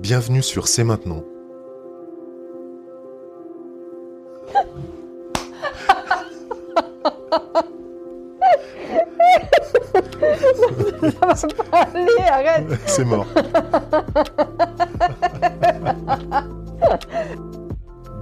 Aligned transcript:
Bienvenue 0.00 0.42
sur 0.42 0.66
C'est 0.66 0.82
maintenant. 0.82 1.22
Ça 11.02 11.10
va 11.46 11.54
pas 11.70 11.82
aller, 11.82 12.06
arrête 12.30 12.66
C'est 12.86 13.04
mort. 13.04 13.26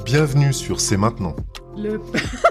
Bienvenue 0.04 0.52
sur 0.52 0.80
C'est 0.80 0.96
maintenant. 0.96 1.36
Le... 1.76 2.00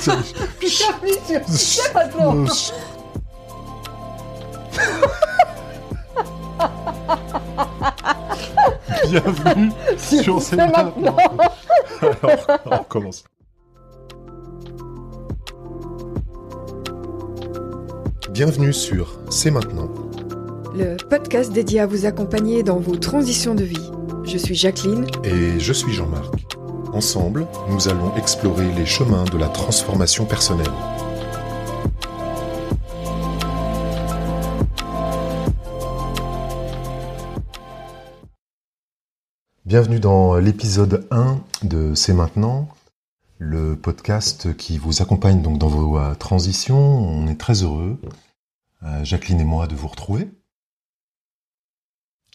Bienvenue 0.00 1.12
sur 1.26 1.40
C'est 1.46 1.94
maintenant 1.94 2.46
Bienvenue 9.08 9.70
sur 9.98 10.40
C'est 10.40 10.50
C'est 10.50 10.56
maintenant. 10.56 11.16
maintenant 11.16 11.16
Alors, 12.00 12.46
on 12.66 12.70
recommence. 12.78 13.24
Bienvenue 18.30 18.72
sur 18.72 19.18
C'est 19.28 19.50
maintenant. 19.50 19.90
Le 20.74 20.96
podcast 21.08 21.52
dédié 21.52 21.80
à 21.80 21.86
vous 21.86 22.06
accompagner 22.06 22.62
dans 22.62 22.78
vos 22.78 22.96
transitions 22.96 23.54
de 23.54 23.64
vie. 23.64 23.90
Je 24.24 24.38
suis 24.38 24.54
Jacqueline 24.54 25.06
Et 25.24 25.58
je 25.58 25.72
suis 25.72 25.92
Jean-Marc. 25.92 26.39
Ensemble, 26.92 27.46
nous 27.68 27.88
allons 27.88 28.16
explorer 28.16 28.72
les 28.72 28.84
chemins 28.84 29.24
de 29.24 29.38
la 29.38 29.48
transformation 29.48 30.26
personnelle. 30.26 30.72
Bienvenue 39.64 40.00
dans 40.00 40.36
l'épisode 40.36 41.06
1 41.12 41.40
de 41.62 41.94
C'est 41.94 42.12
maintenant, 42.12 42.68
le 43.38 43.76
podcast 43.76 44.56
qui 44.56 44.76
vous 44.76 45.00
accompagne 45.00 45.42
donc 45.42 45.58
dans 45.58 45.68
vos 45.68 45.96
euh, 45.96 46.14
transitions. 46.16 46.76
On 46.76 47.28
est 47.28 47.38
très 47.38 47.62
heureux, 47.62 48.00
euh, 48.82 49.04
Jacqueline 49.04 49.40
et 49.40 49.44
moi, 49.44 49.68
de 49.68 49.76
vous 49.76 49.88
retrouver. 49.88 50.28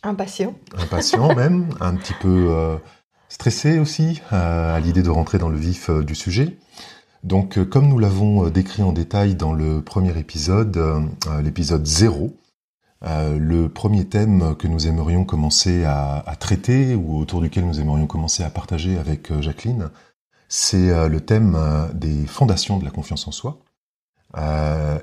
Impatient. 0.01 0.55
impatient 0.77 1.35
même, 1.35 1.69
un 1.81 1.95
petit 1.95 2.13
peu 2.21 2.47
euh, 2.51 2.77
stressé 3.35 3.79
aussi 3.79 4.21
euh, 4.31 4.77
à 4.77 4.79
l'idée 4.79 5.03
de 5.03 5.09
rentrer 5.09 5.37
dans 5.37 5.49
le 5.49 5.57
vif 5.57 5.89
euh, 5.89 6.03
du 6.05 6.15
sujet. 6.15 6.57
Donc, 7.23 7.57
euh, 7.57 7.65
comme 7.65 7.89
nous 7.89 7.99
l'avons 7.99 8.47
décrit 8.47 8.81
en 8.81 8.93
détail 8.93 9.35
dans 9.35 9.51
le 9.51 9.81
premier 9.81 10.17
épisode, 10.17 10.81
l'épisode 11.43 11.85
0, 11.85 12.33
euh, 13.03 13.37
le 13.37 13.67
premier 13.67 14.05
thème 14.05 14.55
que 14.55 14.69
nous 14.69 14.87
aimerions 14.87 15.25
commencer 15.25 15.83
à, 15.83 16.23
à 16.25 16.35
traiter 16.37 16.95
ou 16.95 17.19
autour 17.19 17.41
duquel 17.41 17.65
nous 17.67 17.81
aimerions 17.81 18.07
commencer 18.07 18.41
à 18.41 18.49
partager 18.49 18.97
avec 18.97 19.37
Jacqueline, 19.41 19.89
c'est 20.47 21.09
le 21.09 21.19
thème 21.19 21.57
des 21.93 22.25
fondations 22.27 22.77
de 22.77 22.85
la 22.85 22.91
confiance 22.91 23.27
en 23.27 23.31
soi. 23.31 23.57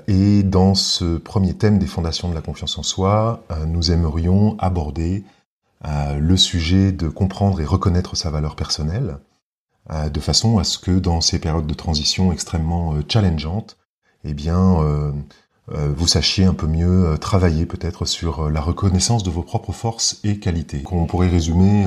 Et 0.07 0.41
dans 0.43 0.73
ce 0.73 1.17
premier 1.17 1.53
thème 1.53 1.77
des 1.77 1.85
fondations 1.85 2.29
de 2.29 2.33
la 2.33 2.41
confiance 2.41 2.77
en 2.77 2.83
soi, 2.83 3.43
nous 3.67 3.91
aimerions 3.91 4.57
aborder 4.57 5.23
euh, 5.85 6.17
le 6.17 6.37
sujet 6.37 6.91
de 6.91 7.09
comprendre 7.09 7.59
et 7.59 7.65
reconnaître 7.65 8.15
sa 8.15 8.29
valeur 8.29 8.55
personnelle, 8.55 9.17
euh, 9.91 10.09
de 10.09 10.19
façon 10.21 10.57
à 10.57 10.63
ce 10.63 10.77
que 10.77 10.97
dans 10.97 11.19
ces 11.19 11.39
périodes 11.39 11.67
de 11.67 11.73
transition 11.73 12.31
extrêmement 12.31 12.93
euh, 12.93 13.01
challengeantes, 13.07 13.77
eh 14.23 14.33
bien, 14.33 14.77
vous 15.67 16.07
sachiez 16.07 16.45
un 16.45 16.53
peu 16.53 16.65
mieux 16.65 17.17
travailler 17.19 17.65
peut-être 17.65 18.05
sur 18.05 18.49
la 18.49 18.61
reconnaissance 18.61 19.21
de 19.21 19.29
vos 19.29 19.41
propres 19.41 19.73
forces 19.73 20.21
et 20.23 20.39
qualités. 20.39 20.81
Qu'on 20.81 21.07
pourrait 21.07 21.27
résumer 21.27 21.85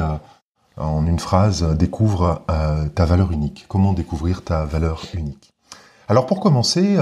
en 0.76 1.06
une 1.06 1.18
phrase, 1.18 1.62
découvre 1.78 2.42
ta 2.94 3.06
valeur 3.06 3.32
unique. 3.32 3.64
Comment 3.68 3.94
découvrir 3.94 4.42
ta 4.44 4.66
valeur 4.66 5.02
unique? 5.14 5.54
Alors 6.08 6.26
pour 6.26 6.40
commencer, 6.40 6.98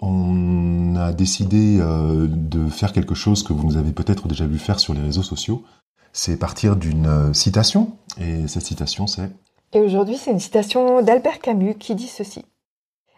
on 0.00 0.94
a 0.94 1.12
décidé 1.12 1.78
de 1.80 2.68
faire 2.68 2.92
quelque 2.92 3.16
chose 3.16 3.42
que 3.42 3.52
vous 3.52 3.64
nous 3.66 3.76
avez 3.76 3.90
peut-être 3.90 4.28
déjà 4.28 4.46
vu 4.46 4.58
faire 4.58 4.78
sur 4.78 4.94
les 4.94 5.00
réseaux 5.00 5.24
sociaux. 5.24 5.64
C'est 6.12 6.38
partir 6.38 6.76
d'une 6.76 7.06
euh, 7.06 7.32
citation, 7.32 7.96
et 8.18 8.48
cette 8.48 8.64
citation 8.64 9.06
c'est 9.06 9.30
Et 9.72 9.80
aujourd'hui, 9.80 10.16
c'est 10.16 10.32
une 10.32 10.40
citation 10.40 11.02
d'Albert 11.02 11.40
Camus 11.40 11.76
qui 11.76 11.94
dit 11.94 12.08
ceci. 12.08 12.44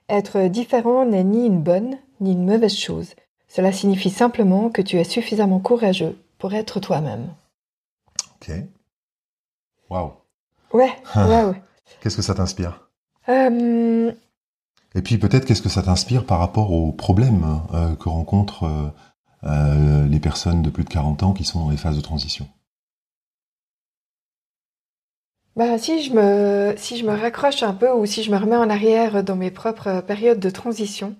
Être 0.09 0.49
différent 0.49 1.07
n'est 1.07 1.25
ni 1.25 1.47
une 1.47 1.63
bonne 1.63 1.97
ni 2.21 2.33
une 2.33 2.45
mauvaise 2.45 2.77
chose. 2.77 3.15
Cela 3.49 3.73
signifie 3.73 4.11
simplement 4.11 4.71
que 4.71 4.83
tu 4.83 4.97
es 4.97 5.05
suffisamment 5.05 5.59
courageux 5.59 6.17
pour 6.39 6.55
être 6.55 6.81
toi-même. 6.81 7.29
OK. 8.37 8.53
Waouh. 9.91 10.13
Ouais, 10.73 10.93
ouais, 11.17 11.45
ouais. 11.45 11.63
Qu'est-ce 12.01 12.17
que 12.17 12.23
ça 12.23 12.35
t'inspire? 12.35 12.89
Euh, 13.29 14.13
Et 14.95 15.03
puis 15.03 15.19
peut-être 15.19 15.45
qu'est-ce 15.45 15.63
que 15.63 15.69
ça 15.69 15.83
t'inspire 15.83 16.25
par 16.25 16.39
rapport 16.39 16.73
aux 16.73 16.93
problèmes 16.93 17.61
euh, 17.75 17.95
que 17.95 18.09
rencontrent 18.09 18.93
euh, 19.45 20.07
les 20.07 20.21
personnes 20.21 20.63
de 20.63 20.71
plus 20.71 20.85
de 20.85 20.89
40 20.89 21.23
ans 21.23 21.33
qui 21.33 21.45
sont 21.45 21.61
dans 21.61 21.71
les 21.71 21.77
phases 21.77 21.97
de 21.97 22.01
transition? 22.01 22.49
Bah, 25.57 25.79
si 25.79 26.03
je 26.03 26.13
me, 26.15 26.75
si 26.77 26.97
je 26.97 27.05
me 27.05 27.13
raccroche 27.13 27.63
un 27.63 27.75
peu 27.75 27.91
ou 27.93 28.07
si 28.07 28.23
je 28.23 28.31
me 28.31 28.37
remets 28.37 28.57
en 28.57 28.71
arrière 28.71 29.23
dans 29.23 29.37
mes 29.37 29.51
propres 29.51 30.01
périodes 30.01 30.41
de 30.41 30.51
transition, 30.51 31.15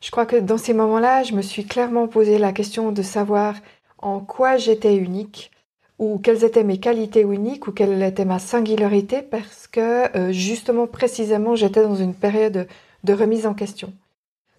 je 0.00 0.10
crois 0.10 0.26
que 0.26 0.36
dans 0.36 0.58
ces 0.58 0.74
moments-là, 0.74 1.22
je 1.22 1.34
me 1.34 1.42
suis 1.42 1.64
clairement 1.64 2.08
posé 2.08 2.38
la 2.38 2.52
question 2.52 2.92
de 2.92 3.02
savoir 3.02 3.54
en 3.98 4.20
quoi 4.20 4.56
j'étais 4.56 4.96
unique 4.96 5.50
ou 5.98 6.18
quelles 6.18 6.44
étaient 6.44 6.64
mes 6.64 6.78
qualités 6.78 7.22
uniques 7.22 7.66
ou 7.68 7.72
quelle 7.72 8.02
était 8.02 8.26
ma 8.26 8.38
singularité 8.38 9.22
parce 9.22 9.66
que 9.66 10.14
euh, 10.16 10.32
justement, 10.32 10.86
précisément, 10.86 11.54
j'étais 11.56 11.82
dans 11.82 11.94
une 11.96 12.12
période 12.14 12.68
de 13.04 13.12
remise 13.14 13.46
en 13.46 13.54
question. 13.54 13.92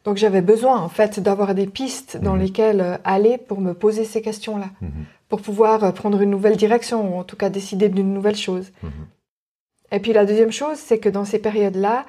Donc 0.05 0.17
j'avais 0.17 0.41
besoin 0.41 0.79
en 0.79 0.89
fait 0.89 1.19
d'avoir 1.19 1.53
des 1.53 1.67
pistes 1.67 2.17
dans 2.17 2.33
Mhm. 2.35 2.39
lesquelles 2.41 2.81
euh, 2.81 2.97
aller 3.03 3.37
pour 3.37 3.59
me 3.61 3.73
poser 3.73 4.05
ces 4.05 4.21
questions-là, 4.21 4.69
Mhm. 4.81 5.05
pour 5.29 5.41
pouvoir 5.41 5.83
euh, 5.83 5.91
prendre 5.91 6.21
une 6.21 6.29
nouvelle 6.31 6.55
direction 6.57 7.13
ou 7.13 7.19
en 7.19 7.23
tout 7.25 7.35
cas 7.35 7.49
décider 7.49 7.89
d'une 7.89 8.13
nouvelle 8.13 8.37
chose. 8.37 8.71
Mhm. 8.81 8.91
Et 9.91 9.99
puis 9.99 10.13
la 10.13 10.25
deuxième 10.25 10.51
chose, 10.51 10.77
c'est 10.77 10.99
que 10.99 11.09
dans 11.09 11.25
ces 11.25 11.39
périodes-là, 11.39 12.05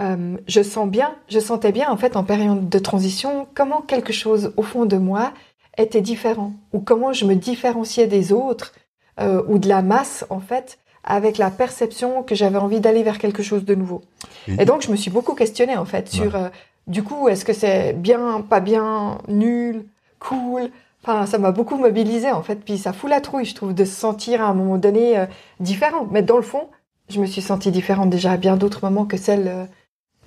euh, 0.00 0.36
je 0.46 0.62
sens 0.62 0.88
bien, 0.88 1.14
je 1.28 1.38
sentais 1.38 1.72
bien 1.72 1.90
en 1.90 1.96
fait 1.96 2.16
en 2.16 2.24
période 2.24 2.68
de 2.68 2.78
transition 2.78 3.46
comment 3.54 3.82
quelque 3.82 4.12
chose 4.12 4.52
au 4.56 4.62
fond 4.62 4.86
de 4.86 4.96
moi 4.96 5.32
était 5.76 6.00
différent 6.00 6.54
ou 6.72 6.80
comment 6.80 7.12
je 7.12 7.26
me 7.26 7.34
différenciais 7.34 8.06
des 8.06 8.32
autres 8.32 8.72
euh, 9.20 9.42
ou 9.48 9.58
de 9.58 9.68
la 9.68 9.82
masse 9.82 10.24
en 10.30 10.40
fait 10.40 10.78
avec 11.04 11.36
la 11.36 11.50
perception 11.50 12.22
que 12.22 12.34
j'avais 12.34 12.56
envie 12.56 12.80
d'aller 12.80 13.02
vers 13.02 13.18
quelque 13.18 13.42
chose 13.42 13.64
de 13.64 13.74
nouveau. 13.74 14.02
Et 14.46 14.64
donc 14.64 14.82
je 14.82 14.90
me 14.90 14.96
suis 14.96 15.10
beaucoup 15.10 15.34
questionnée 15.34 15.76
en 15.76 15.84
fait 15.84 16.08
sur 16.08 16.36
euh, 16.36 16.48
du 16.86 17.02
coup 17.02 17.28
est-ce 17.28 17.44
que 17.44 17.52
c'est 17.52 17.92
bien, 17.92 18.40
pas 18.40 18.60
bien, 18.60 19.18
nul, 19.28 19.84
cool? 20.20 20.70
Enfin, 21.02 21.26
ça 21.26 21.36
m'a 21.36 21.50
beaucoup 21.50 21.76
mobilisée 21.76 22.30
en 22.30 22.42
fait. 22.42 22.56
Puis 22.64 22.78
ça 22.78 22.92
fout 22.92 23.10
la 23.10 23.20
trouille, 23.20 23.44
je 23.44 23.56
trouve, 23.56 23.74
de 23.74 23.84
se 23.84 23.94
sentir 23.94 24.40
à 24.40 24.46
un 24.46 24.54
moment 24.54 24.78
donné 24.78 25.26
différent. 25.58 26.06
Mais 26.12 26.22
dans 26.22 26.36
le 26.36 26.42
fond, 26.42 26.68
je 27.12 27.20
me 27.20 27.26
suis 27.26 27.42
sentie 27.42 27.70
différente 27.70 28.10
déjà 28.10 28.32
à 28.32 28.36
bien 28.36 28.56
d'autres 28.56 28.80
moments 28.82 29.04
que 29.04 29.16
celle 29.16 29.48
euh, 29.48 29.64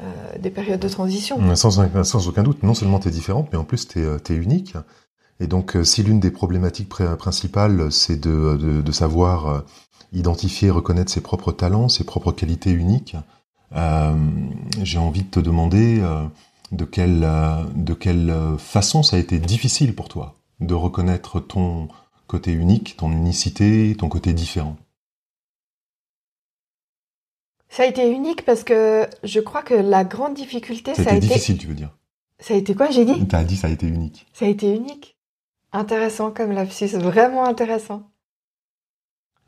euh, 0.01 0.37
des 0.39 0.49
périodes 0.49 0.79
de 0.79 0.89
transition. 0.89 1.39
Mm, 1.39 1.55
Sans, 1.55 2.27
aucun 2.27 2.43
doute, 2.43 2.63
non 2.63 2.73
seulement 2.73 2.99
tu 2.99 3.07
es 3.07 3.11
différente, 3.11 3.49
mais 3.51 3.57
en 3.57 3.63
plus 3.63 3.87
tu 3.87 3.99
es, 3.99 4.35
unique. 4.35 4.75
Et 5.39 5.47
donc, 5.47 5.75
euh, 5.75 5.83
si 5.83 6.03
l'une 6.03 6.19
des 6.19 6.31
problématiques 6.31 6.89
pr- 6.89 7.15
principales, 7.17 7.91
c'est 7.91 8.19
de, 8.19 8.91
savoir 8.91 9.47
euh, 9.47 9.59
identifier, 10.13 10.69
reconnaître 10.69 11.11
ses 11.11 11.21
propres 11.21 11.51
talents, 11.51 11.89
ses 11.89 12.03
propres 12.03 12.31
qualités 12.31 12.71
uniques, 12.71 13.15
euh, 13.75 14.13
j'ai 14.81 14.99
envie 14.99 15.23
de 15.23 15.29
te 15.29 15.39
demander 15.39 15.99
euh, 16.01 16.23
de 16.71 16.85
quelle, 16.85 17.23
euh, 17.23 17.63
euh, 18.07 18.57
façon 18.57 19.03
ça 19.03 19.17
a 19.17 19.19
été 19.19 19.39
difficile 19.39 19.95
pour 19.95 20.09
toi 20.09 20.35
de 20.61 20.73
reconnaître 20.73 21.39
ton 21.39 21.89
côté 22.27 22.51
unique, 22.51 22.95
ton 22.97 23.11
unicité, 23.11 23.95
ton 23.97 24.09
côté 24.09 24.33
différent. 24.33 24.77
Ça 27.75 27.83
a 27.83 27.87
été 27.87 28.09
unique 28.09 28.45
parce 28.45 28.63
que 28.63 29.05
je 29.25 29.41
crois 29.41 29.61
que 29.61 29.73
la 29.73 30.05
grande 30.05 30.33
difficulté, 30.33 30.95
Ça 30.95 31.03
ça, 31.03 31.09
a 31.09 31.15
été 31.15 31.27
difficile, 31.27 31.57
tu 31.57 31.67
veux 31.67 31.73
dire 31.73 31.89
Ça 32.39 32.53
a 32.53 32.57
été 32.57 32.73
quoi, 32.73 32.89
j'ai 32.89 33.03
dit 33.03 33.27
T'as 33.27 33.43
dit 33.43 33.57
ça 33.57 33.67
a 33.67 33.69
été 33.69 33.85
unique. 33.85 34.25
Ça 34.31 34.45
a 34.45 34.47
été 34.47 34.73
unique. 34.73 35.17
Intéressant 35.73 36.31
comme 36.31 36.53
lapsus, 36.53 36.95
vraiment 36.95 37.43
intéressant. 37.43 38.03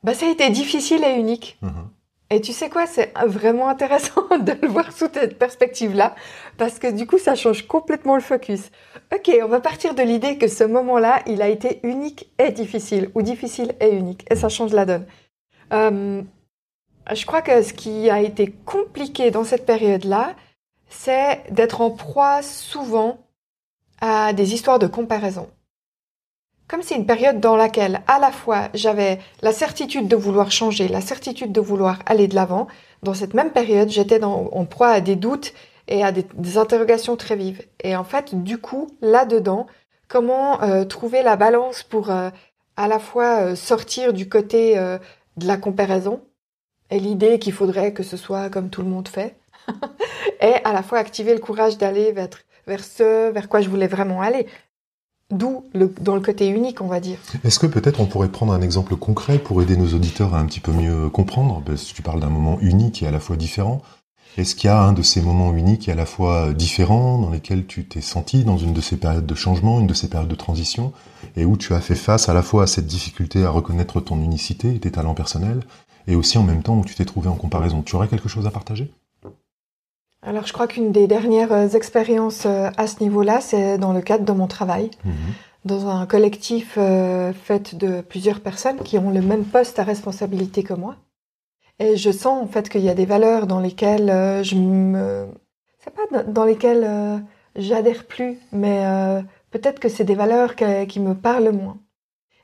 Bah, 0.04 0.14
ça 0.14 0.26
a 0.26 0.30
été 0.30 0.50
difficile 0.50 1.06
et 1.06 1.14
unique. 1.18 1.58
Mhm. 1.62 1.90
Et 2.30 2.42
tu 2.42 2.52
sais 2.52 2.70
quoi, 2.70 2.86
c'est 2.86 3.14
vraiment 3.26 3.70
intéressant 3.70 4.24
de 4.42 4.52
le 4.62 4.68
voir 4.68 4.92
sous 4.92 5.08
cette 5.14 5.40
perspective-là, 5.40 6.14
parce 6.58 6.80
que 6.80 6.92
du 6.92 7.08
coup, 7.08 7.20
ça 7.20 7.36
change 7.36 7.66
complètement 7.66 8.16
le 8.16 8.22
focus. 8.22 8.72
Ok, 9.16 9.32
on 9.42 9.48
va 9.48 9.62
partir 9.62 9.96
de 9.96 10.02
l'idée 10.04 10.38
que 10.38 10.50
ce 10.50 10.66
moment-là, 10.66 11.22
il 11.28 11.42
a 11.42 11.48
été 11.48 11.80
unique 11.84 12.30
et 12.40 12.52
difficile, 12.52 13.10
ou 13.16 13.22
difficile 13.22 13.74
et 13.80 13.96
unique, 13.96 14.26
et 14.30 14.36
ça 14.36 14.50
change 14.50 14.74
la 14.74 14.86
donne. 14.86 15.06
Euh, 15.72 16.24
Je 17.14 17.26
crois 17.26 17.42
que 17.42 17.62
ce 17.62 17.74
qui 17.74 18.10
a 18.10 18.22
été 18.22 18.52
compliqué 18.66 19.32
dans 19.32 19.44
cette 19.44 19.66
période-là, 19.66 20.36
c'est 20.90 21.44
d'être 21.52 21.82
en 21.82 21.92
proie 21.92 22.42
souvent 22.42 23.20
à 24.02 24.34
des 24.34 24.54
histoires 24.54 24.80
de 24.80 24.88
comparaison. 24.88 25.50
Comme 26.68 26.82
c'est 26.82 26.96
une 26.96 27.06
période 27.06 27.40
dans 27.40 27.56
laquelle 27.56 28.02
à 28.08 28.20
la 28.20 28.32
fois 28.32 28.70
j'avais 28.74 29.20
la 29.42 29.54
certitude 29.54 30.10
de 30.10 30.18
vouloir 30.18 30.52
changer, 30.52 30.90
la 30.90 31.00
certitude 31.00 31.54
de 31.54 31.62
vouloir 31.62 32.00
aller 32.06 32.28
de 32.28 32.36
l'avant, 32.36 32.68
dans 33.04 33.14
cette 33.14 33.34
même 33.34 33.52
période 33.52 33.90
j'étais 33.90 34.22
en 34.24 34.66
proie 34.66 34.90
à 34.90 35.00
des 35.00 35.16
doutes 35.16 35.54
et 35.88 36.04
à 36.04 36.12
des, 36.12 36.58
interrogations 36.58 37.16
très 37.16 37.36
vives. 37.36 37.66
Et 37.84 37.96
en 37.96 38.04
fait, 38.04 38.44
du 38.44 38.58
coup, 38.58 38.88
là-dedans, 39.02 39.68
comment 40.08 40.62
euh, 40.62 40.86
trouver 40.86 41.24
la 41.24 41.36
balance 41.36 41.84
pour 41.84 42.12
euh, 42.12 42.30
à 42.76 42.88
la 42.88 43.00
fois 43.00 43.42
euh, 43.42 43.56
sortir 43.56 44.14
du 44.14 44.30
côté 44.30 44.76
de 44.76 45.48
la 45.48 45.58
comparaison 45.58 46.22
et 46.90 47.00
l'idée 47.00 47.40
qu'il 47.40 47.54
faudrait 47.54 47.94
que 47.94 48.04
ce 48.04 48.18
soit 48.18 48.50
comme 48.50 48.70
tout 48.70 48.82
le 48.82 48.90
monde 48.90 49.08
fait, 49.08 49.36
et 50.42 50.56
à 50.64 50.74
la 50.74 50.84
fois 50.84 51.00
activer 51.00 51.34
le 51.34 51.40
courage 51.40 51.78
d'aller 51.78 52.12
vers, 52.12 52.30
vers 52.66 52.84
ce 52.84 53.32
vers 53.32 53.50
quoi 53.50 53.62
je 53.62 53.70
voulais 53.70 53.88
vraiment 53.88 54.22
aller. 54.22 54.48
D'où 55.30 55.66
dans 56.00 56.16
le 56.16 56.22
côté 56.22 56.48
unique, 56.48 56.80
on 56.80 56.88
va 56.88 57.02
dire. 57.02 57.18
Est-ce 57.44 57.60
que 57.60 57.68
peut-être 57.68 58.00
on 58.00 58.06
pourrait 58.06 58.30
prendre 58.30 58.54
un 58.54 58.62
exemple 58.62 58.96
concret 58.96 59.40
pour 59.40 59.62
aider 59.62 59.76
nos 59.76 59.94
auditeurs 59.94 60.34
à 60.34 60.40
un 60.40 60.46
petit 60.46 60.62
peu 60.62 60.72
mieux 60.72 61.10
comprendre? 61.10 61.62
Parce 61.66 61.84
que 61.84 61.94
tu 61.94 62.02
parles 62.02 62.22
d'un 62.22 62.30
moment 62.30 62.58
unique 62.62 63.04
et 63.04 63.08
à 63.08 63.12
la 63.12 63.20
fois 63.20 63.36
différent. 63.36 63.82
Est-ce 64.38 64.56
qu'il 64.56 64.68
y 64.68 64.72
a 64.72 64.80
un 64.80 64.94
de 64.94 65.02
ces 65.02 65.20
moments 65.20 65.54
uniques 65.54 65.90
et 65.90 65.92
à 65.92 65.96
la 65.96 66.06
fois 66.06 66.54
différents 66.54 67.18
dans 67.18 67.32
lesquels 67.32 67.66
tu 67.66 67.86
t'es 67.86 68.02
senti 68.02 68.44
dans 68.44 68.58
une 68.58 68.72
de 68.72 68.82
ces 68.82 68.96
périodes 68.96 69.26
de 69.26 69.36
changement, 69.36 69.80
une 69.80 69.88
de 69.88 69.96
ces 69.96 70.10
périodes 70.10 70.30
de 70.30 70.36
transition, 70.36 70.94
et 71.36 71.44
où 71.44 71.58
tu 71.58 71.74
as 71.74 71.82
fait 71.82 71.96
face 71.96 72.30
à 72.30 72.36
la 72.36 72.44
fois 72.44 72.64
à 72.64 72.68
cette 72.68 72.86
difficulté 72.86 73.44
à 73.44 73.50
reconnaître 73.50 74.00
ton 74.00 74.22
unicité 74.22 74.76
et 74.76 74.80
tes 74.80 74.92
talents 74.92 75.16
personnels, 75.16 75.62
et 76.08 76.16
aussi 76.16 76.38
en 76.38 76.44
même 76.44 76.64
temps 76.64 76.78
où 76.78 76.86
tu 76.86 76.96
t'es 76.96 77.06
trouvé 77.06 77.30
en 77.30 77.36
comparaison 77.36 77.82
Tu 77.82 77.96
aurais 77.96 78.08
quelque 78.08 78.30
chose 78.30 78.48
à 78.48 78.52
partager? 78.52 78.92
Alors, 80.24 80.48
je 80.48 80.54
crois 80.54 80.68
qu'une 80.68 80.92
des 80.92 81.08
dernières 81.08 81.54
euh, 81.54 81.70
expériences 81.70 82.46
euh, 82.46 82.70
à 82.76 82.88
ce 82.88 83.02
niveau-là, 83.02 83.40
c'est 83.40 83.78
dans 83.78 83.94
le 83.94 84.02
cadre 84.02 84.26
de 84.26 84.32
mon 84.32 84.48
travail, 84.48 84.90
mhm. 85.06 85.14
dans 85.66 85.88
un 85.88 86.06
collectif 86.06 86.76
euh, 86.78 87.34
fait 87.34 87.76
de 87.76 88.02
plusieurs 88.02 88.40
personnes 88.40 88.80
qui 88.80 88.98
ont 88.98 89.12
le 89.12 89.22
même 89.22 89.46
poste 89.46 89.80
à 89.80 89.84
responsabilité 89.84 90.64
que 90.64 90.74
moi. 90.74 90.96
Et 91.80 91.96
je 91.98 92.12
sens 92.12 92.44
en 92.44 92.48
fait 92.48 92.70
qu'il 92.70 92.82
y 92.82 92.90
a 92.90 92.96
des 92.96 93.06
valeurs 93.06 93.46
dans 93.46 93.60
lesquelles 93.60 94.08
je 94.44 94.56
me, 94.56 95.28
c'est 95.78 95.94
pas 95.94 96.24
dans 96.24 96.44
lesquelles 96.44 97.22
j'adhère 97.56 98.06
plus, 98.06 98.40
mais 98.52 98.84
peut-être 99.52 99.80
que 99.80 99.88
c'est 99.88 100.04
des 100.04 100.16
valeurs 100.16 100.56
qui 100.56 101.00
me 101.00 101.14
parlent 101.14 101.52
moins. 101.52 101.78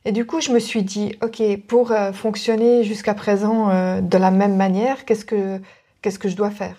Et 0.06 0.12
du 0.12 0.26
coup, 0.26 0.42
je 0.42 0.52
me 0.52 0.60
suis 0.60 0.84
dit, 0.84 1.16
ok, 1.22 1.42
pour 1.68 1.94
fonctionner 2.14 2.84
jusqu'à 2.84 3.14
présent 3.14 3.68
de 4.02 4.18
la 4.18 4.32
même 4.32 4.56
manière, 4.56 5.06
qu'est-ce 5.06 5.26
que 5.26 5.62
qu'est-ce 6.02 6.20
que 6.20 6.30
je 6.30 6.36
dois 6.36 6.52
faire? 6.52 6.76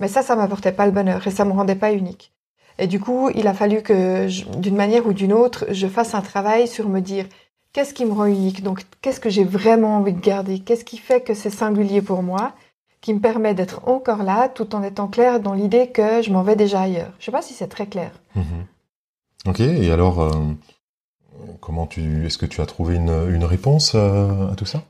Mais 0.00 0.08
ça, 0.08 0.22
ça 0.22 0.34
m'apportait 0.34 0.72
pas 0.72 0.86
le 0.86 0.92
bonheur 0.92 1.26
et 1.26 1.30
ça 1.30 1.44
me 1.44 1.52
rendait 1.52 1.76
pas 1.76 1.92
unique. 1.92 2.32
Et 2.78 2.88
du 2.88 2.98
coup, 2.98 3.30
il 3.34 3.46
a 3.46 3.54
fallu 3.54 3.82
que, 3.82 4.26
d'une 4.58 4.74
manière 4.74 5.06
ou 5.06 5.12
d'une 5.12 5.32
autre, 5.32 5.64
je 5.70 5.86
fasse 5.86 6.14
un 6.14 6.20
travail 6.20 6.66
sur 6.66 6.88
me 6.88 7.00
dire 7.00 7.26
qu'est-ce 7.72 7.94
qui 7.94 8.04
me 8.04 8.12
rend 8.12 8.26
unique, 8.26 8.64
donc 8.64 8.82
qu'est-ce 9.00 9.20
que 9.20 9.30
j'ai 9.30 9.44
vraiment 9.44 9.96
envie 9.96 10.12
de 10.12 10.20
garder, 10.20 10.58
qu'est-ce 10.58 10.84
qui 10.84 10.98
fait 10.98 11.20
que 11.20 11.34
c'est 11.34 11.50
singulier 11.50 12.02
pour 12.02 12.24
moi, 12.24 12.52
qui 13.00 13.14
me 13.14 13.20
permet 13.20 13.54
d'être 13.54 13.86
encore 13.88 14.24
là, 14.24 14.48
tout 14.48 14.74
en 14.74 14.82
étant 14.82 15.06
clair 15.06 15.38
dans 15.38 15.54
l'idée 15.54 15.88
que 15.88 16.22
je 16.22 16.32
m'en 16.32 16.42
vais 16.42 16.56
déjà 16.56 16.80
ailleurs? 16.80 17.12
Je 17.20 17.26
sais 17.26 17.32
pas 17.32 17.42
si 17.42 17.54
c'est 17.54 17.68
très 17.68 17.86
clair. 17.86 18.10
Mm-hmm. 18.36 19.50
Ok, 19.50 19.60
et 19.60 19.92
alors, 19.92 20.20
euh, 20.22 20.30
comment 21.60 21.86
tu, 21.86 22.26
est-ce 22.26 22.38
que 22.38 22.46
tu 22.46 22.60
as 22.60 22.66
trouvé 22.66 22.96
une, 22.96 23.30
une 23.30 23.44
réponse 23.44 23.94
euh, 23.94 24.50
à 24.50 24.54
tout 24.56 24.66
ça? 24.66 24.82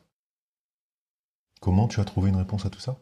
Comment 1.60 1.88
tu 1.88 2.00
as 2.00 2.04
trouvé 2.04 2.30
une 2.30 2.36
réponse 2.36 2.66
à 2.66 2.70
tout 2.70 2.80
ça? 2.80 2.96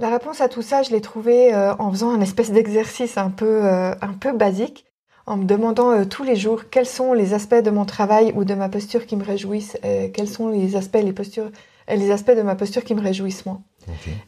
La 0.00 0.10
réponse 0.10 0.40
à 0.40 0.48
tout 0.48 0.62
ça, 0.62 0.82
je 0.82 0.90
l'ai 0.90 1.00
trouvée 1.00 1.52
euh, 1.52 1.74
en 1.74 1.90
faisant 1.90 2.10
un 2.10 2.20
espèce 2.20 2.52
d'exercice 2.52 3.18
un 3.18 3.30
peu, 3.30 3.64
euh, 3.64 3.92
un 4.00 4.12
peu 4.12 4.32
basique, 4.32 4.86
en 5.26 5.36
me 5.36 5.44
demandant 5.44 5.90
euh, 5.90 6.04
tous 6.04 6.22
les 6.22 6.36
jours 6.36 6.70
quels 6.70 6.86
sont 6.86 7.12
les 7.14 7.34
aspects 7.34 7.62
de 7.62 7.70
mon 7.70 7.84
travail 7.84 8.32
ou 8.36 8.44
de 8.44 8.54
ma 8.54 8.68
posture 8.68 9.06
qui 9.06 9.16
me 9.16 9.24
réjouissent, 9.24 9.76
quels 10.14 10.28
sont 10.28 10.48
les 10.48 10.76
aspects, 10.76 11.00
les 11.02 11.12
postures, 11.12 11.50
les 11.88 12.10
aspects 12.12 12.36
de 12.36 12.42
ma 12.42 12.54
posture 12.54 12.84
qui 12.84 12.94
me 12.94 13.00
réjouissent 13.00 13.44
moins. 13.44 13.60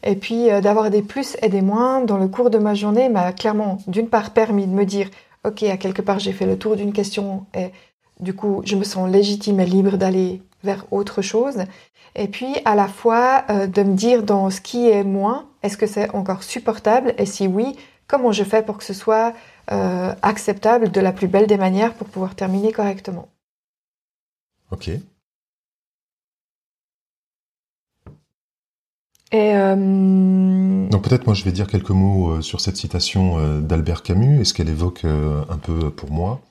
Et 0.03 0.15
puis 0.15 0.47
d'avoir 0.61 0.89
des 0.89 1.03
plus 1.03 1.37
et 1.41 1.47
des 1.47 1.61
moins 1.61 2.01
dans 2.01 2.17
le 2.17 2.27
cours 2.27 2.49
de 2.49 2.57
ma 2.57 2.73
journée 2.73 3.07
m'a 3.07 3.31
clairement, 3.31 3.77
d'une 3.87 4.09
part, 4.09 4.31
permis 4.31 4.67
de 4.67 4.73
me 4.73 4.85
dire, 4.85 5.09
ok, 5.43 5.63
à 5.63 5.77
quelque 5.77 6.01
part 6.01 6.19
j'ai 6.19 6.33
fait 6.33 6.45
le 6.45 6.57
tour 6.57 6.75
d'une 6.75 6.93
question 6.93 7.45
et 7.53 7.71
du 8.19 8.33
coup 8.33 8.61
je 8.65 8.75
me 8.75 8.83
sens 8.83 9.09
légitime 9.09 9.59
et 9.59 9.65
libre 9.65 9.97
d'aller 9.97 10.41
vers 10.63 10.85
autre 10.91 11.21
chose. 11.21 11.59
Et 12.15 12.27
puis 12.27 12.55
à 12.65 12.75
la 12.75 12.87
fois 12.87 13.43
de 13.49 13.83
me 13.83 13.95
dire 13.95 14.23
dans 14.23 14.49
ce 14.49 14.61
qui 14.61 14.89
est 14.89 15.03
moins, 15.03 15.47
est-ce 15.63 15.77
que 15.77 15.87
c'est 15.87 16.09
encore 16.11 16.43
supportable 16.43 17.13
Et 17.17 17.25
si 17.25 17.47
oui, 17.47 17.75
comment 18.07 18.31
je 18.33 18.43
fais 18.43 18.61
pour 18.61 18.77
que 18.77 18.83
ce 18.83 18.93
soit 18.93 19.33
euh, 19.71 20.13
acceptable 20.21 20.91
de 20.91 20.99
la 20.99 21.13
plus 21.13 21.27
belle 21.27 21.47
des 21.47 21.57
manières 21.57 21.93
pour 21.93 22.07
pouvoir 22.07 22.35
terminer 22.35 22.73
correctement? 22.73 23.29
Ok. 24.71 24.89
Et 29.33 29.55
euh, 29.55 30.89
Donc 30.89 31.03
peut-être 31.03 31.25
moi 31.25 31.33
je 31.33 31.43
vais 31.43 31.51
dire 31.51 31.67
quelques 31.67 31.91
mots 31.91 32.31
euh, 32.31 32.41
sur 32.41 32.59
cette 32.59 32.75
citation 32.77 33.61
d'Albert 33.61 34.03
Camus 34.03 34.41
et 34.41 34.45
ce 34.45 34.53
qu'elle 34.53 34.69
évoque 34.69 35.05
un 35.05 35.57
peu 35.57 35.89
pour 35.89 36.11
moi. 36.11 36.41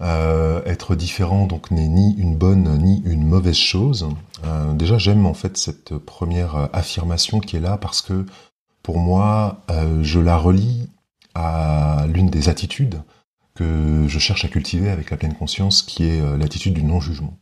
être 0.00 0.96
différent 0.96 1.46
donc 1.46 1.70
n'est 1.70 1.88
ni 1.88 2.14
une 2.16 2.36
bonne 2.36 2.78
ni 2.78 3.02
une 3.04 3.24
mauvaise 3.24 3.56
chose? 3.56 4.08
Euh, 4.44 4.74
déjà, 4.74 4.98
j'aime 4.98 5.26
en 5.26 5.34
fait 5.34 5.56
cette 5.56 5.96
première 5.98 6.56
euh, 6.56 6.66
affirmation 6.72 7.40
qui 7.40 7.56
est 7.56 7.60
là 7.60 7.76
parce 7.76 8.02
que 8.02 8.26
pour 8.82 8.98
moi, 8.98 9.62
euh, 9.70 10.02
je 10.02 10.18
la 10.20 10.36
relie 10.36 10.88
à 11.34 12.06
l'une 12.08 12.30
des 12.30 12.48
attitudes 12.48 13.02
que 13.54 14.06
je 14.08 14.18
cherche 14.18 14.44
à 14.44 14.48
cultiver 14.48 14.90
avec 14.90 15.10
la 15.10 15.16
pleine 15.16 15.34
conscience, 15.34 15.82
qui 15.82 16.04
est 16.04 16.38
l'attitude 16.38 16.74
du 16.74 16.82
non-jugement. 16.82 17.36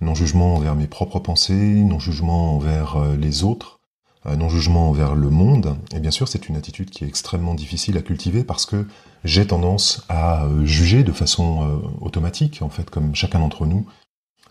Non-jugement 0.00 0.54
envers 0.56 0.74
mes 0.74 0.86
propres 0.86 1.20
pensées, 1.20 1.54
non-jugement 1.54 2.54
envers 2.54 2.98
les 3.16 3.44
autres, 3.44 3.80
non-jugement 4.26 4.88
envers 4.88 5.14
le 5.14 5.30
monde. 5.30 5.76
Et 5.94 6.00
bien 6.00 6.10
sûr, 6.10 6.28
c'est 6.28 6.48
une 6.48 6.56
attitude 6.56 6.90
qui 6.90 7.04
est 7.04 7.06
extrêmement 7.06 7.54
difficile 7.54 7.96
à 7.98 8.02
cultiver 8.02 8.42
parce 8.42 8.64
que 8.66 8.86
j'ai 9.24 9.46
tendance 9.46 10.04
à 10.08 10.46
juger 10.64 11.02
de 11.02 11.12
façon 11.12 11.82
automatique, 12.00 12.60
en 12.62 12.70
fait, 12.70 12.88
comme 12.88 13.14
chacun 13.14 13.40
d'entre 13.40 13.66
nous. 13.66 13.86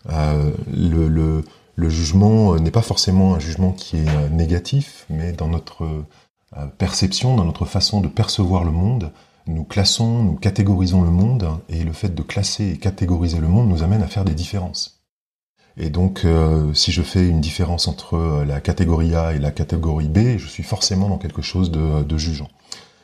le, 0.06 1.42
jugement 1.88 2.54
euh, 2.54 2.58
n'est 2.58 2.70
pas 2.70 2.82
forcément 2.82 3.34
un 3.34 3.40
jugement 3.40 3.72
qui 3.72 3.96
est 3.96 4.08
euh, 4.08 4.28
négatif, 4.28 5.06
mais 5.10 5.32
dans 5.32 5.48
notre 5.48 5.84
euh, 6.56 6.66
perception, 6.78 7.36
dans 7.36 7.44
notre 7.44 7.64
façon 7.64 8.00
de 8.00 8.08
percevoir 8.08 8.64
le 8.64 8.70
monde, 8.70 9.12
nous 9.46 9.64
classons, 9.64 10.22
nous 10.22 10.36
catégorisons 10.36 11.02
le 11.02 11.10
monde, 11.10 11.58
et 11.68 11.82
le 11.82 11.92
fait 11.92 12.14
de 12.14 12.22
classer 12.22 12.70
et 12.70 12.78
catégoriser 12.78 13.38
le 13.38 13.48
monde 13.48 13.68
nous 13.68 13.82
amène 13.82 14.02
à 14.02 14.06
faire 14.06 14.24
des 14.24 14.34
différences. 14.34 14.93
Et 15.76 15.90
donc, 15.90 16.24
si 16.72 16.92
je 16.92 17.02
fais 17.02 17.28
une 17.28 17.40
différence 17.40 17.88
entre 17.88 18.44
la 18.46 18.60
catégorie 18.60 19.14
A 19.14 19.34
et 19.34 19.38
la 19.38 19.50
catégorie 19.50 20.08
B, 20.08 20.38
je 20.38 20.46
suis 20.46 20.62
forcément 20.62 21.08
dans 21.08 21.18
quelque 21.18 21.42
chose 21.42 21.72
de, 21.72 22.04
de 22.04 22.16
jugeant. 22.16 22.48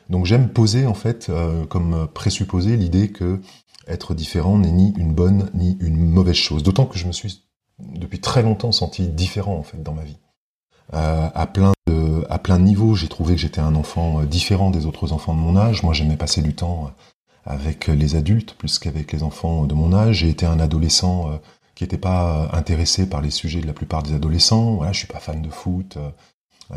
Donc, 0.09 0.25
j'aime 0.25 0.47
poser 0.47 0.85
en 0.85 0.93
fait 0.93 1.29
comme 1.69 2.07
présupposé 2.13 2.77
l'idée 2.77 3.09
que 3.09 3.41
être 3.87 4.13
différent 4.13 4.57
n'est 4.57 4.71
ni 4.71 4.93
une 4.97 5.13
bonne 5.13 5.49
ni 5.53 5.77
une 5.81 5.97
mauvaise 5.97 6.35
chose. 6.35 6.63
D'autant 6.63 6.85
que 6.85 6.97
je 6.97 7.07
me 7.07 7.11
suis 7.11 7.43
depuis 7.79 8.19
très 8.19 8.43
longtemps 8.43 8.71
senti 8.71 9.07
différent 9.07 9.57
en 9.57 9.63
fait 9.63 9.81
dans 9.81 9.93
ma 9.93 10.03
vie. 10.03 10.17
Euh, 10.93 11.29
à 11.33 11.47
plein 11.47 11.71
de, 11.87 12.25
à 12.29 12.37
plein 12.37 12.59
de 12.59 12.63
niveaux, 12.63 12.95
j'ai 12.95 13.07
trouvé 13.07 13.35
que 13.35 13.41
j'étais 13.41 13.61
un 13.61 13.75
enfant 13.75 14.21
euh, 14.21 14.25
différent 14.25 14.71
des 14.71 14.85
autres 14.85 15.13
enfants 15.13 15.33
de 15.33 15.39
mon 15.39 15.55
âge. 15.55 15.83
Moi, 15.83 15.93
j'aimais 15.93 16.17
passer 16.17 16.41
du 16.41 16.53
temps 16.53 16.87
euh, 16.87 16.89
avec 17.45 17.87
les 17.87 18.15
adultes 18.15 18.53
plus 18.53 18.77
qu'avec 18.77 19.11
les 19.13 19.23
enfants 19.23 19.65
de 19.65 19.73
mon 19.73 19.93
âge. 19.93 20.17
J'ai 20.17 20.29
été 20.29 20.45
un 20.45 20.59
adolescent 20.59 21.39
qui 21.81 21.85
n'était 21.85 21.97
pas 21.97 22.47
intéressé 22.53 23.09
par 23.09 23.21
les 23.21 23.31
sujets 23.31 23.59
de 23.59 23.65
la 23.65 23.73
plupart 23.73 24.03
des 24.03 24.13
adolescents. 24.13 24.75
Voilà, 24.75 24.91
je 24.91 24.99
suis 24.99 25.07
pas 25.07 25.17
fan 25.17 25.41
de 25.41 25.49
foot. 25.49 25.97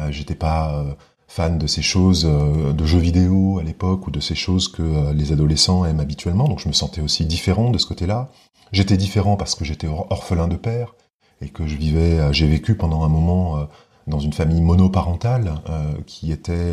J'étais 0.08 0.34
pas 0.34 0.82
fan 1.28 1.58
de 1.58 1.66
ces 1.66 1.82
choses 1.82 2.24
de 2.24 2.86
jeux 2.86 3.00
vidéo 3.00 3.58
à 3.58 3.62
l'époque 3.62 4.06
ou 4.06 4.10
de 4.10 4.20
ces 4.20 4.34
choses 4.34 4.68
que 4.68 5.12
les 5.12 5.30
adolescents 5.30 5.84
aiment 5.84 6.00
habituellement. 6.00 6.48
Donc 6.48 6.60
je 6.60 6.68
me 6.68 6.72
sentais 6.72 7.02
aussi 7.02 7.26
différent 7.26 7.70
de 7.70 7.76
ce 7.76 7.84
côté-là. 7.86 8.30
J'étais 8.72 8.96
différent 8.96 9.36
parce 9.36 9.54
que 9.54 9.66
j'étais 9.66 9.86
orphelin 9.86 10.48
de 10.48 10.56
père 10.56 10.94
et 11.42 11.50
que 11.50 11.66
je 11.66 11.76
vivais, 11.76 12.18
euh, 12.18 12.32
j'ai 12.32 12.46
vécu 12.46 12.74
pendant 12.74 13.04
un 13.04 13.08
moment 13.08 13.58
euh, 13.58 13.64
dans 14.06 14.20
une 14.20 14.32
famille 14.32 14.62
monoparentale 14.62 15.60
euh, 15.68 15.92
qui 16.06 16.32
était 16.32 16.72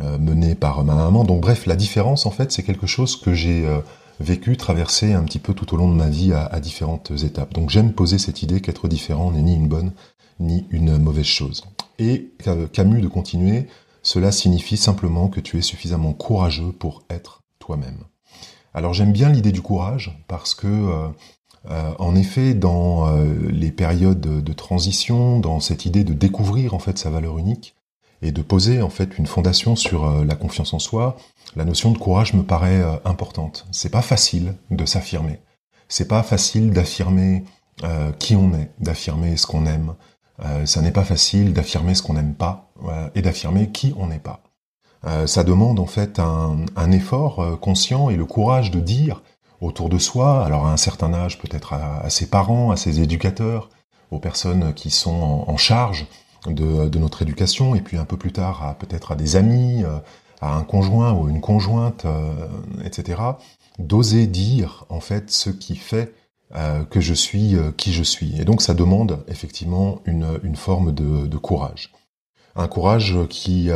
menée 0.00 0.56
par 0.56 0.82
ma 0.82 0.96
maman. 0.96 1.22
Donc 1.22 1.42
bref, 1.42 1.66
la 1.66 1.76
différence 1.76 2.26
en 2.26 2.32
fait, 2.32 2.50
c'est 2.50 2.64
quelque 2.64 2.88
chose 2.88 3.14
que 3.14 3.34
j'ai 3.34 3.68
vécu, 4.20 4.56
traversé 4.56 5.12
un 5.12 5.22
petit 5.24 5.38
peu 5.38 5.54
tout 5.54 5.74
au 5.74 5.76
long 5.76 5.90
de 5.90 5.96
ma 5.96 6.08
vie 6.08 6.32
à, 6.32 6.60
différentes 6.60 7.10
étapes. 7.10 7.54
Donc 7.54 7.70
j'aime 7.70 7.92
poser 7.92 8.18
cette 8.18 8.42
idée 8.42 8.60
qu'être 8.60 8.88
différent 8.88 9.30
n'est 9.30 9.42
ni 9.42 9.54
une 9.54 9.68
bonne 9.68 9.92
ni 10.40 10.66
une 10.70 10.98
mauvaise 10.98 11.26
chose. 11.26 11.64
Et 11.98 12.32
Camus 12.72 13.00
de 13.00 13.08
continuer, 13.08 13.68
cela 14.02 14.32
signifie 14.32 14.76
simplement 14.76 15.28
que 15.28 15.40
tu 15.40 15.58
es 15.58 15.62
suffisamment 15.62 16.14
courageux 16.14 16.72
pour 16.72 17.04
être 17.10 17.42
toi-même. 17.58 17.98
Alors 18.74 18.94
j'aime 18.94 19.12
bien 19.12 19.28
l'idée 19.28 19.52
du 19.52 19.62
courage 19.62 20.18
parce 20.26 20.54
que 20.54 20.66
euh, 20.66 21.92
en 21.98 22.16
effet, 22.16 22.54
dans 22.54 23.14
les 23.50 23.70
périodes 23.70 24.20
de 24.20 24.52
transition, 24.52 25.38
dans 25.38 25.60
cette 25.60 25.86
idée 25.86 26.02
de 26.02 26.14
découvrir 26.14 26.74
en 26.74 26.80
fait 26.80 26.98
sa 26.98 27.10
valeur 27.10 27.38
unique 27.38 27.76
et 28.22 28.32
de 28.32 28.42
poser 28.42 28.82
en 28.82 28.88
fait 28.88 29.18
une 29.18 29.26
fondation 29.26 29.76
sur 29.76 30.24
la 30.24 30.34
confiance 30.34 30.72
en 30.74 30.78
soi, 30.78 31.16
la 31.56 31.64
notion 31.64 31.90
de 31.90 31.98
courage 31.98 32.34
me 32.34 32.42
paraît 32.42 32.82
importante. 33.04 33.66
C'est 33.72 33.90
pas 33.90 34.02
facile 34.02 34.54
de 34.70 34.86
s'affirmer. 34.86 35.40
C'est 35.88 36.08
pas 36.08 36.22
facile 36.22 36.70
d'affirmer 36.70 37.44
qui 38.18 38.36
on 38.36 38.54
est, 38.54 38.70
d'affirmer 38.78 39.36
ce 39.36 39.46
qu'on 39.46 39.66
aime. 39.66 39.94
ça 40.64 40.80
n'est 40.82 40.92
pas 40.92 41.04
facile 41.04 41.52
d'affirmer 41.52 41.94
ce 41.96 42.02
qu'on 42.02 42.14
n'aime 42.14 42.34
pas 42.34 42.70
et 43.14 43.22
d'affirmer 43.22 43.70
qui 43.70 43.92
on 43.98 44.06
n'est 44.06 44.20
pas. 44.20 44.42
Euh, 45.06 45.26
ça 45.26 45.42
demande 45.42 45.80
en 45.80 45.86
fait 45.86 46.20
un, 46.20 46.92
effort 46.92 47.40
euh, 47.40 47.56
conscient 47.56 48.08
et 48.10 48.16
le 48.16 48.24
courage 48.24 48.70
de 48.70 48.80
dire 48.80 49.22
autour 49.60 49.88
de 49.88 49.98
soi, 49.98 50.44
alors 50.44 50.66
à 50.66 50.72
un 50.72 50.76
certain 50.76 51.12
âge 51.12 51.38
peut-être 51.38 51.72
à, 51.72 52.08
ses 52.10 52.26
parents, 52.28 52.70
à 52.70 52.76
ses 52.76 53.00
éducateurs, 53.00 53.68
aux 54.10 54.18
personnes 54.18 54.74
qui 54.74 54.90
sont 54.90 55.44
en, 55.46 55.56
charge 55.56 56.06
de, 56.46 56.98
notre 56.98 57.22
éducation, 57.22 57.74
et 57.74 57.80
puis 57.80 57.96
un 57.96 58.04
peu 58.04 58.16
plus 58.16 58.32
tard 58.32 58.64
à 58.64 58.74
peut-être 58.74 59.12
à 59.12 59.16
des 59.16 59.36
amis, 59.36 59.84
euh, 59.84 59.98
à 60.40 60.54
un 60.56 60.62
conjoint 60.62 61.12
ou 61.12 61.28
une 61.28 61.40
conjointe, 61.40 62.04
etc., 62.84 63.20
d'oser 63.78 64.26
dire 64.26 64.84
en 64.88 64.98
fait 64.98 65.30
ce 65.30 65.50
qui 65.50 65.76
fait 65.76 66.14
que 66.90 67.00
je 67.00 67.14
suis 67.14 67.56
qui 67.76 67.92
je 67.92 68.02
suis. 68.02 68.40
Et 68.40 68.44
donc 68.44 68.60
ça 68.60 68.74
demande 68.74 69.24
effectivement 69.28 70.00
une, 70.04 70.56
forme 70.56 70.92
de, 70.92 71.36
courage. 71.36 71.92
Un 72.56 72.66
courage 72.66 73.16
qui 73.30 73.70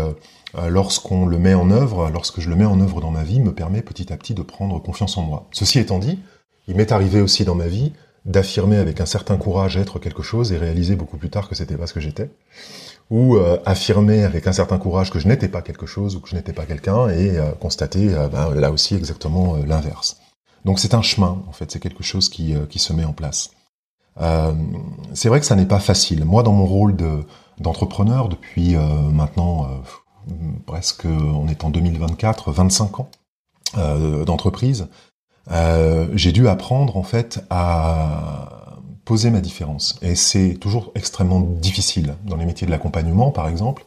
euh, 0.56 0.70
lorsqu'on 0.70 1.26
le 1.26 1.38
met 1.38 1.54
en 1.54 1.70
œuvre, 1.70 2.10
lorsque 2.10 2.40
je 2.40 2.48
le 2.48 2.56
mets 2.56 2.64
en 2.64 2.80
œuvre 2.80 3.00
dans 3.00 3.10
ma 3.10 3.24
vie, 3.24 3.40
me 3.40 3.52
permet 3.52 3.82
petit 3.82 4.12
à 4.12 4.16
petit 4.16 4.34
de 4.34 4.42
prendre 4.42 4.80
confiance 4.80 5.18
en 5.18 5.22
moi. 5.22 5.48
Ceci 5.52 5.78
étant 5.78 5.98
dit, 5.98 6.18
il 6.66 6.76
m'est 6.76 6.92
arrivé 6.92 7.20
aussi 7.20 7.44
dans 7.44 7.54
ma 7.54 7.66
vie 7.66 7.92
d'affirmer 8.26 8.76
avec 8.76 9.00
un 9.00 9.06
certain 9.06 9.36
courage 9.36 9.76
être 9.76 9.98
quelque 9.98 10.22
chose 10.22 10.52
et 10.52 10.58
réaliser 10.58 10.96
beaucoup 10.96 11.16
plus 11.16 11.30
tard 11.30 11.48
que 11.48 11.54
c'était 11.54 11.76
pas 11.76 11.86
ce 11.86 11.94
que 11.94 12.00
j'étais, 12.00 12.30
ou 13.10 13.36
euh, 13.36 13.58
affirmer 13.64 14.24
avec 14.24 14.46
un 14.46 14.52
certain 14.52 14.78
courage 14.78 15.10
que 15.10 15.18
je 15.18 15.28
n'étais 15.28 15.48
pas 15.48 15.62
quelque 15.62 15.86
chose 15.86 16.16
ou 16.16 16.20
que 16.20 16.28
je 16.28 16.34
n'étais 16.34 16.52
pas 16.52 16.66
quelqu'un 16.66 17.08
et 17.08 17.38
euh, 17.38 17.52
constater 17.52 18.08
ben, 18.32 18.52
là 18.54 18.70
aussi 18.70 18.94
exactement 18.94 19.56
l'inverse. 19.56 20.18
Donc 20.64 20.78
c'est 20.80 20.94
un 20.94 21.02
chemin 21.02 21.42
en 21.48 21.52
fait, 21.52 21.70
c'est 21.70 21.80
quelque 21.80 22.02
chose 22.02 22.28
qui, 22.28 22.54
qui 22.68 22.78
se 22.78 22.92
met 22.92 23.04
en 23.04 23.12
place. 23.12 23.50
c'est 25.14 25.28
vrai 25.28 25.40
que 25.40 25.46
ça 25.46 25.56
n'est 25.56 25.66
pas 25.66 25.80
facile. 25.80 26.24
Moi, 26.24 26.42
dans 26.42 26.52
mon 26.52 26.66
rôle 26.66 26.96
de 26.96 27.22
d'entrepreneur 27.58 28.28
depuis 28.28 28.76
maintenant 28.76 29.82
presque, 30.66 31.06
on 31.06 31.48
est 31.48 31.64
en 31.64 31.70
2024, 31.70 32.52
25 32.52 33.00
ans 33.00 33.08
euh, 33.78 34.24
d'entreprise, 34.24 34.88
euh, 35.50 36.08
j'ai 36.14 36.32
dû 36.32 36.48
apprendre 36.48 36.96
en 36.96 37.02
fait 37.02 37.44
à 37.50 38.78
poser 39.04 39.30
ma 39.30 39.40
différence. 39.40 39.98
Et 40.02 40.14
c'est 40.14 40.54
toujours 40.54 40.92
extrêmement 40.94 41.40
difficile 41.40 42.16
dans 42.24 42.36
les 42.36 42.44
métiers 42.44 42.66
de 42.66 42.72
l'accompagnement, 42.72 43.30
par 43.30 43.48
exemple, 43.48 43.86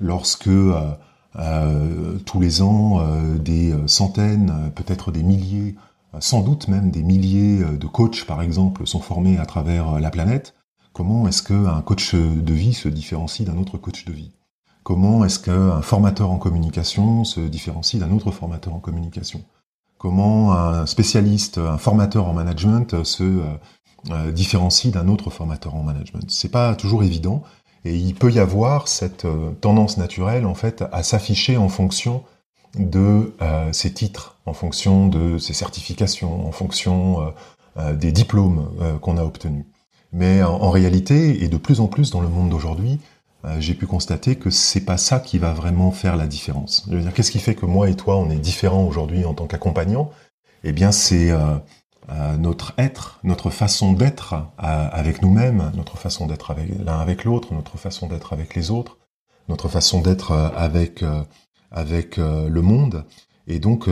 lorsque 0.00 0.48
euh, 0.48 2.18
tous 2.24 2.40
les 2.40 2.62
ans, 2.62 3.00
des 3.38 3.72
centaines, 3.86 4.72
peut-être 4.74 5.12
des 5.12 5.22
milliers, 5.22 5.76
sans 6.18 6.40
doute 6.40 6.66
même 6.66 6.90
des 6.90 7.02
milliers 7.02 7.58
de 7.58 7.86
coachs, 7.86 8.24
par 8.24 8.42
exemple, 8.42 8.86
sont 8.86 9.00
formés 9.00 9.38
à 9.38 9.46
travers 9.46 10.00
la 10.00 10.10
planète. 10.10 10.54
Comment 10.92 11.28
est-ce 11.28 11.44
qu'un 11.44 11.80
coach 11.82 12.16
de 12.16 12.54
vie 12.54 12.74
se 12.74 12.88
différencie 12.88 13.46
d'un 13.46 13.58
autre 13.58 13.78
coach 13.78 14.04
de 14.04 14.12
vie? 14.12 14.32
Comment 14.82 15.24
est-ce 15.24 15.38
qu'un 15.38 15.82
formateur 15.82 16.30
en 16.30 16.38
communication 16.38 17.22
se 17.22 17.40
différencie 17.40 18.00
d'un 18.00 18.10
autre 18.10 18.32
formateur 18.32 18.74
en 18.74 18.80
communication? 18.80 19.44
Comment 19.98 20.52
un 20.52 20.86
spécialiste, 20.86 21.58
un 21.58 21.76
formateur 21.76 22.28
en 22.28 22.32
management 22.32 23.02
se 23.02 23.24
euh, 23.24 23.42
euh, 24.10 24.30
différencie 24.30 24.92
d'un 24.92 25.08
autre 25.08 25.28
formateur 25.28 25.74
en 25.74 25.82
management 25.82 26.24
C'est 26.30 26.52
pas 26.52 26.76
toujours 26.76 27.02
évident 27.02 27.42
et 27.84 27.96
il 27.96 28.14
peut 28.14 28.30
y 28.30 28.38
avoir 28.38 28.86
cette 28.86 29.24
euh, 29.24 29.50
tendance 29.60 29.96
naturelle 29.96 30.46
en 30.46 30.54
fait 30.54 30.84
à 30.92 31.02
s'afficher 31.02 31.56
en 31.56 31.68
fonction 31.68 32.22
de 32.78 33.34
ses 33.72 33.94
titres, 33.94 34.36
en 34.44 34.52
fonction 34.52 35.08
de 35.08 35.38
ses 35.38 35.54
certifications, 35.54 36.46
en 36.46 36.52
fonction 36.52 37.32
des 37.94 38.12
diplômes 38.12 38.68
qu'on 39.00 39.16
a 39.16 39.24
obtenus. 39.24 39.64
Mais 40.12 40.42
en 40.42 40.70
réalité, 40.70 41.42
et 41.42 41.48
de 41.48 41.56
plus 41.56 41.80
en 41.80 41.86
plus 41.86 42.10
dans 42.10 42.20
le 42.20 42.28
monde 42.28 42.50
d'aujourd'hui, 42.50 43.00
j'ai 43.58 43.74
pu 43.74 43.86
constater 43.86 44.36
que 44.36 44.50
c'est 44.50 44.84
pas 44.84 44.96
ça 44.96 45.20
qui 45.20 45.38
va 45.38 45.52
vraiment 45.52 45.90
faire 45.90 46.16
la 46.16 46.26
différence. 46.26 46.84
Je 46.90 46.96
veux 46.96 47.02
dire, 47.02 47.14
qu'est-ce 47.14 47.30
qui 47.30 47.38
fait 47.38 47.54
que 47.54 47.66
moi 47.66 47.88
et 47.88 47.94
toi, 47.94 48.16
on 48.16 48.30
est 48.30 48.38
différents 48.38 48.84
aujourd'hui 48.84 49.24
en 49.24 49.34
tant 49.34 49.46
qu'accompagnant 49.46 50.10
Eh 50.64 50.72
bien, 50.72 50.90
c'est 50.90 51.30
euh, 51.30 51.56
euh, 52.10 52.36
notre 52.36 52.74
être, 52.78 53.20
notre 53.22 53.50
façon 53.50 53.92
d'être 53.92 54.34
avec 54.58 55.22
nous-mêmes, 55.22 55.70
notre 55.76 55.96
façon 55.96 56.26
d'être 56.26 56.50
avec 56.50 56.68
l'un 56.84 56.98
avec 56.98 57.24
l'autre, 57.24 57.54
notre 57.54 57.78
façon 57.78 58.08
d'être 58.08 58.32
avec 58.32 58.54
les 58.54 58.70
autres, 58.70 58.98
notre 59.48 59.68
façon 59.68 60.00
d'être 60.00 60.32
avec 60.32 61.04
avec 61.70 62.16
le 62.16 62.60
monde. 62.60 63.04
Et 63.46 63.60
donc, 63.60 63.88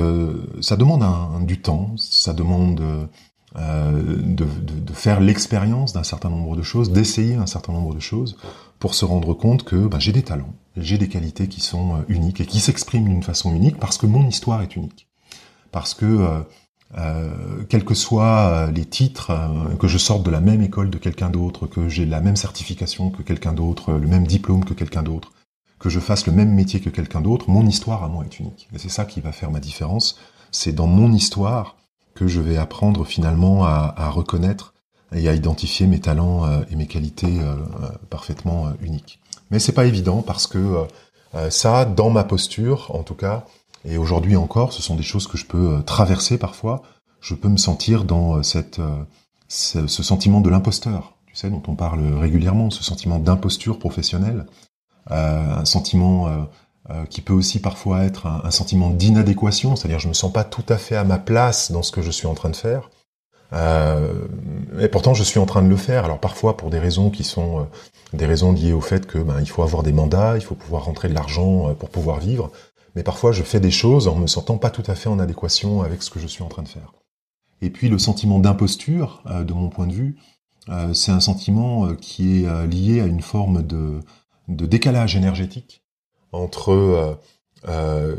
ça 0.60 0.76
demande 0.76 1.04
du 1.46 1.60
temps, 1.60 1.94
ça 1.96 2.32
demande 2.32 3.08
de, 3.54 4.44
de, 4.44 4.92
faire 4.92 5.20
l'expérience 5.20 5.92
d'un 5.94 6.02
certain 6.02 6.28
nombre 6.28 6.56
de 6.56 6.62
choses, 6.62 6.92
d'essayer 6.92 7.36
un 7.36 7.46
certain 7.46 7.72
nombre 7.72 7.94
de 7.94 8.00
choses 8.00 8.36
pour 8.78 8.94
se 8.94 9.04
rendre 9.04 9.34
compte 9.34 9.64
que 9.64 9.76
bah, 9.86 9.98
j'ai 9.98 10.12
des 10.12 10.22
talents, 10.22 10.54
j'ai 10.76 10.98
des 10.98 11.08
qualités 11.08 11.48
qui 11.48 11.60
sont 11.60 11.96
euh, 11.96 11.98
uniques 12.08 12.40
et 12.40 12.46
qui 12.46 12.60
s'expriment 12.60 13.08
d'une 13.08 13.22
façon 13.22 13.54
unique 13.54 13.78
parce 13.78 13.98
que 13.98 14.06
mon 14.06 14.26
histoire 14.26 14.62
est 14.62 14.76
unique. 14.76 15.08
Parce 15.72 15.94
que, 15.94 16.04
euh, 16.04 16.40
euh, 16.98 17.64
quels 17.68 17.84
que 17.84 17.94
soient 17.94 18.70
les 18.70 18.84
titres, 18.84 19.32
que 19.80 19.88
je 19.88 19.98
sorte 19.98 20.22
de 20.22 20.30
la 20.30 20.40
même 20.40 20.62
école 20.62 20.88
de 20.88 20.98
quelqu'un 20.98 21.30
d'autre, 21.30 21.66
que 21.66 21.88
j'ai 21.88 22.06
la 22.06 22.20
même 22.20 22.36
certification 22.36 23.10
que 23.10 23.22
quelqu'un 23.22 23.52
d'autre, 23.52 23.92
le 23.92 24.06
même 24.06 24.26
diplôme 24.26 24.64
que 24.64 24.72
quelqu'un 24.72 25.02
d'autre, 25.02 25.32
que 25.78 25.88
je 25.88 26.00
fasse 26.00 26.26
le 26.26 26.32
même 26.32 26.54
métier 26.54 26.80
que 26.80 26.88
quelqu'un 26.88 27.20
d'autre, 27.20 27.50
mon 27.50 27.66
histoire 27.66 28.04
à 28.04 28.08
moi 28.08 28.24
est 28.24 28.38
unique. 28.38 28.68
Et 28.72 28.78
c'est 28.78 28.88
ça 28.88 29.04
qui 29.04 29.20
va 29.20 29.32
faire 29.32 29.50
ma 29.50 29.60
différence. 29.60 30.18
C'est 30.52 30.72
dans 30.72 30.86
mon 30.86 31.12
histoire 31.12 31.76
que 32.16 32.26
je 32.26 32.40
vais 32.40 32.56
apprendre 32.56 33.04
finalement 33.04 33.64
à, 33.64 34.10
reconnaître 34.10 34.74
et 35.14 35.28
à 35.28 35.34
identifier 35.34 35.86
mes 35.86 36.00
talents 36.00 36.44
euh, 36.44 36.62
et 36.70 36.74
mes 36.74 36.88
qualités 36.88 37.38
euh, 37.40 37.54
euh, 37.54 37.88
parfaitement 38.10 38.72
uniques. 38.82 39.20
Mais 39.52 39.60
c'est 39.60 39.72
pas 39.72 39.84
évident 39.84 40.22
parce 40.22 40.48
que 40.48 40.86
ça, 41.50 41.84
dans 41.84 42.10
ma 42.10 42.24
posture, 42.24 42.90
en 42.94 43.02
tout 43.04 43.14
cas, 43.14 43.44
et 43.84 43.98
aujourd'hui 43.98 44.36
encore, 44.36 44.72
ce 44.72 44.82
sont 44.82 44.96
des 44.96 45.04
choses 45.04 45.28
que 45.28 45.36
je 45.36 45.44
peux 45.44 45.82
traverser 45.84 46.38
parfois. 46.38 46.82
Je 47.20 47.34
peux 47.34 47.48
me 47.48 47.58
sentir 47.58 48.04
dans 48.04 48.42
ce, 48.42 49.86
sentiment 49.86 50.40
de 50.40 50.50
l'imposteur, 50.50 51.14
tu 51.26 51.36
sais, 51.36 51.50
dont 51.50 51.62
on 51.68 51.76
parle 51.76 52.00
régulièrement, 52.14 52.70
ce 52.70 52.82
sentiment 52.82 53.20
d'imposture 53.20 53.78
professionnelle, 53.78 54.46
un 55.10 55.64
sentiment 55.64 56.48
qui 57.10 57.20
peut 57.20 57.32
aussi 57.32 57.60
parfois 57.60 58.04
être 58.04 58.26
un, 58.26 58.50
sentiment 58.50 58.90
d'inadéquation, 58.90 59.74
c'est-à-dire 59.74 59.98
je 59.98 60.08
me 60.08 60.12
sens 60.12 60.32
pas 60.32 60.44
tout 60.44 60.64
à 60.68 60.78
fait 60.78 60.94
à 60.94 61.02
ma 61.02 61.18
place 61.18 61.72
dans 61.72 61.82
ce 61.82 61.90
que 61.90 62.00
je 62.00 62.10
suis 62.12 62.28
en 62.28 62.34
train 62.34 62.50
de 62.50 62.56
faire. 62.56 62.90
Euh, 63.52 64.26
et 64.80 64.88
pourtant, 64.88 65.14
je 65.14 65.22
suis 65.22 65.38
en 65.38 65.46
train 65.46 65.62
de 65.62 65.68
le 65.68 65.76
faire. 65.76 66.04
Alors 66.04 66.18
parfois 66.18 66.56
pour 66.56 66.70
des 66.70 66.78
raisons 66.78 67.10
qui 67.10 67.24
sont 67.24 67.60
euh, 67.60 67.62
des 68.12 68.26
raisons 68.26 68.52
liées 68.52 68.72
au 68.72 68.80
fait 68.80 69.06
que 69.06 69.18
ben, 69.18 69.40
il 69.40 69.48
faut 69.48 69.62
avoir 69.62 69.82
des 69.82 69.92
mandats, 69.92 70.36
il 70.36 70.42
faut 70.42 70.54
pouvoir 70.54 70.84
rentrer 70.84 71.08
de 71.08 71.14
l'argent 71.14 71.68
euh, 71.68 71.74
pour 71.74 71.90
pouvoir 71.90 72.18
vivre. 72.18 72.50
Mais 72.94 73.02
parfois, 73.02 73.32
je 73.32 73.42
fais 73.42 73.60
des 73.60 73.70
choses 73.70 74.08
en 74.08 74.16
me 74.16 74.26
sentant 74.26 74.58
pas 74.58 74.70
tout 74.70 74.84
à 74.86 74.94
fait 74.94 75.08
en 75.08 75.18
adéquation 75.18 75.82
avec 75.82 76.02
ce 76.02 76.10
que 76.10 76.18
je 76.18 76.26
suis 76.26 76.42
en 76.42 76.48
train 76.48 76.62
de 76.62 76.68
faire. 76.68 76.94
Et 77.60 77.70
puis 77.70 77.88
le 77.88 77.98
sentiment 77.98 78.38
d'imposture, 78.38 79.22
de 79.26 79.52
mon 79.52 79.68
point 79.68 79.86
de 79.86 79.92
vue, 79.92 80.16
c'est 80.94 81.12
un 81.12 81.20
sentiment 81.20 81.94
qui 81.94 82.44
est 82.44 82.66
lié 82.66 83.00
à 83.00 83.06
une 83.06 83.20
forme 83.20 83.62
de, 83.62 84.00
de 84.48 84.64
décalage 84.64 85.14
énergétique 85.14 85.82
entre 86.36 87.18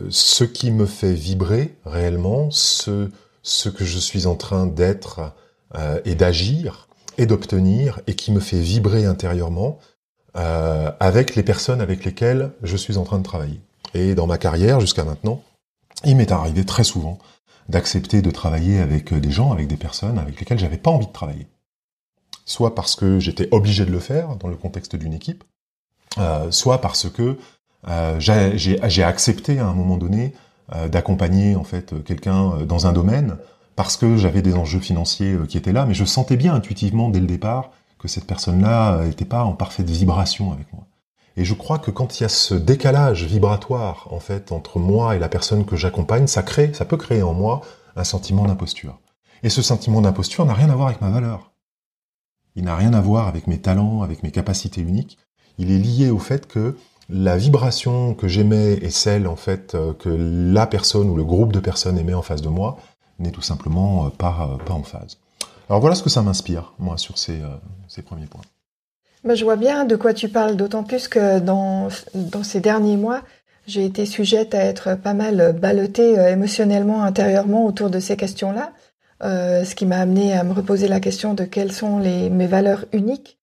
ce 0.09 0.43
qui 0.43 0.71
me 0.71 0.86
fait 0.86 1.13
vibrer 1.13 1.75
réellement, 1.86 2.50
ce 2.51 3.09
que 3.69 3.86
je 3.86 4.00
suis 4.00 4.25
en 4.25 4.36
train 4.36 4.65
d'être 4.65 5.33
euh, 5.75 6.00
et 6.05 6.15
d'agir 6.15 6.88
et 7.17 7.25
d'obtenir 7.25 8.00
et 8.07 8.15
qui 8.15 8.31
me 8.31 8.39
fait 8.39 8.59
vibrer 8.59 9.05
intérieurement 9.05 9.79
euh, 10.38 10.91
avec 11.01 11.36
les 11.36 11.43
personnes 11.43 11.81
avec 11.81 12.05
lesquelles 12.05 12.51
je 12.63 12.77
suis 12.77 12.95
en 12.95 13.03
train 13.03 13.17
de 13.17 13.24
travailler. 13.24 13.59
Et 13.93 14.15
dans 14.15 14.27
ma 14.27 14.38
carrière 14.38 14.79
jusqu'à 14.79 15.03
maintenant, 15.03 15.43
il 16.05 16.15
m'est 16.15 16.31
arrivé 16.31 16.63
très 16.63 16.86
souvent 16.86 17.17
d'accepter 17.67 18.21
de 18.21 18.31
travailler 18.31 18.79
avec 18.79 19.13
des 19.13 19.31
gens, 19.31 19.51
avec 19.51 19.67
des 19.67 19.75
personnes 19.75 20.19
avec 20.19 20.39
lesquelles 20.39 20.59
j'avais 20.59 20.77
pas 20.77 20.91
envie 20.91 21.07
de 21.07 21.12
travailler. 21.12 21.47
Soit 22.45 22.74
parce 22.74 22.95
que 22.95 23.19
j'étais 23.19 23.50
obligé 23.51 23.86
de 23.86 23.91
le 23.91 24.00
faire 24.00 24.38
dans 24.38 24.47
le 24.47 24.55
contexte 24.55 24.95
d'une 24.95 25.13
équipe, 25.13 25.43
euh, 26.17 26.50
soit 26.50 26.79
parce 26.79 27.09
que 27.09 27.38
j'ai 28.20 29.03
accepté 29.03 29.60
à 29.60 29.67
un 29.67 29.74
moment 29.74 29.98
donné 29.98 30.34
euh, 30.75 30.89
d'accompagner 30.89 31.56
en 31.56 31.63
fait 31.63 32.03
quelqu'un 32.03 32.51
euh, 32.51 32.65
dans 32.65 32.88
un 32.88 32.91
domaine 32.91 33.38
parce 33.77 33.96
que 33.96 34.17
j'avais 34.17 34.41
des 34.41 34.56
enjeux 34.56 34.82
financiers 34.82 35.32
euh, 35.32 35.46
qui 35.46 35.58
étaient 35.58 35.72
là, 35.72 35.86
mais 35.86 35.94
je 35.94 36.03
sentais 36.03 36.36
bien 36.36 36.53
intuitivement 36.53 37.08
dès 37.08 37.22
le 37.22 37.25
départ 37.25 37.72
que 38.00 38.10
cette 38.10 38.25
personne-là 38.25 39.06
n'était 39.06 39.24
pas 39.24 39.46
en 39.46 39.53
parfaite 39.53 39.89
vibration 39.89 40.51
avec 40.51 40.74
moi. 40.74 40.84
Et 41.38 41.46
je 41.46 41.53
crois 41.53 41.79
que 41.79 41.89
quand 41.89 42.20
il 42.20 42.24
y 42.24 42.25
a 42.25 42.29
ce 42.29 42.53
décalage 42.53 43.24
vibratoire 43.24 44.10
en 44.12 44.20
fait 44.20 44.51
entre 44.51 44.77
moi 44.77 45.15
et 45.15 45.20
la 45.20 45.29
personne 45.29 45.63
que 45.63 45.77
j'accompagne, 45.77 46.27
ça 46.27 46.44
crée, 46.44 46.74
ça 46.74 46.84
peut 46.84 46.98
créer 46.98 47.24
en 47.24 47.34
moi 47.34 47.62
un 47.96 48.03
sentiment 48.03 48.44
d'imposture. 48.46 49.00
Et 49.44 49.50
ce 49.50 49.62
sentiment 49.62 50.01
d'imposture 50.01 50.46
n'a 50.46 50.53
rien 50.53 50.70
à 50.70 50.75
voir 50.75 50.89
avec 50.89 51.00
ma 51.00 51.10
valeur. 51.10 51.53
Il 52.58 52.65
n'a 52.65 52.75
rien 52.75 52.94
à 52.94 53.00
voir 53.00 53.27
avec 53.27 53.48
mes 53.48 53.60
talents, 53.60 54.01
avec 54.01 54.22
mes 54.22 54.32
capacités 54.32 54.82
uniques. 54.82 55.17
Il 55.60 55.72
est 55.72 55.79
lié 55.79 56.10
au 56.10 56.20
fait 56.20 56.46
que 56.46 56.75
la 57.09 57.37
vibration 57.37 58.13
que 58.13 58.27
j'émets 58.27 58.73
est 58.73 58.89
celle 58.89 59.27
en 59.27 59.35
fait 59.35 59.75
euh, 59.75 59.93
que 59.93 60.09
la 60.09 60.67
personne 60.67 61.09
ou 61.09 61.15
le 61.15 61.23
groupe 61.23 61.53
de 61.53 61.59
personnes 61.59 61.97
émet 61.97 62.13
en 62.13 62.21
face 62.21 62.41
de 62.41 62.49
moi 62.49 62.77
n'est 63.19 63.31
tout 63.31 63.41
simplement 63.41 64.05
euh, 64.05 64.09
pas, 64.09 64.49
euh, 64.51 64.63
pas 64.63 64.73
en 64.73 64.83
phase. 64.83 65.17
Alors 65.69 65.81
voilà 65.81 65.95
ce 65.95 66.03
que 66.03 66.09
ça 66.09 66.21
m'inspire, 66.21 66.73
moi, 66.79 66.97
sur 66.97 67.17
ces, 67.17 67.41
ces 67.89 68.01
premiers 68.01 68.25
points. 68.25 68.41
Bah, 69.25 69.35
je 69.35 69.43
vois 69.43 69.57
bien 69.57 69.83
de 69.83 69.97
quoi 69.97 70.13
tu 70.13 70.29
parles, 70.29 70.55
d'autant 70.55 70.83
plus 70.83 71.09
que 71.09 71.39
dans, 71.39 71.89
dans 72.13 72.43
ces 72.43 72.61
derniers 72.61 72.95
mois, 72.95 73.21
j'ai 73.65 73.83
été 73.83 74.05
sujette 74.05 74.55
à 74.55 74.63
être 74.63 74.95
pas 74.95 75.13
mal 75.13 75.57
ballottée 75.59 76.13
émotionnellement, 76.13 77.03
intérieurement 77.03 77.65
autour 77.65 77.89
de 77.89 77.99
ces 77.99 78.15
questions-là. 78.15 78.71
Ce 79.21 79.75
qui 79.75 79.85
m'a 79.85 79.97
amené 79.97 80.31
à 80.31 80.45
me 80.45 80.53
reposer 80.53 80.87
la 80.87 81.01
question 81.01 81.33
de 81.33 81.43
quelles 81.43 81.73
sont 81.73 81.99
les, 81.99 82.29
mes 82.29 82.47
valeurs 82.47 82.85
uniques 82.93 83.37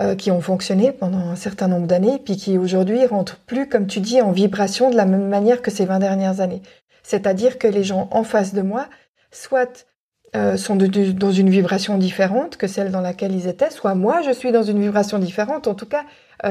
euh, 0.00 0.14
qui 0.14 0.30
ont 0.30 0.40
fonctionné 0.40 0.92
pendant 0.92 1.18
un 1.18 1.36
certain 1.36 1.68
nombre 1.68 1.86
d'années, 1.86 2.20
puis 2.22 2.36
qui 2.36 2.58
aujourd'hui 2.58 3.06
rentrent 3.06 3.38
plus, 3.38 3.68
comme 3.68 3.86
tu 3.86 4.00
dis, 4.00 4.20
en 4.20 4.30
vibration 4.30 4.90
de 4.90 4.96
la 4.96 5.06
même 5.06 5.28
manière 5.28 5.62
que 5.62 5.70
ces 5.70 5.86
20 5.86 5.98
dernières 6.00 6.40
années. 6.40 6.62
C'est-à-dire 7.02 7.58
que 7.58 7.66
les 7.66 7.84
gens 7.84 8.08
en 8.10 8.22
face 8.22 8.52
de 8.52 8.62
moi, 8.62 8.88
soit 9.30 9.86
euh, 10.34 10.56
sont 10.56 10.76
dans 10.76 11.32
une 11.32 11.48
vibration 11.48 11.96
différente 11.96 12.56
que 12.56 12.66
celle 12.66 12.90
dans 12.90 13.00
laquelle 13.00 13.34
ils 13.34 13.48
étaient, 13.48 13.70
soit 13.70 13.94
moi, 13.94 14.20
je 14.22 14.32
suis 14.32 14.52
dans 14.52 14.62
une 14.62 14.80
vibration 14.80 15.18
différente. 15.18 15.66
En 15.66 15.74
tout 15.74 15.86
cas, 15.86 16.04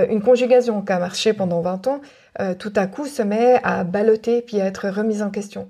une 0.10 0.22
conjugaison 0.22 0.82
qui 0.82 0.92
a 0.92 0.98
marché 0.98 1.34
pendant 1.34 1.62
20 1.62 1.88
ans, 1.88 2.02
tout 2.58 2.74
à 2.76 2.88
coup 2.88 3.06
se 3.06 3.22
met 3.22 3.60
à 3.64 3.84
balloter 3.84 4.42
puis 4.42 4.60
à 4.60 4.66
être 4.66 4.90
remise 4.90 5.22
en 5.22 5.30
question. 5.30 5.68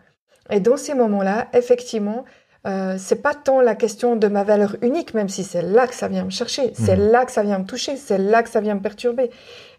Et 0.50 0.62
dans 0.62 0.78
ces 0.78 0.94
moments-là, 0.94 1.48
effectivement, 1.54 2.24
euh, 2.66 2.96
c'est 2.98 3.22
pas 3.22 3.36
tant 3.36 3.62
la 3.62 3.76
question 3.76 4.16
de 4.16 4.28
ma 4.28 4.44
valeur 4.44 4.76
unique, 4.82 5.14
même 5.14 5.30
si 5.30 5.44
c'est 5.44 5.62
là 5.62 5.86
que 5.86 5.94
ça 5.94 6.08
vient 6.08 6.24
me 6.24 6.32
chercher, 6.32 6.72
c'est 6.74 6.98
mhm. 6.98 7.12
là 7.12 7.26
que 7.26 7.32
ça 7.32 7.44
vient 7.44 7.60
me 7.60 7.66
toucher, 7.66 7.96
c'est 7.96 8.18
là 8.18 8.42
que 8.42 8.50
ça 8.50 8.60
vient 8.60 8.76
me 8.76 8.82
perturber. 8.82 9.30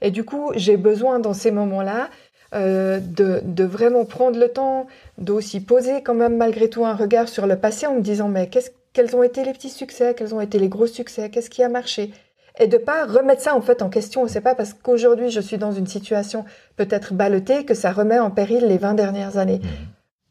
Et 0.03 0.11
du 0.11 0.25
coup, 0.25 0.53
j'ai 0.55 0.77
besoin 0.77 1.19
dans 1.19 1.35
ces 1.35 1.51
moments-là 1.51 2.09
euh, 2.55 3.01
de, 3.01 3.41
de, 3.43 3.65
vraiment 3.65 4.05
prendre 4.05 4.39
le 4.39 4.49
temps 4.49 4.87
d'aussi 5.19 5.61
poser 5.61 6.03
quand 6.03 6.15
même 6.15 6.37
malgré 6.37 6.71
tout 6.71 6.87
un 6.87 6.95
regard 6.95 7.29
sur 7.29 7.45
le 7.49 7.57
passé 7.57 7.89
en 7.89 7.97
me 7.97 8.01
disant 8.01 8.29
mais 8.29 8.49
qu'est-ce, 8.49 8.71
quels 8.93 9.17
ont 9.17 9.25
été 9.25 9.45
les 9.45 9.53
petits 9.53 9.69
succès, 9.69 10.15
quels 10.15 10.33
ont 10.33 10.41
été 10.41 10.61
les 10.61 10.69
gros 10.69 10.87
succès, 10.87 11.29
qu'est-ce 11.29 11.51
qui 11.51 11.65
a 11.65 11.69
marché? 11.69 12.13
Et 12.61 12.69
de 12.69 12.79
pas 12.79 13.05
remettre 13.05 13.43
ça 13.43 13.57
en 13.57 13.61
fait 13.61 13.83
en 13.83 13.91
question. 13.91 14.29
C'est 14.29 14.41
pas 14.41 14.55
parce 14.55 14.75
qu'aujourd'hui 14.75 15.31
je 15.31 15.41
suis 15.41 15.59
dans 15.59 15.73
une 15.73 15.89
situation 15.89 16.45
peut-être 16.77 17.15
ballottée 17.15 17.65
que 17.65 17.75
ça 17.75 17.91
remet 17.91 18.21
en 18.21 18.31
péril 18.31 18.65
les 18.67 18.79
20 18.79 18.95
dernières 18.95 19.39
années. 19.39 19.61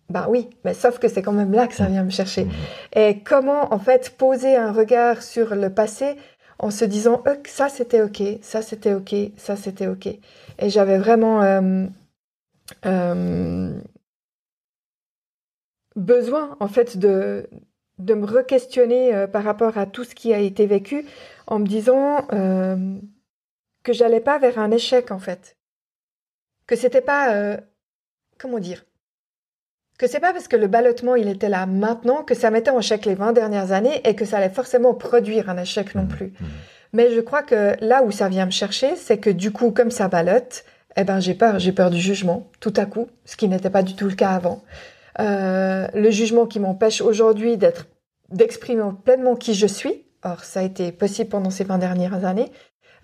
Ben 0.10 0.28
oui, 0.30 0.50
mais 0.64 0.76
sauf 0.76 1.00
que 1.00 1.08
c'est 1.08 1.24
quand 1.24 1.32
même 1.32 1.52
là 1.52 1.68
que 1.68 1.74
ça 1.74 1.88
vient 1.88 2.04
me 2.04 2.12
chercher. 2.12 2.48
Et 2.96 3.22
comment 3.24 3.74
en 3.74 3.80
fait 3.80 4.16
poser 4.18 4.56
un 4.56 4.72
regard 4.72 5.24
sur 5.24 5.56
le 5.56 5.74
passé 5.74 6.16
en 6.60 6.72
se 6.72 6.86
disant 6.86 7.24
euh, 7.28 7.36
ça 7.46 7.70
c'était 7.70 8.02
ok, 8.02 8.22
ça 8.42 8.62
c'était 8.62 8.94
ok, 8.94 9.16
ça 9.38 9.56
c'était 9.56 9.88
ok. 9.88 10.08
Et 10.08 10.70
j'avais 10.70 10.98
vraiment 11.00 11.42
euh, 11.42 11.88
euh, 12.86 13.80
besoin 15.96 16.56
en 16.60 16.68
fait 16.68 16.98
de, 16.98 17.50
de 17.98 18.14
me 18.14 18.26
re-questionner 18.26 19.26
par 19.32 19.44
rapport 19.44 19.78
à 19.78 19.86
tout 19.88 20.04
ce 20.04 20.14
qui 20.16 20.34
a 20.34 20.40
été 20.40 20.66
vécu 20.68 21.06
en 21.48 21.60
me 21.60 21.66
disant 21.66 22.28
que 23.84 23.94
j'allais 23.94 24.22
pas 24.22 24.38
vers 24.40 24.60
un 24.60 24.72
échec 24.72 25.12
en 25.12 25.20
fait. 25.20 25.58
Que 26.68 26.76
c'était 26.76 27.02
pas 27.02 27.58
comment 28.38 28.60
dire? 28.60 28.86
Que 29.98 30.08
c'est 30.08 30.20
pas 30.20 30.34
parce 30.34 30.48
que 30.48 30.56
le 30.56 30.68
ballottement 30.68 31.16
il 31.16 31.28
était 31.30 31.50
là 31.50 31.66
maintenant 31.66 32.24
que 32.24 32.36
ça 32.36 32.52
mettait 32.52 32.72
en 32.72 32.80
échec 32.80 33.06
les 33.06 33.16
20 33.16 33.34
dernières 33.34 33.72
années 33.72 34.02
et 34.04 34.16
que 34.16 34.26
ça 34.26 34.38
allait 34.38 34.50
forcément 34.50 34.94
produire 34.94 35.50
un 35.50 35.58
échec 35.58 35.96
non 35.96 36.04
mmh, 36.04 36.08
plus. 36.08 36.26
Mmh. 36.28 36.46
Mais 36.94 37.14
je 37.14 37.20
crois 37.20 37.44
que 37.44 37.76
là 37.82 38.04
où 38.04 38.12
ça 38.12 38.30
vient 38.30 38.46
me 38.46 38.52
chercher, 38.52 38.96
c'est 38.96 39.18
que 39.18 39.30
du 39.30 39.52
coup, 39.52 39.72
comme 39.72 39.92
ça 39.92 40.08
ballotte, 40.08 40.64
eh 40.96 41.04
ben 41.04 41.20
j'ai 41.20 41.34
peur, 41.34 41.60
j'ai 41.60 41.74
peur 41.74 41.90
du 41.90 42.00
jugement 42.00 42.50
tout 42.62 42.74
à 42.78 42.86
coup, 42.86 43.08
ce 43.26 43.36
qui 43.36 43.50
n'était 43.50 43.70
pas 43.70 43.84
du 43.84 43.96
tout 43.96 44.08
le 44.08 44.16
cas 44.16 44.30
avant. 44.30 44.64
Euh, 45.20 45.88
le 45.94 46.10
jugement 46.10 46.46
qui 46.46 46.60
m'empêche 46.60 47.02
aujourd'hui 47.02 47.58
d'être, 47.58 47.88
d'exprimer 48.30 48.84
pleinement 49.04 49.36
qui 49.36 49.54
je 49.54 49.68
suis. 49.68 50.04
Or, 50.24 50.44
ça 50.44 50.62
a 50.62 50.64
été 50.64 50.92
possible 50.92 51.30
pendant 51.30 51.50
ces 51.50 51.66
20 51.66 51.78
dernières 51.78 52.26
années. 52.26 52.52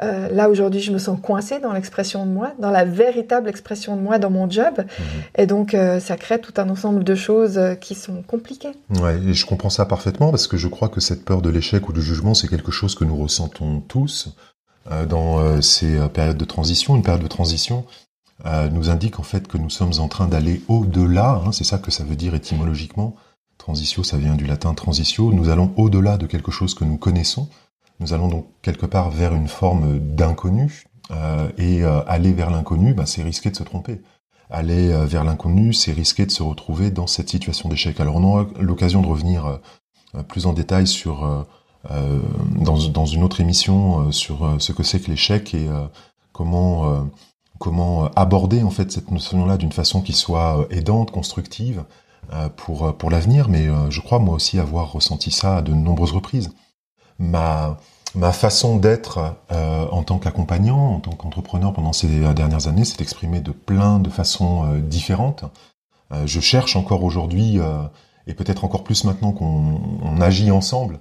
Euh, 0.03 0.29
là 0.29 0.49
aujourd'hui, 0.49 0.81
je 0.81 0.91
me 0.91 0.97
sens 0.97 1.19
coincée 1.21 1.59
dans 1.59 1.73
l'expression 1.73 2.25
de 2.25 2.31
moi, 2.31 2.53
dans 2.57 2.71
la 2.71 2.85
véritable 2.85 3.47
expression 3.49 3.95
de 3.95 4.01
moi 4.01 4.17
dans 4.17 4.31
mon 4.31 4.49
job, 4.49 4.73
mhm. 4.77 5.05
et 5.35 5.45
donc 5.45 5.73
euh, 5.73 5.99
ça 5.99 6.17
crée 6.17 6.41
tout 6.41 6.53
un 6.57 6.69
ensemble 6.69 7.03
de 7.03 7.13
choses 7.13 7.57
euh, 7.57 7.75
qui 7.75 7.93
sont 7.93 8.23
compliquées. 8.23 8.71
Ouais, 8.99 9.19
et 9.19 9.33
je 9.33 9.45
comprends 9.45 9.69
ça 9.69 9.85
parfaitement 9.85 10.31
parce 10.31 10.47
que 10.47 10.57
je 10.57 10.67
crois 10.67 10.89
que 10.89 10.99
cette 10.99 11.23
peur 11.23 11.41
de 11.41 11.49
l'échec 11.49 11.87
ou 11.87 11.93
du 11.93 12.01
jugement, 12.01 12.33
c'est 12.33 12.47
quelque 12.47 12.71
chose 12.71 12.95
que 12.95 13.05
nous 13.05 13.15
ressentons 13.15 13.81
tous 13.81 14.29
dans 15.07 15.61
ces 15.61 15.95
périodes 16.09 16.37
de 16.37 16.45
transition. 16.45 16.95
Une 16.95 17.03
période 17.03 17.21
de 17.21 17.27
transition 17.27 17.85
nous 18.71 18.89
indique 18.89 19.19
en 19.19 19.23
fait 19.23 19.47
que 19.47 19.59
nous 19.59 19.69
sommes 19.69 19.93
en 19.99 20.07
train 20.07 20.27
d'aller 20.27 20.63
au-delà. 20.67 21.41
Hein, 21.45 21.51
c'est 21.51 21.63
ça 21.63 21.77
que 21.77 21.91
ça 21.91 22.03
veut 22.03 22.15
dire 22.15 22.33
étymologiquement. 22.33 23.15
Transitio, 23.59 24.03
ça 24.03 24.17
vient 24.17 24.33
du 24.33 24.47
latin 24.47 24.73
transitio. 24.73 25.31
Nous 25.31 25.49
allons 25.49 25.71
au-delà 25.77 26.17
de 26.17 26.25
quelque 26.25 26.51
chose 26.51 26.73
que 26.73 26.83
nous 26.83 26.97
connaissons. 26.97 27.47
Nous 28.01 28.13
allons 28.13 28.27
donc 28.27 28.47
quelque 28.61 28.85
part 28.85 29.11
vers 29.11 29.33
une 29.33 29.47
forme 29.47 29.99
d'inconnu, 29.99 30.85
euh, 31.11 31.49
et 31.57 31.83
euh, 31.83 32.01
aller 32.07 32.31
vers 32.31 32.49
l'inconnu, 32.49 32.93
bah, 32.93 33.05
c'est 33.05 33.23
risquer 33.23 33.51
de 33.51 33.55
se 33.55 33.63
tromper. 33.63 34.01
Aller 34.49 34.91
euh, 34.91 35.05
vers 35.05 35.23
l'inconnu, 35.23 35.73
c'est 35.73 35.91
risquer 35.91 36.25
de 36.25 36.31
se 36.31 36.43
retrouver 36.43 36.91
dans 36.91 37.07
cette 37.07 37.29
situation 37.29 37.69
d'échec. 37.69 37.99
Alors 37.99 38.15
on 38.17 38.23
aura 38.23 38.47
l'occasion 38.59 39.01
de 39.01 39.07
revenir 39.07 39.59
plus 40.27 40.45
en 40.45 40.53
détail 40.53 40.87
sur 40.87 41.45
dans, 41.89 42.77
dans, 42.89 43.05
une 43.05 43.23
autre 43.23 43.39
émission 43.39 44.11
sur 44.11 44.57
ce 44.59 44.73
que 44.73 44.83
c'est 44.83 44.99
que 44.99 45.09
l'échec 45.09 45.53
et 45.53 45.69
comment 46.33 47.05
aborder 48.15 48.61
en 48.61 48.69
fait 48.69 48.91
cette 48.91 49.09
notion-là 49.09 49.55
d'une 49.55 49.71
façon 49.71 50.01
qui 50.01 50.11
soit 50.11 50.67
aidante, 50.69 51.11
constructive 51.11 51.85
pour 52.57 52.95
pour 52.97 53.09
l'avenir. 53.09 53.47
Mais 53.47 53.67
je 53.89 54.01
crois 54.01 54.19
moi 54.19 54.35
aussi 54.35 54.59
avoir 54.59 54.91
ressenti 54.91 55.31
ça 55.31 55.57
à 55.57 55.61
de 55.61 55.73
nombreuses 55.73 56.11
reprises. 56.11 56.51
Ma 57.19 58.33
façon 58.33 58.75
d'être 58.75 59.35
euh, 59.51 59.85
en 59.89 60.03
tant 60.03 60.19
qu'accompagnant, 60.19 60.95
en 60.95 60.99
tant 60.99 61.11
qu'entrepreneur 61.11 61.71
pendant 61.71 61.93
ces 61.93 62.07
dernières 62.33 62.67
années, 62.67 62.83
s'est 62.83 63.01
exprimée 63.01 63.39
de 63.39 63.51
plein 63.51 63.99
de 63.99 64.09
façons 64.09 64.65
euh, 64.65 64.79
différentes. 64.79 65.45
Euh, 66.11 66.23
je 66.25 66.41
cherche 66.41 66.75
encore 66.75 67.03
aujourd'hui, 67.03 67.59
et 68.27 68.33
peut-être 68.33 68.65
encore 68.65 68.83
plus 68.83 69.05
maintenant 69.05 69.31
qu'on 69.31 70.19
agit 70.21 70.51
ensemble, 70.51 70.99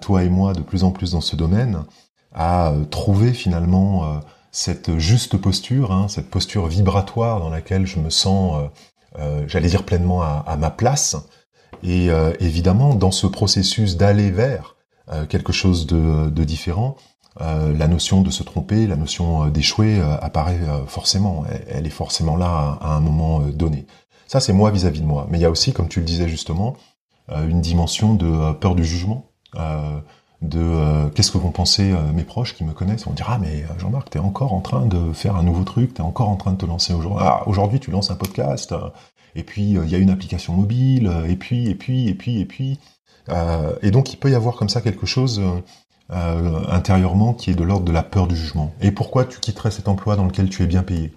toi 0.00 0.22
et 0.22 0.28
moi, 0.28 0.52
de 0.52 0.62
plus 0.62 0.84
en 0.84 0.90
plus 0.90 1.12
dans 1.12 1.20
ce 1.20 1.36
domaine, 1.36 1.84
à 2.32 2.72
trouver 2.90 3.32
finalement 3.34 4.20
cette 4.52 4.98
juste 4.98 5.36
posture, 5.36 5.92
hein, 5.92 6.06
cette 6.08 6.30
posture 6.30 6.66
vibratoire 6.66 7.40
dans 7.40 7.50
laquelle 7.50 7.86
je 7.86 7.98
me 7.98 8.08
sens, 8.08 8.70
j'allais 9.46 9.68
dire 9.68 9.84
pleinement 9.84 10.22
à, 10.22 10.56
ma 10.58 10.70
place. 10.70 11.16
Et 11.82 12.08
évidemment, 12.38 12.94
dans 12.94 13.10
ce 13.10 13.26
processus 13.26 13.96
d'aller 13.98 14.30
vers 14.30 14.76
euh, 14.79 14.79
quelque 15.28 15.52
chose 15.52 15.86
de, 15.86 16.44
différent, 16.44 16.96
euh, 17.40 17.76
la 17.76 17.88
notion 17.88 18.22
de 18.22 18.30
se 18.30 18.42
tromper, 18.42 18.86
la 18.86 18.96
notion 18.96 19.44
euh, 19.44 19.50
d'échouer 19.50 20.00
apparaît 20.20 20.60
forcément. 20.86 21.44
Elle, 21.68 21.86
est 21.86 21.90
forcément 21.90 22.36
là 22.36 22.78
à, 22.80 22.94
un 22.94 23.00
moment 23.00 23.40
donné. 23.40 23.86
Ça, 24.26 24.40
c'est 24.40 24.52
moi 24.52 24.70
vis-à-vis 24.70 25.00
de 25.00 25.06
moi. 25.06 25.26
Mais 25.30 25.38
il 25.38 25.40
y 25.40 25.44
a 25.44 25.50
aussi, 25.50 25.72
comme 25.72 25.88
tu 25.88 26.00
le 26.00 26.06
disais 26.06 26.28
justement, 26.28 26.76
une 27.28 27.60
dimension 27.60 28.14
de 28.14 28.52
peur 28.54 28.74
du 28.74 28.84
jugement. 28.84 29.26
de 30.42 31.08
qu'est-ce 31.10 31.30
que 31.30 31.38
vont 31.38 31.50
penser 31.50 31.92
mes 32.14 32.24
proches 32.24 32.54
qui 32.54 32.64
me 32.64 32.72
connaissent. 32.72 33.06
On 33.06 33.12
dira, 33.12 33.34
ah, 33.34 33.38
mais 33.38 33.64
Jean-Marc, 33.78 34.10
tu 34.10 34.18
es 34.18 34.20
encore 34.20 34.52
en 34.52 34.60
train 34.60 34.86
de 34.86 35.12
faire 35.12 35.36
un 35.36 35.42
nouveau 35.42 35.64
truc, 35.64 35.94
tu 35.94 36.00
es 36.00 36.04
encore 36.04 36.28
en 36.28 36.36
train 36.36 36.52
de 36.52 36.56
te 36.56 36.66
lancer 36.66 36.94
aujourd'hui. 36.94 37.26
Ah, 37.26 37.42
aujourd'hui, 37.46 37.80
tu 37.80 37.90
lances 37.90 38.10
un 38.10 38.16
podcast, 38.16 38.74
et 39.34 39.42
puis 39.42 39.62
il 39.62 39.88
y 39.88 39.94
a 39.94 39.98
une 39.98 40.10
application 40.10 40.54
mobile, 40.54 41.10
et 41.28 41.36
puis, 41.36 41.68
et 41.68 41.74
puis, 41.74 42.08
et 42.08 42.14
puis, 42.14 42.40
et 42.40 42.44
puis. 42.44 42.78
Euh, 43.28 43.74
et 43.82 43.90
donc 43.90 44.12
il 44.12 44.16
peut 44.16 44.30
y 44.30 44.34
avoir 44.34 44.56
comme 44.56 44.68
ça 44.68 44.80
quelque 44.80 45.06
chose 45.06 45.40
euh, 45.40 45.60
euh, 46.12 46.64
intérieurement 46.68 47.34
qui 47.34 47.50
est 47.50 47.54
de 47.54 47.62
l'ordre 47.62 47.84
de 47.84 47.92
la 47.92 48.02
peur 48.02 48.26
du 48.26 48.36
jugement. 48.36 48.72
Et 48.80 48.90
pourquoi 48.90 49.24
tu 49.24 49.38
quitterais 49.40 49.70
cet 49.70 49.88
emploi 49.88 50.16
dans 50.16 50.24
lequel 50.24 50.48
tu 50.48 50.62
es 50.62 50.66
bien 50.66 50.82
payé? 50.82 51.12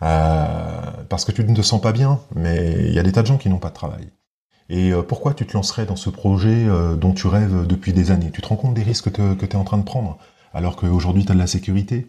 Parce 0.00 1.24
que 1.24 1.32
tu 1.32 1.42
ne 1.42 1.56
te 1.56 1.62
sens 1.62 1.80
pas 1.80 1.92
bien, 1.92 2.20
mais 2.34 2.76
il 2.86 2.92
y 2.92 3.00
a 3.00 3.02
des 3.02 3.10
tas 3.10 3.22
de 3.22 3.26
gens 3.26 3.38
qui 3.38 3.48
n'ont 3.48 3.58
pas 3.58 3.70
de 3.70 3.74
travail. 3.74 4.10
Et 4.68 4.92
pourquoi 5.08 5.34
tu 5.34 5.44
te 5.44 5.54
lancerais 5.54 5.86
dans 5.86 5.96
ce 5.96 6.08
projet 6.08 6.66
dont 7.00 7.12
tu 7.12 7.26
rêves 7.26 7.66
depuis 7.66 7.92
des 7.92 8.12
années? 8.12 8.30
Tu 8.30 8.40
te 8.40 8.46
rends 8.46 8.54
compte 8.54 8.74
des 8.74 8.84
risques 8.84 9.10
que 9.10 9.44
tu 9.44 9.44
es 9.44 9.56
en 9.56 9.64
train 9.64 9.78
de 9.78 9.82
prendre 9.82 10.16
alors 10.54 10.76
qu'aujourd'hui 10.76 11.24
tu 11.24 11.32
as 11.32 11.34
de 11.34 11.40
la 11.40 11.48
sécurité? 11.48 12.06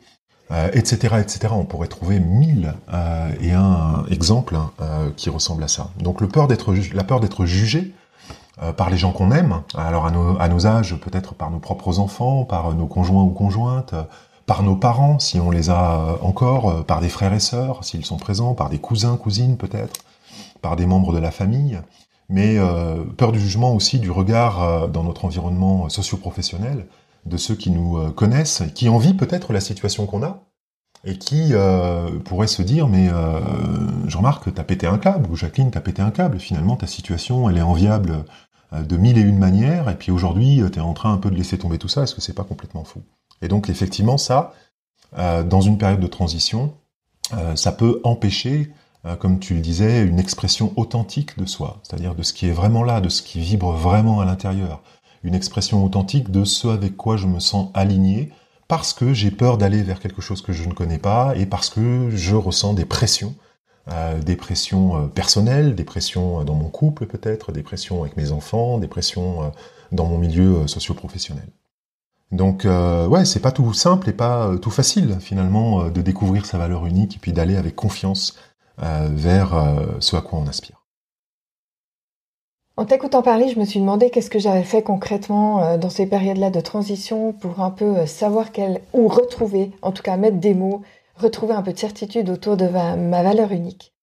Etc., 0.73 1.15
etc. 1.19 1.53
On 1.55 1.65
pourrait 1.65 1.87
trouver 1.87 2.19
mille 2.19 2.73
et 3.39 3.51
un 3.51 4.03
exemples 4.09 4.55
hein, 4.55 4.71
qui 5.15 5.29
ressemblent 5.29 5.63
à 5.63 5.67
ça. 5.67 5.89
Donc 5.99 6.25
peur 6.25 6.47
la 6.47 7.03
peur 7.03 7.19
d'être 7.19 7.45
jugé, 7.45 7.93
euh, 8.61 8.73
par 8.73 8.89
les 8.89 8.97
gens 8.97 9.13
qu'on 9.13 9.31
aime, 9.31 9.61
alors 9.77 10.05
à 10.05 10.11
nos, 10.11 10.37
à 10.37 10.49
nos 10.49 10.67
âges, 10.67 10.95
peut-être 10.95 11.33
par 11.33 11.49
nos 11.49 11.59
propres 11.59 11.99
enfants, 11.99 12.43
par 12.43 12.73
nos 12.73 12.87
conjoints 12.87 13.23
ou 13.23 13.29
conjointes, 13.29 13.95
par 14.47 14.63
nos 14.63 14.75
parents, 14.75 15.17
si 15.17 15.39
on 15.39 15.49
les 15.49 15.69
a 15.69 16.17
encore, 16.21 16.69
euh, 16.69 16.81
par 16.81 16.99
des 16.99 17.07
frères 17.07 17.33
et 17.33 17.39
sœurs, 17.39 17.85
s'ils 17.85 18.05
sont 18.05 18.17
présents, 18.17 18.55
par 18.55 18.69
des 18.69 18.79
cousins, 18.79 19.15
cousines 19.15 19.55
peut-être, 19.55 20.01
par 20.61 20.75
des 20.75 20.85
membres 20.85 21.13
de 21.13 21.19
la 21.19 21.31
famille. 21.31 21.79
mais 22.27 22.57
peur 23.17 23.31
du 23.31 23.39
jugement 23.39 23.73
aussi 23.73 23.97
du 23.97 24.11
regard 24.11 24.87
dans 24.89 25.03
notre 25.03 25.25
environnement 25.25 25.89
socio-professionnel 25.89 26.85
de 27.25 27.37
ceux 27.37 27.55
qui 27.55 27.69
nous 27.71 28.11
connaissent, 28.11 28.63
qui 28.75 28.89
envient 28.89 29.13
peut-être 29.13 29.53
la 29.53 29.61
situation 29.61 30.05
qu'on 30.05 30.23
a, 30.23 30.43
et 31.05 31.17
qui 31.17 31.53
pourraient 32.25 32.47
se 32.47 32.61
dire 32.61 32.87
mais 32.87 33.09
Jean-Marc 34.07 34.53
t'as 34.53 34.63
pété 34.63 34.87
un 34.87 34.97
câble 34.97 35.29
ou 35.31 35.35
Jacqueline 35.35 35.71
t'as 35.71 35.81
pété 35.81 36.01
un 36.01 36.11
câble. 36.11 36.39
Finalement 36.39 36.75
ta 36.75 36.87
situation 36.87 37.49
elle 37.49 37.57
est 37.57 37.61
enviable 37.61 38.25
de 38.73 38.97
mille 38.97 39.17
et 39.17 39.21
une 39.21 39.37
manières 39.37 39.89
et 39.89 39.95
puis 39.95 40.11
aujourd'hui 40.11 40.61
tu 40.71 40.79
es 40.79 40.81
en 40.81 40.93
train 40.93 41.13
un 41.13 41.17
peu 41.17 41.29
de 41.29 41.35
laisser 41.35 41.57
tomber 41.57 41.77
tout 41.77 41.87
ça 41.87 42.03
est-ce 42.03 42.15
que 42.15 42.21
c'est 42.21 42.33
pas 42.33 42.43
complètement 42.43 42.83
fou? 42.83 43.01
Et 43.41 43.47
donc 43.47 43.69
effectivement 43.69 44.17
ça 44.17 44.53
dans 45.15 45.61
une 45.61 45.77
période 45.77 45.99
de 46.01 46.07
transition 46.07 46.73
euh, 47.33 47.55
ça 47.55 47.71
peut 47.71 47.99
empêcher, 48.03 48.71
euh, 49.05 49.15
comme 49.15 49.39
tu 49.39 49.53
le 49.53 49.59
disais, 49.59 50.03
une 50.03 50.19
expression 50.19 50.73
authentique 50.75 51.37
de 51.37 51.45
soi, 51.45 51.79
c'est-à-dire 51.83 52.15
de 52.15 52.23
ce 52.23 52.33
qui 52.33 52.47
est 52.47 52.51
vraiment 52.51 52.83
là, 52.83 53.01
de 53.01 53.09
ce 53.09 53.21
qui 53.21 53.39
vibre 53.39 53.71
vraiment 53.71 54.19
à 54.19 54.25
l'intérieur, 54.25 54.81
une 55.23 55.35
expression 55.35 55.83
authentique 55.83 56.31
de 56.31 56.43
ce 56.43 56.67
avec 56.67 56.95
quoi 56.97 57.17
je 57.17 57.27
me 57.27 57.39
sens 57.39 57.69
aligné, 57.73 58.31
parce 58.67 58.93
que 58.93 59.13
j'ai 59.13 59.31
peur 59.31 59.57
d'aller 59.57 59.81
vers 59.83 59.99
quelque 59.99 60.21
chose 60.21 60.41
que 60.41 60.53
je 60.53 60.67
ne 60.67 60.73
connais 60.73 60.99
pas 60.99 61.35
et 61.35 61.45
parce 61.45 61.69
que 61.69 62.09
je 62.11 62.35
ressens 62.35 62.73
des 62.73 62.85
pressions, 62.85 63.35
euh, 63.91 64.19
des 64.21 64.35
pressions 64.35 65.07
personnelles, 65.09 65.75
des 65.75 65.83
pressions 65.83 66.43
dans 66.43 66.55
mon 66.55 66.69
couple 66.69 67.05
peut-être, 67.07 67.51
des 67.51 67.63
pressions 67.63 68.01
avec 68.01 68.15
mes 68.17 68.31
enfants, 68.31 68.77
des 68.77 68.87
pressions 68.87 69.51
dans 69.91 70.05
mon 70.05 70.19
milieu 70.19 70.67
socio-professionnel. 70.67 71.49
Donc 72.31 72.65
euh, 72.65 73.07
ouais, 73.07 73.25
c'est 73.25 73.39
pas 73.39 73.51
tout 73.51 73.73
simple 73.73 74.09
et 74.09 74.13
pas 74.13 74.47
euh, 74.47 74.57
tout 74.57 74.69
facile 74.69 75.17
finalement 75.19 75.81
euh, 75.81 75.89
de 75.89 76.01
découvrir 76.01 76.45
sa 76.45 76.57
valeur 76.57 76.85
unique 76.85 77.15
et 77.15 77.19
puis 77.19 77.33
d'aller 77.33 77.57
avec 77.57 77.75
confiance 77.75 78.37
vers 78.81 79.49
ce 79.99 80.15
à 80.15 80.21
quoi 80.21 80.39
on 80.39 80.47
aspire. 80.47 80.78
En 82.79 82.85
t'écoutant 82.85 83.21
parler, 83.21 83.49
je 83.49 83.59
me 83.59 83.65
suis 83.65 83.81
demandé 83.81 84.09
qu'est-ce 84.09 84.29
que 84.29 84.39
j'avais 84.39 84.63
fait 84.63 84.81
concrètement 84.83 85.77
dans 85.77 85.89
ces 85.89 86.05
périodes-là 86.07 86.49
de 86.49 86.61
transition 86.61 87.33
pour 87.33 87.59
un 87.59 87.71
peu 87.71 88.05
savoir 88.05 88.53
quelle 88.53 88.79
ou 88.93 89.09
retrouver, 89.09 89.71
en 89.81 89.91
tout 89.91 90.01
cas 90.01 90.15
mettre 90.15 90.37
des 90.37 90.53
mots, 90.53 90.81
retrouver 91.15 91.53
un 91.53 91.61
peu 91.61 91.73
de 91.73 91.77
certitude 91.77 92.29
autour 92.29 92.55
de 92.55 92.67
ma 92.69 93.21
valeur 93.21 93.51
unique. 93.51 93.93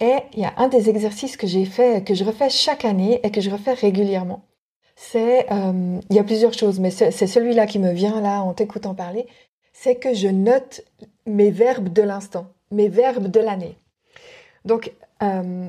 Et 0.00 0.16
il 0.32 0.40
y 0.40 0.44
a 0.44 0.52
un 0.56 0.66
des 0.66 0.90
exercices 0.90 1.36
que 1.36 1.46
j'ai 1.46 1.64
fait, 1.64 2.04
que 2.04 2.14
je 2.14 2.24
refais 2.24 2.50
chaque 2.50 2.84
année 2.84 3.20
et 3.22 3.30
que 3.30 3.40
je 3.40 3.48
refais 3.48 3.74
régulièrement 3.74 4.42
c'est, 4.96 5.46
euh, 5.52 6.00
il 6.08 6.16
y 6.16 6.18
a 6.18 6.24
plusieurs 6.24 6.54
choses, 6.54 6.80
mais 6.80 6.90
c'est 6.90 7.26
celui-là 7.26 7.66
qui 7.66 7.78
me 7.78 7.92
vient 7.92 8.20
là 8.20 8.40
en 8.40 8.54
t'écoutant 8.54 8.94
parler, 8.94 9.26
c'est 9.72 9.96
que 9.96 10.14
je 10.14 10.28
note 10.28 10.80
mes 11.26 11.50
verbes 11.50 11.90
de 11.90 12.02
l'instant, 12.02 12.46
mes 12.70 12.88
verbes 12.88 13.28
de 13.28 13.40
l'année. 13.40 13.76
Donc, 14.64 14.92
euh, 15.22 15.68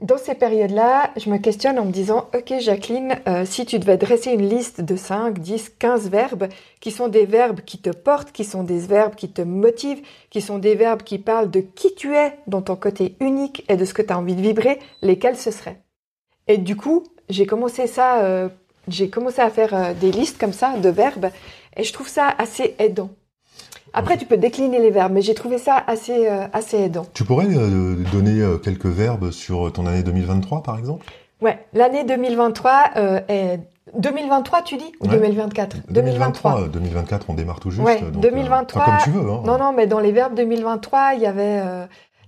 dans 0.00 0.16
ces 0.16 0.36
périodes-là, 0.36 1.10
je 1.16 1.28
me 1.28 1.38
questionne 1.38 1.78
en 1.78 1.84
me 1.84 1.90
disant, 1.90 2.28
OK 2.32 2.54
Jacqueline, 2.60 3.16
euh, 3.26 3.44
si 3.44 3.66
tu 3.66 3.80
devais 3.80 3.96
dresser 3.96 4.30
une 4.30 4.48
liste 4.48 4.80
de 4.80 4.94
5, 4.94 5.40
10, 5.40 5.70
15 5.78 6.08
verbes, 6.08 6.48
qui 6.80 6.92
sont 6.92 7.08
des 7.08 7.26
verbes 7.26 7.62
qui 7.62 7.78
te 7.78 7.90
portent, 7.90 8.30
qui 8.30 8.44
sont 8.44 8.62
des 8.62 8.78
verbes 8.78 9.16
qui 9.16 9.28
te 9.28 9.42
motivent, 9.42 10.02
qui 10.30 10.40
sont 10.40 10.58
des 10.58 10.76
verbes 10.76 11.02
qui 11.02 11.18
parlent 11.18 11.50
de 11.50 11.60
qui 11.60 11.94
tu 11.96 12.14
es 12.14 12.38
dans 12.46 12.62
ton 12.62 12.76
côté 12.76 13.16
unique 13.20 13.64
et 13.68 13.76
de 13.76 13.84
ce 13.84 13.92
que 13.92 14.02
tu 14.02 14.12
as 14.12 14.18
envie 14.18 14.36
de 14.36 14.40
vibrer, 14.40 14.78
lesquels 15.02 15.36
ce 15.36 15.50
seraient? 15.50 15.82
Et 16.46 16.58
du 16.58 16.76
coup, 16.76 17.02
j'ai 17.28 17.46
commencé 17.46 17.88
ça, 17.88 18.22
euh, 18.22 18.48
j'ai 18.86 19.10
commencé 19.10 19.40
à 19.40 19.50
faire 19.50 19.74
euh, 19.74 19.94
des 19.94 20.12
listes 20.12 20.38
comme 20.38 20.52
ça 20.52 20.76
de 20.78 20.88
verbes 20.88 21.30
et 21.76 21.82
je 21.82 21.92
trouve 21.92 22.08
ça 22.08 22.28
assez 22.38 22.76
aidant. 22.78 23.10
Après, 23.92 24.16
tu 24.16 24.26
peux 24.26 24.36
décliner 24.36 24.78
les 24.78 24.90
verbes, 24.90 25.12
mais 25.12 25.22
j'ai 25.22 25.34
trouvé 25.34 25.58
ça 25.58 25.82
assez, 25.86 26.28
euh, 26.28 26.46
assez 26.52 26.78
aidant. 26.78 27.06
Tu 27.14 27.24
pourrais 27.24 27.46
donner 28.12 28.42
quelques 28.62 28.86
verbes 28.86 29.30
sur 29.30 29.72
ton 29.72 29.86
année 29.86 30.02
2023, 30.02 30.62
par 30.62 30.78
exemple? 30.78 31.06
Ouais, 31.40 31.58
l'année 31.72 32.04
2023 32.04 32.92
est 33.28 33.60
2023, 33.96 34.62
tu 34.62 34.76
dis? 34.76 34.92
Ou 35.00 35.06
2024 35.06 35.76
2023. 35.90 36.68
2024, 36.68 37.30
on 37.30 37.34
démarre 37.34 37.60
tout 37.60 37.70
juste. 37.70 37.84
Ouais, 37.84 38.02
2023. 38.02 38.84
comme 38.84 38.94
tu 39.04 39.10
veux. 39.10 39.30
Hein. 39.30 39.42
Non, 39.46 39.58
non, 39.58 39.72
mais 39.72 39.86
dans 39.86 40.00
les 40.00 40.12
verbes 40.12 40.34
2023, 40.34 41.14
il 41.14 41.22
y 41.22 41.26
avait, 41.26 41.62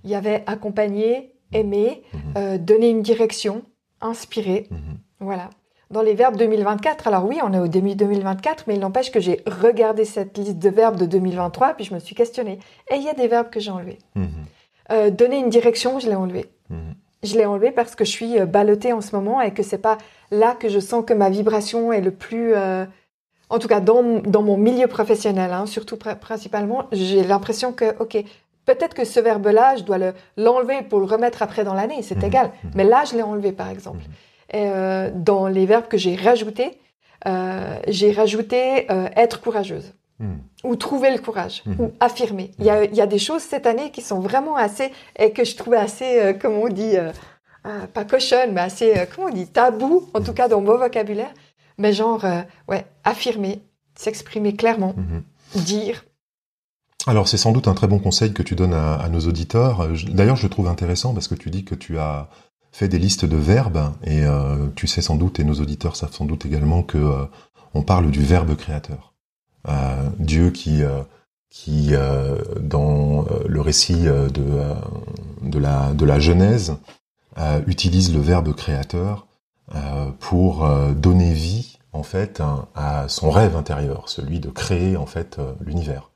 il 0.03 0.09
y 0.09 0.15
avait 0.15 0.43
accompagner, 0.47 1.33
aimer, 1.53 2.03
mhm. 2.13 2.57
donner 2.57 2.89
une 2.89 3.01
direction, 3.01 3.63
inspirer. 4.01 4.67
Mhm. 4.71 4.97
Voilà. 5.19 5.49
Dans 5.91 6.01
les 6.01 6.13
verbes 6.13 6.37
2024, 6.37 7.07
alors 7.07 7.25
oui, 7.25 7.39
on 7.43 7.53
est 7.53 7.59
au 7.59 7.67
début 7.67 7.95
2024, 7.95 8.63
mais 8.65 8.75
il 8.75 8.79
n'empêche 8.79 9.11
que 9.11 9.19
j'ai 9.19 9.43
regardé 9.45 10.05
cette 10.05 10.37
liste 10.37 10.57
de 10.57 10.69
verbes 10.69 10.95
de 10.95 11.05
2023, 11.05 11.73
puis 11.73 11.83
je 11.83 11.93
me 11.93 11.99
suis 11.99 12.15
questionnée. 12.15 12.59
Et 12.89 12.95
il 12.95 13.03
y 13.03 13.09
a 13.09 13.13
des 13.13 13.27
verbes 13.27 13.49
que 13.49 13.59
j'ai 13.59 13.71
enlevés. 13.71 13.99
Mhm. 14.15 14.29
Euh, 14.91 15.09
donner 15.09 15.39
une 15.39 15.49
direction, 15.49 15.99
je 15.99 16.07
l'ai 16.07 16.15
enlevé. 16.15 16.45
Mhm. 16.69 16.95
Je 17.23 17.35
l'ai 17.35 17.45
enlevé 17.45 17.71
parce 17.71 17.95
que 17.95 18.05
je 18.05 18.09
suis 18.09 18.39
euh, 18.39 18.45
ballottée 18.45 18.93
en 18.93 19.01
ce 19.01 19.13
moment 19.13 19.41
et 19.41 19.53
que 19.53 19.63
c'est 19.63 19.77
pas 19.77 19.97
là 20.31 20.55
que 20.55 20.69
je 20.69 20.79
sens 20.79 21.03
que 21.05 21.13
ma 21.13 21.29
vibration 21.29 21.91
est 21.91 22.01
le 22.01 22.11
plus... 22.11 22.53
Euh, 22.55 22.85
en 23.49 23.59
tout 23.59 23.67
cas, 23.67 23.81
dans, 23.81 24.21
dans 24.21 24.43
mon 24.43 24.55
milieu 24.55 24.87
professionnel, 24.87 25.51
hein, 25.51 25.65
surtout 25.65 25.97
principalement, 25.97 26.85
j'ai 26.93 27.21
l'impression 27.21 27.73
que, 27.73 27.97
OK, 27.99 28.17
peut-être 28.65 28.93
que 28.93 29.03
ce 29.03 29.19
verbe-là, 29.19 29.75
je 29.75 29.83
dois 29.83 29.97
l'enlever 30.37 30.83
pour 30.83 30.99
le 30.99 31.05
remettre 31.05 31.41
après 31.41 31.65
dans 31.65 31.73
l'année, 31.73 32.01
c'est 32.01 32.23
égal. 32.23 32.51
Mais 32.75 32.85
là, 32.85 33.03
je 33.03 33.17
l'ai 33.17 33.23
enlevé, 33.23 33.51
par 33.51 33.67
exemple. 33.67 33.99
Euh, 34.53 35.11
dans 35.13 35.47
les 35.47 35.65
verbes 35.65 35.87
que 35.87 35.97
j'ai 35.97 36.15
rajoutés, 36.15 36.77
euh, 37.27 37.77
j'ai 37.87 38.11
rajouté 38.11 38.91
euh, 38.91 39.07
être 39.15 39.41
courageuse. 39.41 39.93
Hmm. 40.19 40.37
Ou 40.63 40.75
trouver 40.75 41.11
le 41.11 41.17
courage, 41.17 41.63
hmm. 41.65 41.81
ou 41.81 41.91
affirmer. 41.99 42.51
Il 42.59 42.65
y, 42.65 42.69
a, 42.69 42.83
il 42.83 42.95
y, 42.95 43.01
a, 43.01 43.07
des 43.07 43.17
choses 43.17 43.41
cette 43.41 43.65
année 43.65 43.89
qui 43.89 44.01
sont 44.01 44.19
vraiment 44.19 44.55
assez, 44.55 44.91
et 45.17 45.31
que 45.31 45.43
je 45.43 45.55
trouvais 45.55 45.77
assez, 45.77 46.37
comment 46.39 46.63
on 46.63 46.69
dit, 46.69 46.95
pas 47.63 48.05
cochonne, 48.05 48.51
mais 48.51 48.61
assez, 48.61 48.93
comment 49.15 49.29
on 49.29 49.33
dit, 49.33 49.47
tabou, 49.47 50.09
en 50.13 50.21
tout 50.21 50.33
cas 50.33 50.47
dans 50.47 50.61
mon 50.61 50.77
vocabulaire. 50.77 51.33
Mais 51.79 51.91
genre, 51.91 52.23
ouais, 52.67 52.85
affirmer, 53.03 53.63
s'exprimer 53.95 54.55
clairement, 54.55 54.93
hmm. 54.95 55.59
dire, 55.61 56.05
alors 57.07 57.27
c'est 57.27 57.37
sans 57.37 57.51
doute 57.51 57.67
un 57.67 57.73
très 57.73 57.87
bon 57.87 57.97
conseil 57.97 58.31
que 58.31 58.43
tu 58.43 58.53
donnes 58.53 58.75
à, 58.75 58.93
à 58.93 59.09
nos 59.09 59.21
auditeurs. 59.21 59.87
D'ailleurs 60.11 60.35
je 60.35 60.43
le 60.43 60.49
trouve 60.49 60.67
intéressant 60.67 61.15
parce 61.15 61.27
que 61.27 61.33
tu 61.33 61.49
dis 61.49 61.65
que 61.65 61.73
tu 61.73 61.97
as 61.97 62.29
fait 62.71 62.87
des 62.87 62.99
listes 62.99 63.25
de 63.25 63.35
verbes 63.35 63.93
et 64.03 64.23
euh, 64.23 64.67
tu 64.75 64.87
sais 64.87 65.01
sans 65.01 65.15
doute 65.15 65.39
et 65.39 65.43
nos 65.43 65.55
auditeurs 65.55 65.95
savent 65.95 66.13
sans 66.13 66.25
doute 66.25 66.45
également 66.45 66.83
que 66.83 66.97
euh, 66.97 67.25
on 67.73 67.83
parle 67.83 68.11
du 68.11 68.21
verbe 68.21 68.55
créateur. 68.55 69.13
Euh, 69.67 70.09
Dieu 70.17 70.49
qui 70.51 70.81
qui 71.49 71.91
dans 72.61 73.25
le 73.45 73.61
récit 73.61 74.03
de 74.03 74.73
de 75.43 76.05
la 76.05 76.19
Genèse 76.19 76.77
utilise 77.67 78.13
le 78.13 78.21
verbe 78.21 78.55
créateur 78.55 79.27
pour 80.19 80.67
donner 80.95 81.33
vie 81.33 81.77
en 81.91 82.03
fait 82.03 82.41
à 82.73 83.09
son 83.09 83.31
rêve 83.31 83.57
intérieur, 83.57 84.07
celui 84.07 84.39
de 84.39 84.49
créer 84.49 84.95
en 84.95 85.05
fait 85.05 85.39
l'univers. 85.59 86.11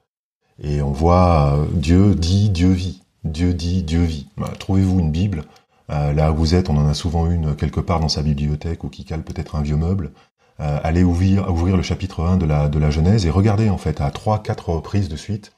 Et 0.63 0.81
on 0.81 0.91
voit 0.91 1.59
Dieu 1.73 2.15
dit 2.15 2.49
Dieu 2.49 2.71
vit, 2.71 3.03
Dieu 3.25 3.53
dit 3.53 3.83
Dieu 3.83 4.03
vit. 4.03 4.29
Bah, 4.37 4.51
trouvez-vous 4.57 4.99
une 4.99 5.11
Bible 5.11 5.43
euh, 5.91 6.13
là 6.13 6.31
où 6.31 6.35
vous 6.35 6.55
êtes, 6.55 6.69
on 6.69 6.77
en 6.77 6.87
a 6.87 6.93
souvent 6.93 7.29
une 7.29 7.55
quelque 7.55 7.79
part 7.79 7.99
dans 7.99 8.09
sa 8.09 8.21
bibliothèque 8.21 8.83
ou 8.83 8.89
qui 8.89 9.05
cale 9.05 9.23
peut-être 9.23 9.55
un 9.55 9.61
vieux 9.61 9.75
meuble. 9.75 10.11
Euh, 10.59 10.79
allez 10.83 11.03
ouvrir, 11.03 11.45
le 11.47 11.83
chapitre 11.83 12.23
1 12.23 12.37
de 12.37 12.45
la, 12.45 12.89
Genèse 12.89 13.25
et 13.25 13.29
regardez 13.29 13.69
en 13.69 13.77
fait 13.77 14.01
à 14.01 14.09
trois, 14.11 14.41
quatre 14.41 14.69
reprises 14.69 15.09
de 15.09 15.15
suite, 15.15 15.51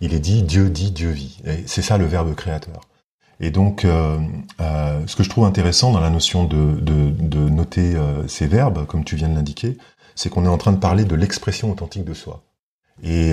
il 0.00 0.14
est 0.14 0.20
dit 0.20 0.42
Dieu 0.42 0.70
dit, 0.70 0.90
Dieu 0.90 1.10
vit. 1.10 1.40
Et 1.44 1.64
c'est 1.66 1.82
ça 1.82 1.98
le 1.98 2.06
verbe 2.06 2.34
créateur. 2.34 2.80
Et 3.40 3.50
donc, 3.50 3.84
euh, 3.84 4.18
ce 5.06 5.16
que 5.16 5.24
je 5.24 5.28
trouve 5.28 5.44
intéressant 5.44 5.90
dans 5.90 6.00
la 6.00 6.10
notion 6.10 6.44
de, 6.44 7.48
noter 7.48 7.94
ces 8.28 8.46
verbes, 8.46 8.86
comme 8.86 9.04
tu 9.04 9.16
viens 9.16 9.28
de 9.28 9.34
l'indiquer, 9.34 9.76
c'est 10.14 10.30
qu'on 10.30 10.44
est 10.44 10.48
en 10.48 10.58
train 10.58 10.72
de 10.72 10.78
parler 10.78 11.04
de 11.04 11.16
l'expression 11.16 11.70
authentique 11.70 12.04
de 12.04 12.14
soi. 12.14 12.44
Et 13.02 13.32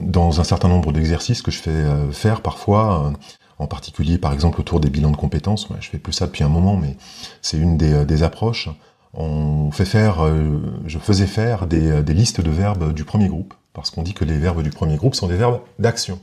dans 0.00 0.40
un 0.40 0.44
certain 0.44 0.68
nombre 0.68 0.92
d'exercices 0.92 1.42
que 1.42 1.50
je 1.50 1.58
fais 1.58 1.84
faire 2.10 2.40
parfois, 2.40 3.12
en 3.58 3.66
particulier 3.66 4.18
par 4.18 4.32
exemple 4.32 4.60
autour 4.60 4.80
des 4.80 4.90
bilans 4.90 5.10
de 5.10 5.16
compétences. 5.16 5.70
Moi, 5.70 5.78
je 5.80 5.88
fais 5.88 5.98
plus 5.98 6.12
ça 6.12 6.26
depuis 6.26 6.44
un 6.44 6.48
moment, 6.48 6.76
mais 6.76 6.96
c'est 7.42 7.58
une 7.58 7.76
des, 7.76 8.04
des, 8.04 8.22
approches. 8.22 8.68
On 9.14 9.70
fait 9.70 9.84
faire, 9.84 10.24
euh, 10.24 10.60
je 10.86 10.98
faisais 10.98 11.26
faire 11.26 11.66
des, 11.66 12.02
des, 12.02 12.14
listes 12.14 12.40
de 12.40 12.50
verbes 12.50 12.92
du 12.92 13.04
premier 13.04 13.28
groupe, 13.28 13.54
parce 13.72 13.90
qu'on 13.90 14.02
dit 14.02 14.14
que 14.14 14.24
les 14.24 14.38
verbes 14.38 14.62
du 14.62 14.70
premier 14.70 14.96
groupe 14.96 15.14
sont 15.14 15.28
des 15.28 15.36
verbes 15.36 15.60
d'action. 15.78 16.20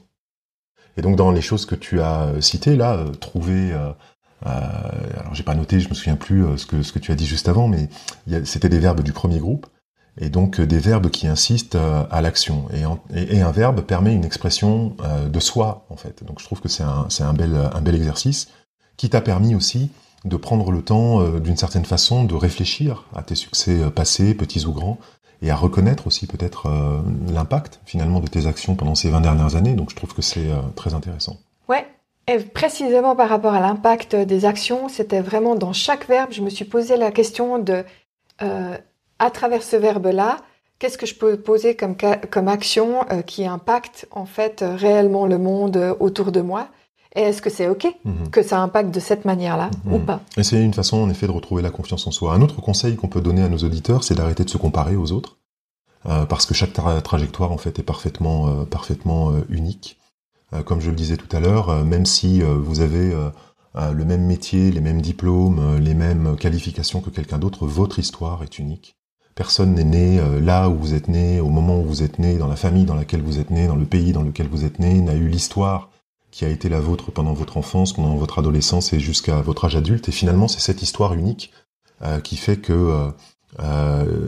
Et 0.95 1.01
donc 1.01 1.15
dans 1.15 1.31
les 1.31 1.41
choses 1.41 1.65
que 1.65 1.75
tu 1.75 2.01
as 2.01 2.33
citées 2.39 2.75
là, 2.75 2.93
euh, 2.93 3.09
trouver, 3.09 3.73
euh, 3.73 3.91
alors 4.45 5.33
j'ai 5.33 5.43
pas 5.43 5.55
noté, 5.55 5.79
je 5.79 5.89
me 5.89 5.95
souviens 5.95 6.15
plus 6.15 6.45
ce 6.57 6.65
que 6.65 6.83
ce 6.83 6.91
que 6.91 6.99
tu 6.99 7.11
as 7.11 7.15
dit 7.15 7.25
juste 7.25 7.47
avant, 7.47 7.67
mais 7.67 7.89
c'était 8.43 8.69
des 8.69 8.79
verbes 8.79 9.01
du 9.01 9.13
premier 9.13 9.39
groupe 9.39 9.67
et 10.19 10.29
donc 10.29 10.61
des 10.61 10.79
verbes 10.79 11.09
qui 11.09 11.27
insistent 11.27 11.75
euh, 11.75 12.03
à 12.11 12.21
l'action. 12.21 12.67
Et, 13.13 13.41
un 13.41 13.51
verbe 13.51 13.81
permet 13.81 14.13
une 14.13 14.25
expression 14.25 14.95
euh, 15.03 15.27
de 15.27 15.39
soi, 15.39 15.85
en 15.89 15.95
fait. 15.95 16.23
Donc 16.23 16.39
je 16.39 16.45
trouve 16.45 16.61
que 16.61 16.69
c'est 16.69 16.83
un, 16.83 17.07
un, 17.19 17.33
bel, 17.33 17.55
un 17.55 17.81
bel 17.81 17.95
exercice 17.95 18.49
qui 18.97 19.09
t'a 19.09 19.21
permis 19.21 19.55
aussi 19.55 19.91
de 20.25 20.37
prendre 20.37 20.71
le 20.71 20.81
temps, 20.81 21.21
euh, 21.21 21.39
d'une 21.39 21.57
certaine 21.57 21.85
façon, 21.85 22.23
de 22.23 22.35
réfléchir 22.35 23.05
à 23.15 23.23
tes 23.23 23.35
succès 23.35 23.89
passés, 23.89 24.33
petits 24.33 24.65
ou 24.65 24.71
grands, 24.71 24.99
et 25.41 25.51
à 25.51 25.55
reconnaître 25.55 26.07
aussi 26.07 26.25
peut-être 26.25 26.69
l'impact 27.29 27.81
finalement 27.85 28.21
de 28.21 28.27
tes 28.27 28.47
actions 28.47 28.75
pendant 28.75 28.95
ces 28.95 29.09
20 29.09 29.19
dernières 29.19 29.57
années. 29.57 29.73
Donc 29.73 29.89
je 29.89 29.95
trouve 29.97 30.13
que 30.13 30.21
c'est 30.21 30.47
très 30.77 30.93
intéressant. 30.93 31.35
Ouais, 31.67 31.85
Et 32.29 32.37
précisément 32.37 33.13
par 33.17 33.27
rapport 33.27 33.53
à 33.53 33.59
l'impact 33.59 34.15
des 34.15 34.45
actions, 34.45 34.87
c'était 34.87 35.19
vraiment 35.19 35.55
dans 35.55 35.73
chaque 35.73 36.07
verbe, 36.07 36.31
je 36.31 36.41
me 36.41 36.49
suis 36.49 36.63
posé 36.63 36.95
la 36.95 37.11
question 37.11 37.59
de, 37.59 37.83
euh, 38.41 38.77
à 39.23 39.29
travers 39.31 39.63
ce 39.63 39.75
verbe-là, 39.75 40.37
qu'est-ce 40.79 40.97
que 40.97 41.05
je 41.05 41.15
peux 41.15 41.37
poser 41.37 41.75
comme, 41.75 41.95
comme 42.29 42.47
action 42.47 43.05
euh, 43.11 43.21
qui 43.21 43.45
impacte 43.45 44.07
en 44.11 44.25
fait 44.25 44.63
réellement 44.67 45.25
le 45.27 45.37
monde 45.37 45.77
euh, 45.77 45.93
autour 45.99 46.31
de 46.31 46.41
moi? 46.41 46.67
Et 47.15 47.21
est-ce 47.21 47.41
que 47.41 47.51
c'est 47.51 47.67
OK 47.67 47.85
mhm. 48.05 48.29
que 48.31 48.41
ça 48.41 48.59
impacte 48.59 48.91
de 48.91 48.99
cette 48.99 49.23
manière-là 49.23 49.69
ou 49.85 49.99
mhm. 49.99 50.05
pas? 50.05 50.21
Et 50.37 50.43
c'est 50.43 50.61
une 50.61 50.73
façon, 50.73 50.97
en 50.97 51.09
effet, 51.09 51.27
de 51.27 51.31
retrouver 51.31 51.61
la 51.61 51.69
confiance 51.69 52.07
en 52.07 52.11
soi. 52.11 52.33
Un 52.33 52.41
autre 52.41 52.59
conseil 52.61 52.95
qu'on 52.95 53.07
peut 53.07 53.21
donner 53.21 53.43
à 53.43 53.49
nos 53.49 53.59
auditeurs, 53.59 54.03
c'est 54.03 54.15
d'arrêter 54.15 54.43
de 54.43 54.49
se 54.49 54.57
comparer 54.57 54.95
aux 54.95 55.11
autres, 55.11 55.37
parce 56.27 56.45
que 56.45 56.53
chaque 56.53 56.73
trajectoire, 56.73 57.53
en 57.53 57.57
fait, 57.57 57.79
est 57.79 57.83
parfaitement, 57.83 58.65
parfaitement 58.65 59.31
unique. 59.47 59.97
Euh, 60.53 60.63
comme 60.63 60.81
je 60.81 60.89
le 60.89 60.95
disais 60.95 61.17
tout 61.17 61.35
à 61.35 61.39
l'heure, 61.39 61.69
euh, 61.69 61.83
même 61.83 62.05
si 62.05 62.41
euh, 62.41 62.55
vous 62.57 62.81
avez 62.81 63.13
le 63.75 64.05
même 64.05 64.25
métier, 64.25 64.71
les 64.71 64.81
mêmes 64.81 65.01
diplômes, 65.01 65.79
les 65.79 65.95
mêmes 65.95 66.35
qualifications 66.37 67.01
que 67.01 67.09
quelqu'un 67.09 67.39
d'autre, 67.39 67.65
votre 67.65 67.97
histoire 67.97 68.43
est 68.43 68.59
unique. 68.59 68.95
Personne 69.35 69.73
n'est 69.73 69.83
né 69.83 70.21
là 70.41 70.69
où 70.69 70.75
vous 70.75 70.93
êtes 70.93 71.07
né, 71.07 71.39
au 71.39 71.49
moment 71.49 71.79
où 71.79 71.83
vous 71.83 72.03
êtes 72.03 72.19
né, 72.19 72.37
dans 72.37 72.47
la 72.47 72.55
famille 72.55 72.85
dans 72.85 72.95
laquelle 72.95 73.21
vous 73.21 73.39
êtes 73.39 73.49
né, 73.49 73.67
dans 73.67 73.75
le 73.75 73.85
pays 73.85 74.11
dans 74.11 74.21
lequel 74.21 74.47
vous 74.47 74.63
êtes 74.63 74.79
né, 74.79 75.01
n'a 75.01 75.15
eu 75.15 75.27
l'histoire 75.27 75.89
qui 76.31 76.45
a 76.45 76.49
été 76.49 76.69
la 76.69 76.79
vôtre 76.79 77.11
pendant 77.11 77.33
votre 77.33 77.57
enfance, 77.57 77.93
pendant 77.93 78.15
votre 78.15 78.39
adolescence 78.39 78.93
et 78.93 78.99
jusqu'à 78.99 79.41
votre 79.41 79.65
âge 79.65 79.75
adulte. 79.75 80.09
Et 80.09 80.11
finalement, 80.11 80.47
c'est 80.47 80.59
cette 80.59 80.81
histoire 80.81 81.13
unique 81.13 81.51
qui 82.23 82.37
fait 82.37 82.57
que 82.57 83.11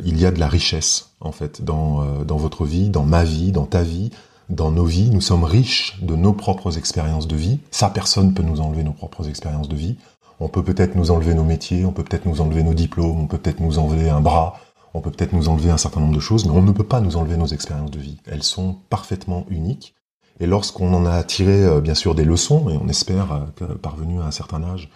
il 0.06 0.20
y 0.20 0.26
a 0.26 0.32
de 0.32 0.40
la 0.40 0.48
richesse 0.48 1.12
en 1.20 1.32
fait 1.32 1.64
dans, 1.64 2.24
dans 2.24 2.38
votre 2.38 2.66
vie, 2.66 2.90
dans 2.90 3.06
ma 3.06 3.24
vie, 3.24 3.52
dans 3.52 3.66
ta 3.66 3.82
vie, 3.82 4.12
dans 4.50 4.72
nos 4.72 4.86
vies, 4.86 5.10
nous 5.10 5.22
sommes 5.22 5.44
riches 5.44 5.98
de 6.02 6.16
nos 6.16 6.34
propres 6.34 6.78
expériences 6.78 7.28
de 7.28 7.36
vie. 7.36 7.60
Ça, 7.72 7.90
personne 7.90 8.34
peut 8.34 8.44
nous 8.44 8.62
enlever 8.62 8.84
nos 8.84 8.94
propres 8.94 9.28
expériences 9.28 9.70
de 9.70 9.76
vie. 9.76 9.98
On 10.40 10.50
peut 10.50 10.64
peut-être 10.64 10.96
nous 10.96 11.12
enlever 11.12 11.34
nos 11.34 11.44
métiers, 11.44 11.86
on 11.86 11.92
peut 11.92 12.04
peut-être 12.04 12.26
nous 12.26 12.42
enlever 12.42 12.62
nos 12.62 12.74
diplômes, 12.74 13.22
on 13.22 13.28
peut 13.28 13.38
peut-être 13.38 13.62
nous 13.62 13.80
enlever 13.80 14.10
un 14.10 14.22
bras, 14.22 14.60
on 14.96 15.02
peut 15.02 15.12
peut-être 15.12 15.34
nous 15.34 15.50
enlever 15.50 15.72
un 15.72 15.78
certain 15.78 16.00
nombre 16.00 16.16
de 16.16 16.22
choses, 16.22 16.46
mais 16.46 16.52
on 16.52 16.62
ne 16.62 16.72
peut 16.72 16.86
pas 16.86 17.02
nous 17.02 17.18
enlever 17.18 17.36
nos 17.36 17.48
expériences 17.48 17.92
de 17.92 18.00
vie. 18.00 18.18
Elles 18.26 18.44
sont 18.44 18.78
parfaitement 18.90 19.46
uniques. 19.50 19.94
Et 20.40 20.48
lorsqu'on 20.48 20.94
en 20.94 21.06
a 21.06 21.22
tiré, 21.24 21.66
euh, 21.66 21.82
bien 21.82 21.96
sûr, 21.96 22.16
des 22.16 22.24
leçons, 22.24 22.70
et 22.70 22.78
on 22.78 22.88
espère 22.88 23.32
euh, 23.32 23.46
que 23.56 23.66
parvenu 23.66 24.22
à 24.22 24.26
un 24.26 24.32
certain 24.32 24.64
âge, 24.64 24.90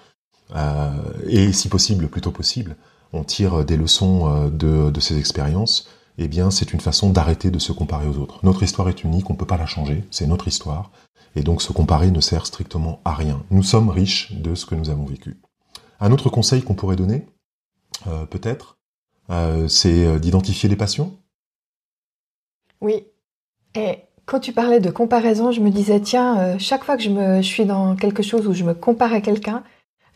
euh, 0.55 0.91
et 1.27 1.51
si 1.51 1.67
possible, 1.67 2.03
le 2.03 2.07
plus 2.07 2.21
tôt 2.21 2.31
possible, 2.31 2.77
on 3.11 3.25
tire 3.25 3.65
des 3.65 3.75
leçons 3.75 4.49
de, 4.49 4.99
ces 4.99 5.17
expériences, 5.17 5.89
eh 6.17 6.27
bien, 6.27 6.49
c'est 6.49 6.73
une 6.73 6.79
façon 6.79 7.09
d'arrêter 7.09 7.51
de 7.51 7.59
se 7.59 7.73
comparer 7.73 8.07
aux 8.07 8.19
autres. 8.19 8.39
Notre 8.43 8.63
histoire 8.63 8.87
est 8.87 9.03
unique, 9.03 9.29
on 9.29 9.33
ne 9.33 9.37
peut 9.37 9.47
pas 9.47 9.57
la 9.57 9.65
changer, 9.65 10.05
c'est 10.11 10.27
notre 10.27 10.47
histoire, 10.47 10.91
et 11.35 11.41
donc 11.41 11.61
se 11.61 11.73
comparer 11.73 12.11
ne 12.11 12.21
sert 12.21 12.45
strictement 12.45 13.01
à 13.03 13.13
rien. 13.13 13.43
Nous 13.49 13.63
sommes 13.63 13.89
riches 13.89 14.31
de 14.33 14.53
ce 14.53 14.65
que 14.65 14.75
nous 14.75 14.91
avons 14.91 15.05
vécu. 15.05 15.41
Un 15.99 16.11
autre 16.11 16.29
conseil 16.29 16.61
qu'on 16.61 16.75
pourrait 16.75 16.95
donner, 16.95 17.25
peut-être, 18.29 18.78
euh, 19.29 19.67
c'est 19.67 20.05
euh, 20.05 20.19
d'identifier 20.19 20.69
les 20.69 20.75
passions? 20.75 21.17
Oui. 22.81 23.05
Et 23.75 23.99
quand 24.25 24.39
tu 24.39 24.53
parlais 24.53 24.79
de 24.79 24.89
comparaison, 24.89 25.51
je 25.51 25.61
me 25.61 25.69
disais, 25.69 25.99
tiens, 25.99 26.57
chaque 26.59 26.83
fois 26.83 26.97
que 26.97 27.03
je, 27.03 27.09
me, 27.09 27.41
je 27.41 27.47
suis 27.47 27.65
dans 27.65 27.95
quelque 27.95 28.23
chose 28.23 28.47
où 28.47 28.53
je 28.53 28.63
me 28.63 28.73
compare 28.73 29.13
à 29.13 29.21
quelqu'un, 29.21 29.63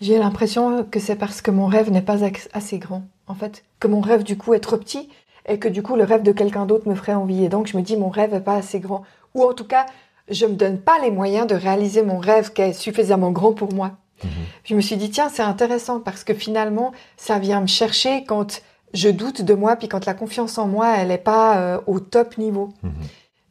j'ai 0.01 0.17
l'impression 0.17 0.83
que 0.83 0.99
c'est 0.99 1.15
parce 1.15 1.41
que 1.41 1.51
mon 1.51 1.65
rêve 1.67 1.91
n'est 1.91 2.01
pas 2.01 2.19
assez 2.53 2.77
grand, 2.77 3.03
en 3.27 3.35
fait. 3.35 3.63
Que 3.79 3.87
mon 3.87 4.01
rêve, 4.01 4.23
du 4.23 4.37
coup, 4.37 4.53
est 4.53 4.59
trop 4.59 4.77
petit 4.77 5.09
et 5.47 5.59
que 5.59 5.67
du 5.67 5.83
coup 5.83 5.95
le 5.95 6.03
rêve 6.03 6.23
de 6.23 6.31
quelqu'un 6.31 6.65
d'autre 6.65 6.87
me 6.87 6.95
ferait 6.95 7.13
envie. 7.13 7.43
Et 7.43 7.49
donc 7.49 7.67
je 7.67 7.77
me 7.77 7.81
dis 7.81 7.97
mon 7.97 8.09
rêve 8.09 8.31
n'est 8.31 8.41
pas 8.41 8.55
assez 8.55 8.79
grand. 8.79 9.03
Ou 9.35 9.43
en 9.43 9.53
tout 9.53 9.65
cas, 9.65 9.85
je 10.29 10.45
me 10.45 10.53
donne 10.53 10.79
pas 10.79 10.99
les 11.01 11.11
moyens 11.11 11.47
de 11.47 11.55
réaliser 11.55 12.03
mon 12.03 12.17
rêve 12.17 12.53
qui 12.53 12.61
est 12.61 12.73
suffisamment 12.73 13.31
grand 13.31 13.53
pour 13.53 13.73
moi. 13.73 13.91
Mhm. 14.23 14.29
Je 14.63 14.75
me 14.75 14.81
suis 14.81 14.97
dit 14.97 15.09
tiens 15.09 15.29
c'est 15.29 15.43
intéressant 15.43 15.99
parce 15.99 16.23
que 16.23 16.33
finalement 16.33 16.93
ça 17.17 17.39
vient 17.39 17.61
me 17.61 17.67
chercher 17.67 18.23
quand 18.23 18.61
je 18.93 19.09
doute 19.09 19.41
de 19.41 19.53
moi 19.53 19.75
puis 19.75 19.87
quand 19.87 20.05
la 20.05 20.13
confiance 20.13 20.57
en 20.57 20.67
moi 20.67 20.95
elle 20.97 21.09
n'est 21.09 21.17
pas 21.17 21.57
euh, 21.57 21.79
au 21.87 21.99
top 21.99 22.37
niveau. 22.37 22.73
Mhm. 22.83 22.91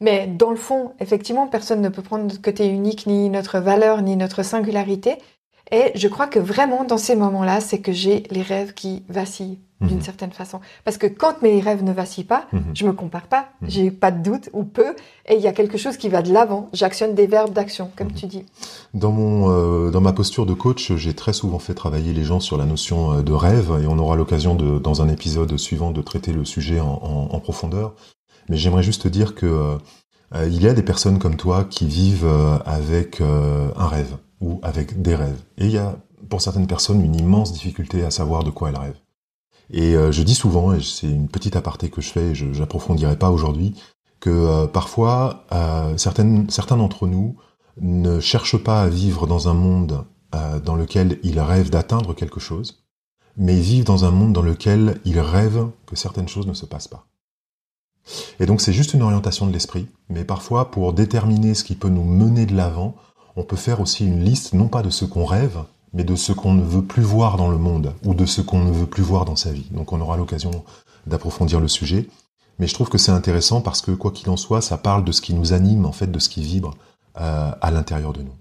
Mais 0.01 0.27
dans 0.27 0.51
le 0.51 0.57
fond, 0.57 0.95
effectivement, 0.99 1.47
personne 1.47 1.81
ne 1.81 1.89
peut 1.89 2.03
prendre 2.03 2.25
notre 2.25 2.43
côté 2.43 2.67
unique, 2.67 3.07
ni 3.07 3.31
notre 3.31 3.61
valeur, 3.61 4.03
ni 4.03 4.17
notre 4.17 4.43
singularité. 4.43 5.17
Et 5.71 5.93
je 5.95 6.09
crois 6.09 6.27
que 6.27 6.41
vraiment, 6.41 6.83
dans 6.83 6.99
ces 6.99 7.15
moments-là, 7.15 7.61
c'est 7.61 7.79
que 7.79 7.93
j'ai 7.93 8.25
les 8.31 8.43
rêves 8.43 8.75
qui 8.75 9.05
vacillent 9.09 9.61
d'une 9.83 9.99
mhm. 9.99 10.03
certaine 10.03 10.33
façon. 10.33 10.61
Parce 10.85 10.97
que 10.97 11.07
quand 11.07 11.43
mes 11.43 11.61
rêves 11.61 11.83
ne 11.83 11.93
vacillent 11.93 12.25
pas, 12.25 12.47
je 12.53 12.59
mhm. 12.59 12.65
je 12.75 12.87
me 12.87 12.93
compare 12.93 13.27
pas, 13.27 13.49
mhm. 13.61 13.71
j'ai 13.71 13.91
pas 13.91 14.11
de 14.11 14.23
doute 14.23 14.51
ou 14.53 14.65
peu, 14.65 14.95
et 15.29 15.37
il 15.37 15.41
y 15.41 15.47
a 15.47 15.53
quelque 15.53 15.79
chose 15.79 15.97
qui 15.97 16.09
va 16.09 16.23
de 16.23 16.33
l'avant. 16.33 16.69
J'actionne 16.73 17.15
des 17.15 17.27
verbes 17.27 17.53
d'action, 17.53 17.91
comme 17.97 18.13
tu 18.13 18.27
dis. 18.27 18.45
Dans 18.95 19.13
mon, 19.13 19.51
euh, 19.51 19.91
dans 19.91 20.01
ma 20.01 20.13
posture 20.13 20.47
de 20.47 20.55
coach, 20.55 20.93
j'ai 20.97 21.15
très 21.15 21.33
souvent 21.33 21.59
fait 21.59 21.75
travailler 21.75 22.13
les 22.13 22.25
gens 22.25 22.41
sur 22.41 22.57
la 22.57 22.65
notion 22.65 23.13
euh, 23.13 23.23
de 23.23 23.33
rêve, 23.33 23.71
et 23.83 23.87
on 23.87 23.99
aura 23.99 24.17
l'occasion 24.17 24.55
de, 24.55 24.79
dans 24.79 25.03
un 25.03 25.09
épisode 25.09 25.57
suivant, 25.57 25.91
de 25.91 26.03
traiter 26.03 26.33
le 26.33 26.45
sujet 26.45 26.81
en, 26.81 27.41
profondeur. 27.41 27.95
Mais 28.49 28.57
j'aimerais 28.57 28.85
juste 28.85 29.09
dire 29.09 29.35
que 29.35 29.47
euh, 29.47 30.47
il 30.47 30.63
y 30.63 30.69
a 30.69 30.75
des 30.75 30.83
personnes 30.83 31.19
comme 31.19 31.37
toi 31.37 31.65
qui 31.65 31.87
vivent 31.87 32.29
avec 32.65 33.21
un 33.21 33.87
rêve 33.87 34.17
ou 34.41 34.61
avec 34.63 35.03
des 35.03 35.15
rêves, 35.15 35.41
et 35.59 35.67
il 35.67 35.73
y 35.73 35.79
a 35.79 35.97
pour 36.29 36.41
certaines 36.41 36.67
personnes 36.67 37.05
une 37.05 37.17
immense 37.17 37.53
difficulté 37.53 38.05
à 38.05 38.11
savoir 38.11 38.45
de 38.45 38.51
quoi 38.51 38.71
elles 38.71 38.79
rêvent. 38.79 39.02
Et 39.73 39.97
euh, 39.97 40.13
je 40.13 40.23
dis 40.23 40.35
souvent, 40.35 40.75
et 40.75 40.83
c'est 40.83 41.09
une 41.09 41.29
petite 41.29 41.57
aparté 41.57 41.89
que 41.89 42.03
je 42.03 42.11
fais, 42.11 42.35
je 42.35 42.45
n'approfondirai 42.47 43.17
pas 43.17 43.31
aujourd'hui, 43.31 43.75
que 44.21 44.31
euh, 44.31 44.67
parfois 44.67 45.45
euh, 45.53 45.97
certains 45.97 46.77
d'entre 46.77 47.07
nous 47.07 47.37
ne 47.81 48.21
cherchent 48.21 48.63
pas 48.63 48.83
à 48.83 48.89
vivre 48.89 49.27
dans 49.27 49.49
un 49.49 49.55
monde 49.55 50.05
dans 50.65 50.77
lequel 50.77 51.19
ils 51.25 51.41
rêvent 51.41 51.69
d'atteindre 51.69 52.15
quelque 52.15 52.41
chose, 52.41 52.87
mais 53.37 53.61
vivent 53.61 53.85
dans 53.85 54.07
un 54.07 54.11
monde 54.11 54.33
dans 54.33 54.41
lequel 54.41 54.99
ils 55.05 55.21
rêvent 55.21 55.69
que 55.85 55.95
certaines 55.95 56.29
choses 56.29 56.47
ne 56.47 56.55
se 56.55 56.65
passent 56.65 56.89
pas. 56.89 57.05
Et 58.41 58.47
donc 58.47 58.63
c'est 58.63 58.73
juste 58.73 58.95
une 58.95 59.03
orientation 59.03 59.47
de 59.47 59.53
l'esprit, 59.53 59.89
mais 60.09 60.25
parfois 60.25 60.71
pour 60.71 60.95
déterminer 60.95 61.53
ce 61.53 61.65
qui 61.65 61.75
peut 61.75 61.91
nous 61.91 62.05
mener 62.05 62.47
de 62.47 62.57
l'avant, 62.57 62.97
on 63.37 63.45
peut 63.45 63.57
faire 63.57 63.81
aussi 63.81 64.07
une 64.07 64.25
liste 64.25 64.55
non 64.55 64.69
pas 64.69 64.83
de 64.83 64.89
ce 64.89 65.05
qu'on 65.05 65.27
rêve, 65.27 65.59
mais 65.93 66.05
de 66.05 66.17
ce 66.17 66.33
qu'on 66.33 66.55
ne 66.55 66.63
veut 66.63 66.85
plus 66.85 67.03
voir 67.03 67.37
dans 67.37 67.51
le 67.51 67.59
monde 67.59 67.95
ou 68.05 68.15
de 68.15 68.27
ce 68.27 68.41
qu'on 68.41 68.61
ne 68.61 68.73
veut 68.73 68.87
plus 68.87 69.03
voir 69.03 69.25
dans 69.25 69.37
sa 69.37 69.53
vie. 69.53 69.67
Donc 69.71 69.93
on 69.93 70.01
aura 70.01 70.17
l'occasion 70.17 70.51
d'approfondir 71.07 71.61
le 71.61 71.69
sujet. 71.69 72.09
Mais 72.59 72.67
je 72.67 72.75
trouve 72.75 72.89
que 72.89 72.99
c'est 72.99 73.13
intéressant 73.13 73.61
parce 73.61 73.81
que 73.81 73.91
quoi 73.91 74.11
qu'il 74.11 74.31
en 74.31 74.37
soit, 74.37 74.61
ça 74.61 74.77
parle 74.77 75.05
de 75.05 75.13
ce 75.13 75.21
qui 75.21 75.35
nous 75.35 75.53
anime, 75.53 75.85
en 75.85 75.93
fait, 75.93 76.11
de 76.11 76.19
ce 76.19 76.29
qui 76.29 76.43
vibre 76.43 76.75
euh, 77.21 77.51
à 77.61 77.71
l'intérieur 77.71 78.13
de 78.13 78.23
nous. 78.23 78.35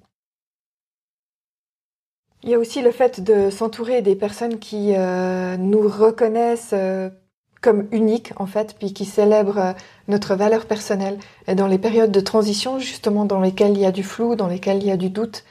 Il 2.43 2.49
y 2.49 2.53
a 2.53 2.59
aussi 2.59 2.81
le 2.81 2.91
fait 2.91 3.21
de 3.21 3.49
s'entourer 3.49 4.01
des 4.01 4.15
personnes 4.15 4.59
qui 4.59 4.95
euh, 4.95 5.57
nous 5.57 5.87
reconnaissent 5.87 6.73
euh, 6.73 7.09
comme 7.61 7.87
uniques, 7.91 8.33
en 8.37 8.47
fait, 8.47 8.75
puis 8.77 8.93
qui 8.93 9.05
célèbrent 9.05 9.75
notre 10.07 10.35
valeur 10.35 10.65
personnelle. 10.65 11.19
Et 11.47 11.55
dans 11.55 11.67
les 11.67 11.77
périodes 11.77 12.11
de 12.11 12.19
transition, 12.19 12.79
justement, 12.79 13.25
dans 13.25 13.39
lesquelles 13.39 13.73
il 13.73 13.81
y 13.81 13.85
a 13.85 13.91
du 13.91 14.03
flou, 14.03 14.35
dans 14.35 14.47
lesquelles 14.47 14.81
il 14.81 14.87
y 14.87 14.91
a 14.91 14.97
du 14.97 15.11
doute, 15.11 15.43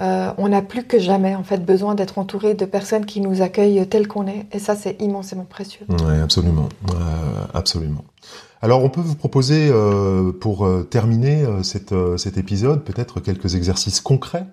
euh, 0.00 0.32
on 0.38 0.48
n'a 0.48 0.62
plus 0.62 0.84
que 0.84 0.98
jamais 0.98 1.34
en 1.34 1.44
fait 1.44 1.64
besoin 1.64 1.94
d'être 1.94 2.18
entouré 2.18 2.54
de 2.54 2.64
personnes 2.64 3.04
qui 3.04 3.20
nous 3.20 3.42
accueillent 3.42 3.86
tel 3.88 4.08
qu'on 4.08 4.26
est, 4.26 4.46
et 4.52 4.58
ça 4.58 4.74
c'est 4.74 5.00
immensément 5.00 5.44
précieux. 5.44 5.84
Oui, 5.88 6.18
absolument, 6.22 6.68
euh, 6.90 7.44
absolument. 7.52 8.04
Alors 8.62 8.82
on 8.82 8.88
peut 8.88 9.00
vous 9.00 9.16
proposer 9.16 9.68
euh, 9.70 10.32
pour 10.32 10.68
terminer 10.88 11.44
cet 11.62 11.92
épisode 12.38 12.84
peut-être 12.84 13.20
quelques 13.20 13.54
exercices 13.54 14.00
concrets 14.00 14.46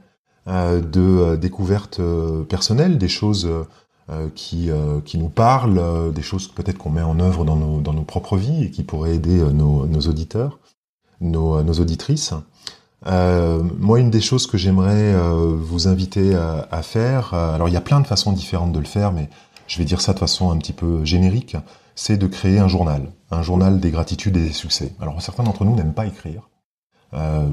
de 0.47 1.35
découverte 1.35 2.01
personnelle, 2.49 2.97
des 2.97 3.07
choses 3.07 3.47
qui, 4.33 4.71
qui 5.05 5.17
nous 5.19 5.29
parlent, 5.29 6.11
des 6.11 6.23
choses 6.23 6.47
peut-être 6.47 6.79
qu'on 6.79 6.89
met 6.89 7.03
en 7.03 7.19
œuvre 7.19 7.45
dans 7.45 7.55
nos, 7.55 7.81
dans 7.81 7.93
nos 7.93 8.03
propres 8.03 8.35
vies 8.35 8.63
et 8.63 8.71
qui 8.71 8.83
pourraient 8.83 9.15
aider 9.15 9.37
nos, 9.53 9.85
nos 9.85 10.01
auditeurs, 10.01 10.59
nos 11.21 11.61
auditrices. 11.61 12.33
Euh, 13.07 13.63
moi, 13.77 13.99
une 13.99 14.09
des 14.09 14.21
choses 14.21 14.47
que 14.47 14.57
j'aimerais 14.57 15.13
euh, 15.13 15.55
vous 15.57 15.87
inviter 15.87 16.35
à, 16.35 16.81
faire, 16.81 17.33
euh, 17.33 17.55
alors 17.55 17.69
il 17.69 17.73
y 17.73 17.77
a 17.77 17.81
plein 17.81 18.01
de 18.01 18.07
façons 18.07 18.31
différentes 18.33 18.71
de 18.71 18.79
le 18.79 18.85
faire, 18.85 19.11
mais 19.11 19.29
je 19.67 19.77
vais 19.77 19.85
dire 19.85 20.01
ça 20.01 20.13
de 20.13 20.19
façon 20.19 20.51
un 20.51 20.57
petit 20.57 20.73
peu 20.73 21.05
générique, 21.05 21.55
c'est 21.95 22.17
de 22.17 22.27
créer 22.27 22.59
un 22.59 22.67
journal, 22.67 23.11
un 23.31 23.41
journal 23.41 23.79
des 23.79 23.91
gratitudes 23.91 24.35
et 24.37 24.41
des 24.41 24.53
succès. 24.53 24.93
Alors 24.99 25.21
certains 25.21 25.43
d'entre 25.43 25.63
nous 25.65 25.75
n'aiment 25.75 25.93
pas 25.93 26.05
écrire. 26.05 26.49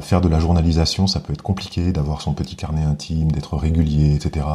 faire 0.01 0.21
de 0.21 0.29
la 0.29 0.41
journalisation, 0.41 1.07
ça 1.07 1.21
peut 1.21 1.33
être 1.33 1.43
compliqué, 1.43 1.93
d'avoir 1.93 2.21
son 2.21 2.33
petit 2.33 2.57
carnet 2.57 2.83
intime, 2.83 3.33
d'être 3.33 3.57
régulier, 3.57 4.15
etc. 4.15 4.47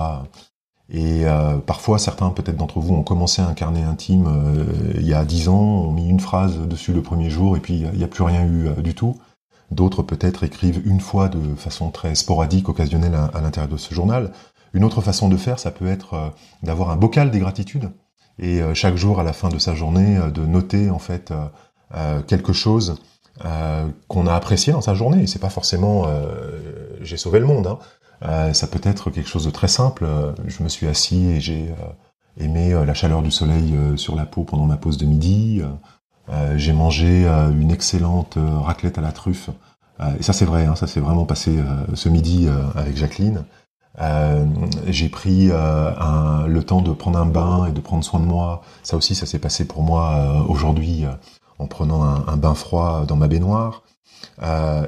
Et 0.89 1.25
parfois, 1.65 1.99
certains 1.99 2.29
peut-être 2.29 2.57
d'entre 2.57 2.79
vous 2.79 2.93
ont 2.93 3.03
commencé 3.03 3.41
un 3.41 3.53
carnet 3.53 3.83
intime 3.83 4.27
il 4.95 5.05
y 5.05 5.13
a 5.13 5.25
dix 5.25 5.49
ans, 5.49 5.85
ont 5.87 5.91
mis 5.91 6.07
une 6.07 6.19
phrase 6.19 6.57
dessus 6.57 6.93
le 6.93 7.01
premier 7.01 7.29
jour, 7.29 7.57
et 7.57 7.59
puis 7.59 7.79
il 7.79 7.97
n'y 7.97 8.03
a 8.03 8.07
plus 8.07 8.23
rien 8.23 8.45
eu 8.45 8.81
du 8.81 8.95
tout. 8.95 9.17
D'autres 9.71 10.03
peut-être 10.03 10.43
écrivent 10.43 10.81
une 10.85 10.99
fois 10.99 11.29
de 11.29 11.55
façon 11.55 11.91
très 11.91 12.13
sporadique, 12.15 12.67
occasionnelle 12.67 13.15
à, 13.15 13.39
l'intérieur 13.41 13.71
de 13.71 13.77
ce 13.77 13.93
journal. 13.93 14.31
Une 14.73 14.83
autre 14.83 15.01
façon 15.01 15.29
de 15.29 15.37
faire, 15.37 15.59
ça 15.59 15.71
peut 15.71 15.87
être 15.87 16.13
euh, 16.13 16.29
d'avoir 16.61 16.89
un 16.91 16.97
bocal 16.97 17.31
des 17.31 17.39
gratitudes 17.39 17.89
et 18.39 18.61
euh, 18.61 18.73
chaque 18.73 18.95
jour 18.95 19.19
à 19.19 19.23
la 19.23 19.33
fin 19.33 19.49
de 19.49 19.59
sa 19.59 19.75
journée 19.75 20.17
euh, 20.17 20.29
de 20.29 20.45
noter 20.45 20.89
en 20.89 20.99
fait 20.99 21.33
quelque 22.27 22.53
chose 22.53 23.01
qu'on 24.07 24.27
a 24.27 24.33
apprécié 24.33 24.71
dans 24.71 24.81
sa 24.81 24.93
journée. 24.93 25.27
C'est 25.27 25.39
pas 25.39 25.49
forcément 25.49 26.05
j'ai 27.01 27.17
sauvé 27.17 27.39
le 27.39 27.45
monde, 27.45 27.77
hein. 28.21 28.53
ça 28.53 28.67
peut 28.67 28.79
être 28.83 29.09
quelque 29.09 29.27
chose 29.27 29.43
de 29.43 29.51
très 29.51 29.67
simple. 29.67 30.07
Je 30.47 30.63
me 30.63 30.69
suis 30.69 30.87
assis 30.87 31.25
et 31.25 31.41
j'ai 31.41 31.75
aimé 32.37 32.71
la 32.85 32.93
chaleur 32.93 33.21
du 33.21 33.31
soleil 33.31 33.75
sur 33.97 34.15
la 34.15 34.25
peau 34.25 34.45
pendant 34.45 34.65
ma 34.65 34.77
pause 34.77 34.97
de 34.97 35.05
midi. 35.05 35.61
J'ai 36.55 36.73
mangé 36.73 37.25
une 37.25 37.71
excellente 37.71 38.37
raclette 38.37 38.97
à 38.97 39.01
la 39.01 39.11
truffe. 39.11 39.49
et 40.19 40.23
ça 40.23 40.33
c'est 40.33 40.45
vrai, 40.45 40.65
hein, 40.65 40.75
ça 40.75 40.87
s'est 40.87 40.99
vraiment 40.99 41.25
passé 41.25 41.57
ce 41.93 42.09
midi 42.09 42.47
avec 42.75 42.95
Jacqueline. 42.97 43.43
Euh, 43.99 44.45
j'ai 44.87 45.09
pris 45.09 45.49
euh, 45.51 46.47
le 46.47 46.63
temps 46.63 46.81
de 46.81 46.93
prendre 46.93 47.19
un 47.19 47.25
bain 47.25 47.65
et 47.65 47.71
de 47.71 47.81
prendre 47.81 48.03
soin 48.03 48.19
de 48.19 48.25
moi. 48.25 48.61
Ça 48.83 48.95
aussi, 48.95 49.15
ça 49.15 49.25
s'est 49.25 49.39
passé 49.39 49.65
pour 49.65 49.83
moi 49.83 50.15
euh, 50.15 50.43
aujourd'hui 50.47 51.05
en 51.59 51.67
prenant 51.67 52.03
un, 52.03 52.37
bain 52.37 52.55
froid 52.55 53.05
dans 53.07 53.15
ma 53.15 53.27
baignoire, 53.27 53.83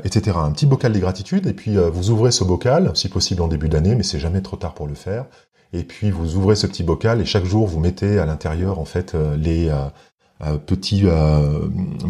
etc. 0.04 0.38
Un 0.40 0.52
petit 0.52 0.66
bocal 0.66 0.92
des 0.92 1.00
gratitudes 1.00 1.46
et 1.46 1.54
puis 1.54 1.76
vous 1.76 2.10
ouvrez 2.10 2.32
ce 2.32 2.44
bocal, 2.44 2.92
si 2.96 3.10
possible 3.10 3.44
en 3.44 3.48
début 3.48 3.70
d'année, 3.70 3.94
mais 3.94 4.02
c'est 4.02 4.20
jamais 4.20 4.42
trop 4.42 4.58
tard 4.58 4.74
pour 4.74 4.88
le 4.88 4.96
faire. 4.96 5.26
Et 5.72 5.84
puis 5.84 6.10
vous 6.10 6.36
ouvrez 6.36 6.56
ce 6.56 6.66
petit 6.66 6.82
bocal 6.82 7.22
et 7.22 7.26
chaque 7.26 7.46
jour 7.46 7.68
vous 7.68 7.80
mettez 7.80 8.18
à 8.18 8.26
l'intérieur 8.26 8.80
en 8.80 8.86
fait 8.86 9.16
les 9.38 9.72
petits 10.66 11.04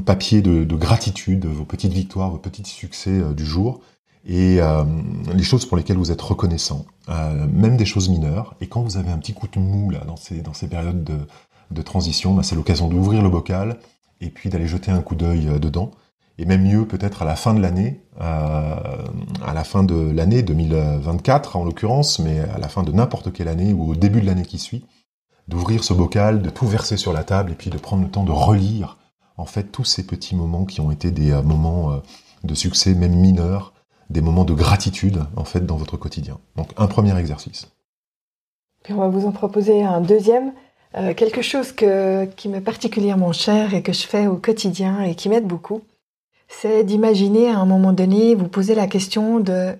papiers 0.06 0.41
de, 0.41 0.63
de, 0.63 0.76
gratitude, 0.76 1.46
vos 1.46 1.65
petites 1.65 1.93
victoires, 1.93 2.32
vos 2.32 2.38
petits 2.38 2.63
succès 2.63 3.22
du 3.36 3.46
jour 3.46 3.82
et 4.26 4.62
euh, 4.62 4.84
les 5.34 5.43
choses 5.43 5.65
pour 5.65 5.78
lesquelles 5.78 5.98
vous 5.98 6.12
êtes 6.12 6.22
reconnaissant, 6.22 6.86
euh, 7.10 7.46
même 7.48 7.78
des 7.78 7.86
choses 7.86 8.10
mineures. 8.10 8.56
Et 8.62 8.67
quand 8.67 8.82
vous 8.82 8.98
avez 8.98 9.12
un 9.12 9.17
petit 9.17 9.34
coup 9.34 9.48
de 9.52 9.60
mou 9.60 9.89
là 9.89 10.00
dans 10.06 10.15
ces 10.15 10.41
dans 10.41 10.54
ces 10.54 10.67
périodes 10.67 11.04
de, 11.04 11.17
de 11.72 11.82
transition, 11.82 12.34
bah, 12.34 12.43
c'est 12.43 12.56
l'occasion 12.56 12.88
d'ouvrir 12.88 13.22
le 13.22 13.30
bocal 13.30 13.78
et 14.22 14.30
puis 14.30 14.50
d'aller 14.50 14.67
jeter 14.67 14.91
un 14.91 15.02
coup 15.02 15.15
d'œil 15.15 15.48
euh, 15.50 15.60
dedans. 15.60 15.91
Et 16.39 16.46
même 16.46 16.63
mieux 16.63 16.88
peut-être 16.88 17.22
à 17.22 17.26
la 17.26 17.36
fin 17.36 17.54
de 17.54 17.62
l'année, 17.62 18.02
euh, 18.19 18.76
à 19.46 19.54
la 19.54 19.63
fin 19.63 19.84
de 19.84 20.12
l'année 20.12 20.41
2024 20.41 21.58
en 21.58 21.63
l'occurrence, 21.63 22.17
mais 22.17 22.39
à 22.39 22.58
la 22.58 22.69
fin 22.69 22.82
de 22.82 22.91
n'importe 22.91 23.32
quelle 23.32 23.48
année 23.48 23.72
ou 23.72 23.91
au 23.91 23.96
début 23.96 24.19
de 24.19 24.26
l'année 24.26 24.46
qui 24.46 24.58
suit, 24.58 24.84
d'ouvrir 25.48 25.84
ce 25.84 25.94
bocal, 25.94 26.42
de 26.42 26.50
tout 26.50 26.68
verser 26.68 26.98
sur 26.98 27.14
la 27.14 27.24
table 27.24 27.52
et 27.52 27.56
puis 27.56 27.70
de 27.70 27.78
prendre 27.78 28.04
le 28.04 28.10
temps 28.10 28.24
de 28.24 28.32
relire 28.32 28.98
en 29.38 29.46
fait 29.46 29.64
tous 29.64 29.84
ces 29.84 30.06
petits 30.06 30.36
moments 30.36 30.66
qui 30.66 30.80
ont 30.82 30.92
été 30.92 31.12
des 31.12 31.34
moments 31.42 32.02
de 32.44 32.54
succès 32.54 32.94
même 32.94 33.16
mineurs 33.16 33.74
des 34.10 34.22
moments 34.22 34.46
de 34.46 34.54
gratitude 34.54 35.24
en 35.36 35.44
fait 35.44 35.66
dans 35.66 35.76
votre 35.76 35.98
quotidien. 35.98 36.40
Donc 36.56 36.70
un 36.78 36.88
premier 36.88 37.18
exercice. 37.18 37.68
Puis 38.84 38.94
on 38.94 38.98
va 38.98 39.08
vous 39.08 39.26
en 39.26 39.32
proposer 39.32 39.84
un 39.84 40.02
deuxième, 40.02 40.54
euh, 40.96 41.14
quelque 41.14 41.42
chose 41.42 41.72
que, 41.72 42.26
qui 42.26 42.50
m'est 42.50 42.62
particulièrement 42.62 43.32
cher 43.32 43.74
et 43.74 43.82
que 43.82 43.94
je 43.94 44.06
fais 44.06 44.28
au 44.28 44.36
quotidien 44.36 45.02
et 45.02 45.16
qui 45.16 45.30
m'aide 45.30 45.48
beaucoup, 45.48 45.82
c'est 46.48 46.84
d'imaginer 46.84 47.50
à 47.50 47.58
un 47.58 47.66
moment 47.66 47.94
donné, 47.94 48.36
vous 48.36 48.48
poser 48.48 48.76
la 48.76 48.88
question 48.88 49.40
de 49.40 49.76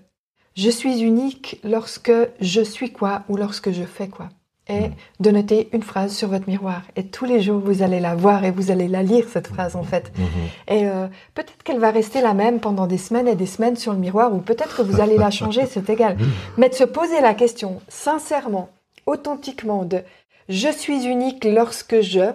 je 0.56 0.70
suis 0.70 1.02
unique 1.02 1.60
lorsque 1.64 2.14
je 2.40 2.62
suis 2.62 2.92
quoi 2.92 3.24
ou 3.28 3.38
lorsque 3.38 3.72
je 3.72 3.84
fais 3.84 4.08
quoi? 4.08 4.30
Et 4.70 4.92
de 5.20 5.32
noter 5.32 5.70
une 5.74 5.84
phrase 5.84 6.16
sur 6.16 6.30
votre 6.30 6.48
miroir. 6.48 6.84
Et 6.96 7.06
tous 7.06 7.26
les 7.26 7.42
jours, 7.42 7.60
vous 7.60 7.84
allez 7.84 8.00
la 8.00 8.16
voir 8.16 8.46
et 8.46 8.52
vous 8.52 8.72
allez 8.72 8.88
la 8.88 9.04
lire, 9.04 9.26
cette 9.28 9.48
phrase, 9.48 9.76
en 9.76 9.84
fait. 9.84 10.12
Mm-hmm. 10.16 10.74
Et 10.74 10.88
euh, 10.88 11.08
peut-être 11.34 11.64
qu'elle 11.64 11.80
va 11.80 11.92
rester 11.92 12.22
la 12.22 12.34
même 12.34 12.62
pendant 12.62 12.88
des 12.88 12.98
semaines 12.98 13.28
et 13.28 13.36
des 13.36 13.46
semaines 13.46 13.76
sur 13.76 13.92
le 13.92 14.00
miroir, 14.00 14.34
ou 14.34 14.38
peut-être 14.38 14.78
que 14.78 14.82
vous 14.82 15.02
allez 15.02 15.18
la 15.18 15.32
changer, 15.32 15.66
c'est 15.66 15.90
égal. 15.90 16.18
Mais 16.58 16.70
de 16.70 16.76
se 16.76 16.86
poser 16.86 17.20
la 17.20 17.34
question, 17.34 17.82
sincèrement, 17.90 18.70
authentiquement, 19.06 19.84
de 19.84 20.02
je 20.48 20.70
suis 20.70 21.06
unique 21.06 21.44
lorsque 21.44 22.02
je... 22.02 22.32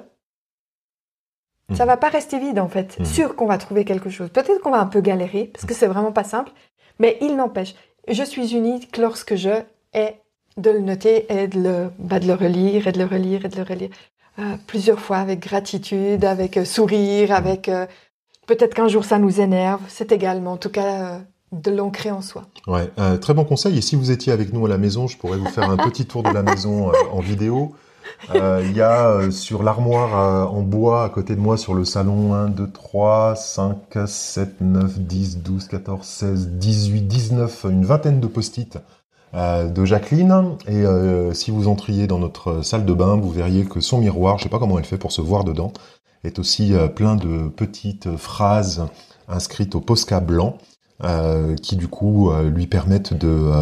Ça 1.74 1.84
va 1.84 1.98
pas 1.98 2.08
rester 2.08 2.38
vide, 2.38 2.58
en 2.58 2.68
fait. 2.68 2.98
Mm-hmm. 2.98 3.04
Sûr 3.04 3.36
qu'on 3.36 3.46
va 3.46 3.58
trouver 3.58 3.84
quelque 3.84 4.10
chose. 4.10 4.28
Peut-être 4.30 4.60
qu'on 4.60 4.70
va 4.70 4.80
un 4.80 4.86
peu 4.86 5.00
galérer, 5.00 5.50
parce 5.52 5.64
que 5.64 5.74
c'est 5.74 5.86
vraiment 5.86 6.12
pas 6.12 6.24
simple. 6.24 6.52
Mais 6.98 7.16
il 7.22 7.36
n'empêche, 7.36 7.74
je 8.06 8.22
suis 8.22 8.54
unique 8.54 8.98
lorsque 8.98 9.34
je... 9.34 9.62
Et 9.94 10.10
de 10.58 10.70
le 10.70 10.80
noter 10.80 11.26
et 11.32 11.46
de 11.46 11.60
le, 11.60 11.90
bah, 11.98 12.18
de 12.18 12.26
le 12.26 12.34
relire 12.34 12.86
et 12.86 12.92
de 12.92 12.98
le 12.98 13.06
relire 13.06 13.44
et 13.44 13.48
de 13.48 13.56
le 13.56 13.62
relire 13.62 13.90
euh, 14.38 14.54
plusieurs 14.68 15.00
fois 15.00 15.16
avec 15.16 15.40
gratitude, 15.40 16.24
avec 16.24 16.56
euh, 16.56 16.64
sourire, 16.64 17.32
avec 17.32 17.68
euh, 17.68 17.86
peut-être 18.46 18.72
qu'un 18.74 18.86
jour 18.86 19.04
ça 19.04 19.18
nous 19.18 19.40
énerve, 19.40 19.80
c'est 19.88 20.12
également 20.12 20.52
en 20.52 20.56
tout 20.56 20.68
cas 20.68 21.20
de 21.50 21.70
l'ancrer 21.72 22.12
en 22.12 22.20
soi. 22.20 22.44
Ouais, 22.66 22.88
très 23.20 23.34
bon 23.34 23.44
conseil. 23.44 23.78
Et 23.78 23.80
si 23.80 23.96
vous 23.96 24.10
étiez 24.10 24.32
avec 24.32 24.52
nous 24.52 24.64
à 24.66 24.68
la 24.68 24.78
maison, 24.78 25.08
je 25.08 25.16
pourrais 25.16 25.38
vous 25.38 25.48
faire 25.48 25.68
un 25.68 25.76
petit 25.76 26.06
tour 26.06 26.22
de 26.22 26.30
la 26.30 26.42
maison 26.42 26.92
en 27.10 27.20
vidéo. 27.20 27.74
Il 28.34 28.76
y 28.76 28.82
a 28.82 29.30
sur 29.30 29.62
l'armoire 29.62 30.52
en 30.52 30.60
bois 30.60 31.04
à 31.04 31.08
côté 31.08 31.34
de 31.34 31.40
moi 31.40 31.56
sur 31.56 31.74
le 31.74 31.84
salon 31.84 32.34
1, 32.34 32.48
2, 32.50 32.70
3, 32.70 33.34
5, 33.34 33.76
7, 34.06 34.60
9, 34.60 34.98
10, 35.00 35.38
12, 35.38 35.68
14, 35.68 36.06
16, 36.06 36.48
18, 36.50 37.02
19, 37.02 37.64
une 37.64 37.84
vingtaine 37.86 38.20
de 38.20 38.26
post-it 38.26 38.76
euh, 38.76 38.80
de 39.34 39.84
Jacqueline. 39.84 40.56
Et 40.66 40.84
euh, 40.84 41.32
si 41.34 41.50
vous 41.50 41.68
entriez 41.68 42.06
dans 42.06 42.18
notre 42.18 42.62
salle 42.62 42.84
de 42.84 42.92
bain, 42.92 43.16
vous 43.16 43.30
verriez 43.30 43.64
que 43.64 43.80
son 43.80 43.98
miroir, 43.98 44.38
je 44.38 44.44
sais 44.44 44.48
pas 44.48 44.58
comment 44.58 44.78
elle 44.78 44.84
fait 44.84 44.98
pour 44.98 45.12
se 45.12 45.20
voir 45.20 45.44
dedans, 45.44 45.72
est 46.24 46.38
aussi 46.38 46.74
euh, 46.74 46.88
plein 46.88 47.16
de 47.16 47.48
petites 47.48 48.16
phrases 48.16 48.86
inscrites 49.28 49.74
au 49.74 49.80
Posca 49.80 50.20
blanc. 50.20 50.56
qui 51.62 51.76
du 51.76 51.86
coup 51.86 52.32
lui 52.32 52.66
permettent 52.66 53.14
de 53.14 53.52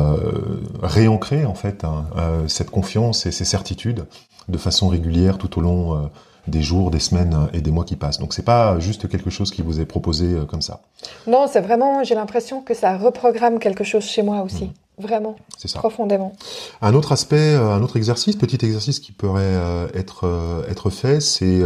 réancrer 0.83 1.45
en 1.45 1.55
fait 1.55 1.85
hein, 1.85 2.07
cette 2.47 2.71
confiance 2.71 3.27
et 3.27 3.33
ces 3.33 3.45
certitudes 3.45 4.07
de 4.49 4.57
façon 4.57 4.89
régulière 4.89 5.37
tout 5.37 5.59
au 5.59 5.61
long 5.61 6.09
des 6.47 6.63
jours, 6.63 6.91
des 6.91 7.01
semaines 7.01 7.49
et 7.53 7.61
des 7.61 7.73
mois 7.73 7.85
qui 7.85 7.97
passent. 7.97 8.21
Donc 8.21 8.33
c'est 8.33 8.45
pas 8.45 8.79
juste 8.79 9.09
quelque 9.09 9.29
chose 9.29 9.51
qui 9.51 9.61
vous 9.61 9.81
est 9.81 9.87
proposé 9.87 10.37
comme 10.49 10.63
ça. 10.63 10.81
Non, 11.27 11.47
c'est 11.47 11.61
vraiment, 11.61 12.05
j'ai 12.05 12.15
l'impression 12.15 12.63
que 12.63 12.73
ça 12.73 12.97
reprogramme 12.97 13.59
quelque 13.59 13.85
chose 13.85 14.05
chez 14.05 14.23
moi 14.23 14.41
aussi. 14.41 14.67
Mmh. 14.67 14.86
Vraiment. 14.99 15.37
C'est 15.59 15.69
ça. 15.69 15.79
Profondément. 15.79 16.33
Un 16.81 16.95
autre 16.95 17.13
aspect, 17.13 17.55
euh, 17.55 17.73
un 17.73 17.83
autre 17.83 17.97
exercice, 17.97 18.35
petit 18.37 18.65
exercice 18.65 18.99
qui 18.99 19.13
pourrait 19.13 19.43
euh, 19.45 19.89
être 19.93 20.25
euh, 20.25 20.67
être 20.69 20.89
fait, 20.89 21.21
c'est 21.21 21.61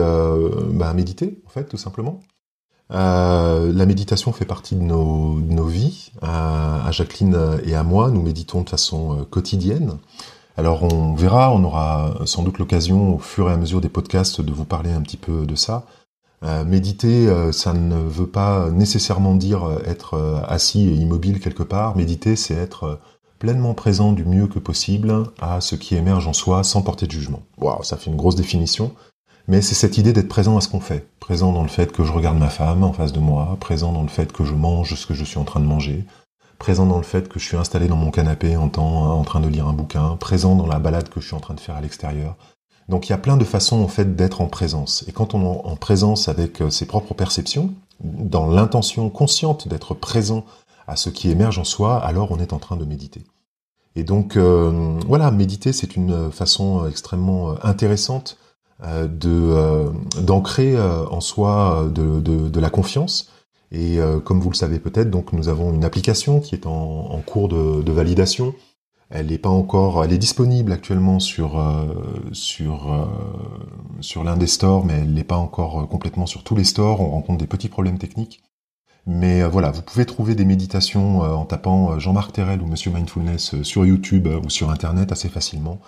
bah, 0.72 0.92
méditer 0.94 1.40
en 1.46 1.50
fait, 1.50 1.64
tout 1.64 1.76
simplement. 1.76 2.20
la 2.90 3.86
méditation 3.86 4.32
fait 4.32 4.44
partie 4.44 4.74
de 4.74 4.82
nos, 4.82 5.34
nos 5.34 5.66
vies. 5.66 6.10
à 6.22 6.90
Jacqueline 6.90 7.38
et 7.64 7.74
à 7.74 7.84
moi, 7.84 8.10
nous 8.10 8.22
méditons 8.22 8.62
de 8.62 8.68
façon 8.68 9.26
quotidienne. 9.30 9.98
Alors 10.56 10.82
on 10.82 11.14
verra, 11.14 11.52
on 11.52 11.62
aura 11.62 12.14
sans 12.24 12.42
doute 12.42 12.58
l'occasion 12.58 13.14
au 13.14 13.18
fur 13.18 13.48
et 13.48 13.52
à 13.52 13.56
mesure 13.56 13.80
des 13.80 13.88
podcasts 13.88 14.40
de 14.40 14.52
vous 14.52 14.64
parler 14.64 14.90
un 14.90 15.02
petit 15.02 15.16
peu 15.16 15.46
de 15.46 15.54
ça. 15.54 15.86
méditer, 16.66 17.28
ça 17.52 17.72
ne 17.72 17.96
veut 17.96 18.26
pas 18.26 18.70
nécessairement 18.70 19.36
dire 19.36 19.62
être 19.86 20.42
assis 20.48 20.88
et 20.88 20.94
immobile 20.94 21.38
quelque 21.38 21.62
part. 21.62 21.96
Méditer, 21.96 22.34
c'est 22.34 22.54
être 22.54 22.98
pleinement 23.40 23.74
présent 23.74 24.12
du 24.12 24.24
mieux 24.24 24.46
que 24.46 24.60
possible 24.60 25.24
à 25.40 25.60
ce 25.60 25.74
qui 25.74 25.96
émerge 25.96 26.28
en 26.28 26.32
soi 26.32 26.62
sans 26.62 26.82
porter 26.82 27.06
de 27.06 27.10
jugement. 27.10 27.42
Waouh, 27.58 27.82
ça 27.82 27.96
fait 27.96 28.10
une 28.10 28.16
grosse 28.16 28.36
définition, 28.36 28.92
mais 29.48 29.62
c'est 29.62 29.74
cette 29.74 29.98
idée 29.98 30.12
d'être 30.12 30.28
présent 30.28 30.58
à 30.58 30.60
ce 30.60 30.68
qu'on 30.68 30.78
fait. 30.78 31.08
Présent 31.18 31.50
dans 31.50 31.62
le 31.62 31.68
fait 31.68 31.90
que 31.90 32.04
je 32.04 32.12
regarde 32.12 32.38
ma 32.38 32.50
femme 32.50 32.84
en 32.84 32.92
face 32.92 33.12
de 33.12 33.18
moi, 33.18 33.56
présent 33.58 33.92
dans 33.92 34.02
le 34.02 34.08
fait 34.08 34.30
que 34.30 34.44
je 34.44 34.52
mange 34.52 34.94
ce 34.94 35.06
que 35.06 35.14
je 35.14 35.24
suis 35.24 35.38
en 35.38 35.44
train 35.44 35.58
de 35.58 35.64
manger, 35.64 36.04
présent 36.58 36.84
dans 36.84 36.98
le 36.98 37.02
fait 37.02 37.30
que 37.30 37.40
je 37.40 37.46
suis 37.46 37.56
installé 37.56 37.88
dans 37.88 37.96
mon 37.96 38.10
canapé 38.10 38.56
en, 38.56 38.70
en 38.76 39.24
train 39.24 39.40
de 39.40 39.48
lire 39.48 39.66
un 39.66 39.72
bouquin, 39.72 40.16
présent 40.16 40.54
dans 40.54 40.66
la 40.66 40.78
balade 40.78 41.08
que 41.08 41.20
je 41.20 41.26
suis 41.26 41.36
en 41.36 41.40
train 41.40 41.54
de 41.54 41.60
faire 41.60 41.76
à 41.76 41.80
l'extérieur. 41.80 42.36
Donc 42.90 43.08
il 43.08 43.10
y 43.10 43.14
a 43.14 43.18
plein 43.18 43.38
de 43.38 43.44
façons 43.44 43.82
en 43.82 43.88
fait 43.88 44.16
d'être 44.16 44.42
en 44.42 44.48
présence. 44.48 45.02
Et 45.08 45.12
quand 45.12 45.32
on 45.32 45.42
est 45.42 45.66
en 45.66 45.76
présence 45.76 46.28
avec 46.28 46.60
euh, 46.60 46.68
ses 46.68 46.84
propres 46.84 47.14
perceptions, 47.14 47.72
dans 48.00 48.46
l'intention 48.46 49.08
consciente 49.08 49.66
d'être 49.66 49.94
présent 49.94 50.44
à 50.90 50.96
ce 50.96 51.08
qui 51.08 51.30
émerge 51.30 51.58
en 51.58 51.64
soi, 51.64 51.96
alors 51.98 52.32
on 52.32 52.38
est 52.38 52.52
en 52.52 52.58
train 52.58 52.76
de 52.76 52.84
méditer. 52.84 53.22
Et 53.94 54.04
donc 54.04 54.36
euh, 54.36 54.98
voilà, 55.06 55.30
méditer, 55.30 55.72
c'est 55.72 55.96
une 55.96 56.30
façon 56.32 56.86
extrêmement 56.88 57.54
intéressante 57.64 58.38
euh, 58.82 59.06
de 59.06 60.20
d'ancrer 60.20 60.76
euh, 60.76 61.06
en 61.06 61.20
soi 61.20 61.88
de, 61.92 62.20
de, 62.20 62.60
la 62.60 62.70
confiance. 62.70 63.30
Et 63.72 63.98
comme 64.24 64.40
vous 64.40 64.50
le 64.50 64.56
savez 64.56 64.80
peut-être, 64.80 65.10
donc 65.10 65.32
nous 65.32 65.48
avons 65.48 65.72
une 65.72 65.84
application 65.84 66.40
qui 66.40 66.56
est 66.56 66.66
en, 66.66 66.72
en 66.72 67.20
cours 67.20 67.48
de, 67.48 67.82
de, 67.82 67.92
validation. 67.92 68.52
Elle 69.10 69.26
n'est 69.26 69.38
pas 69.38 69.48
encore, 69.48 70.04
elle 70.04 70.12
est 70.12 70.18
disponible 70.18 70.72
actuellement 70.72 71.20
sur 71.20 71.50
sur 72.32 73.08
sur 74.00 74.24
l'un 74.24 74.36
des 74.36 74.48
stores, 74.48 74.84
mais 74.84 74.94
elle 74.94 75.12
n'est 75.12 75.24
pas 75.24 75.36
encore 75.36 75.88
complètement 75.88 76.26
sur 76.26 76.42
tous 76.42 76.56
les 76.56 76.64
stores. 76.64 77.00
On 77.00 77.10
rencontre 77.10 77.38
des 77.38 77.46
petits 77.46 77.68
problèmes 77.68 77.98
techniques. 77.98 78.42
Mais 79.06 79.42
euh, 79.42 79.48
voilà, 79.48 79.70
vous 79.70 79.82
pouvez 79.82 80.04
trouver 80.04 80.34
des 80.34 80.44
méditations 80.44 81.24
euh, 81.24 81.28
en 81.28 81.44
tapant 81.44 81.92
euh, 81.92 81.98
Jean-Marc 81.98 82.32
Terrel 82.32 82.60
ou 82.62 82.66
Monsieur 82.66 82.90
Mindfulness 82.90 83.62
sur 83.62 83.84
YouTube 83.86 84.28
ou 84.28 84.50
sur 84.50 84.70
Internet 84.70 85.12
assez 85.12 85.28
facilement, 85.28 85.80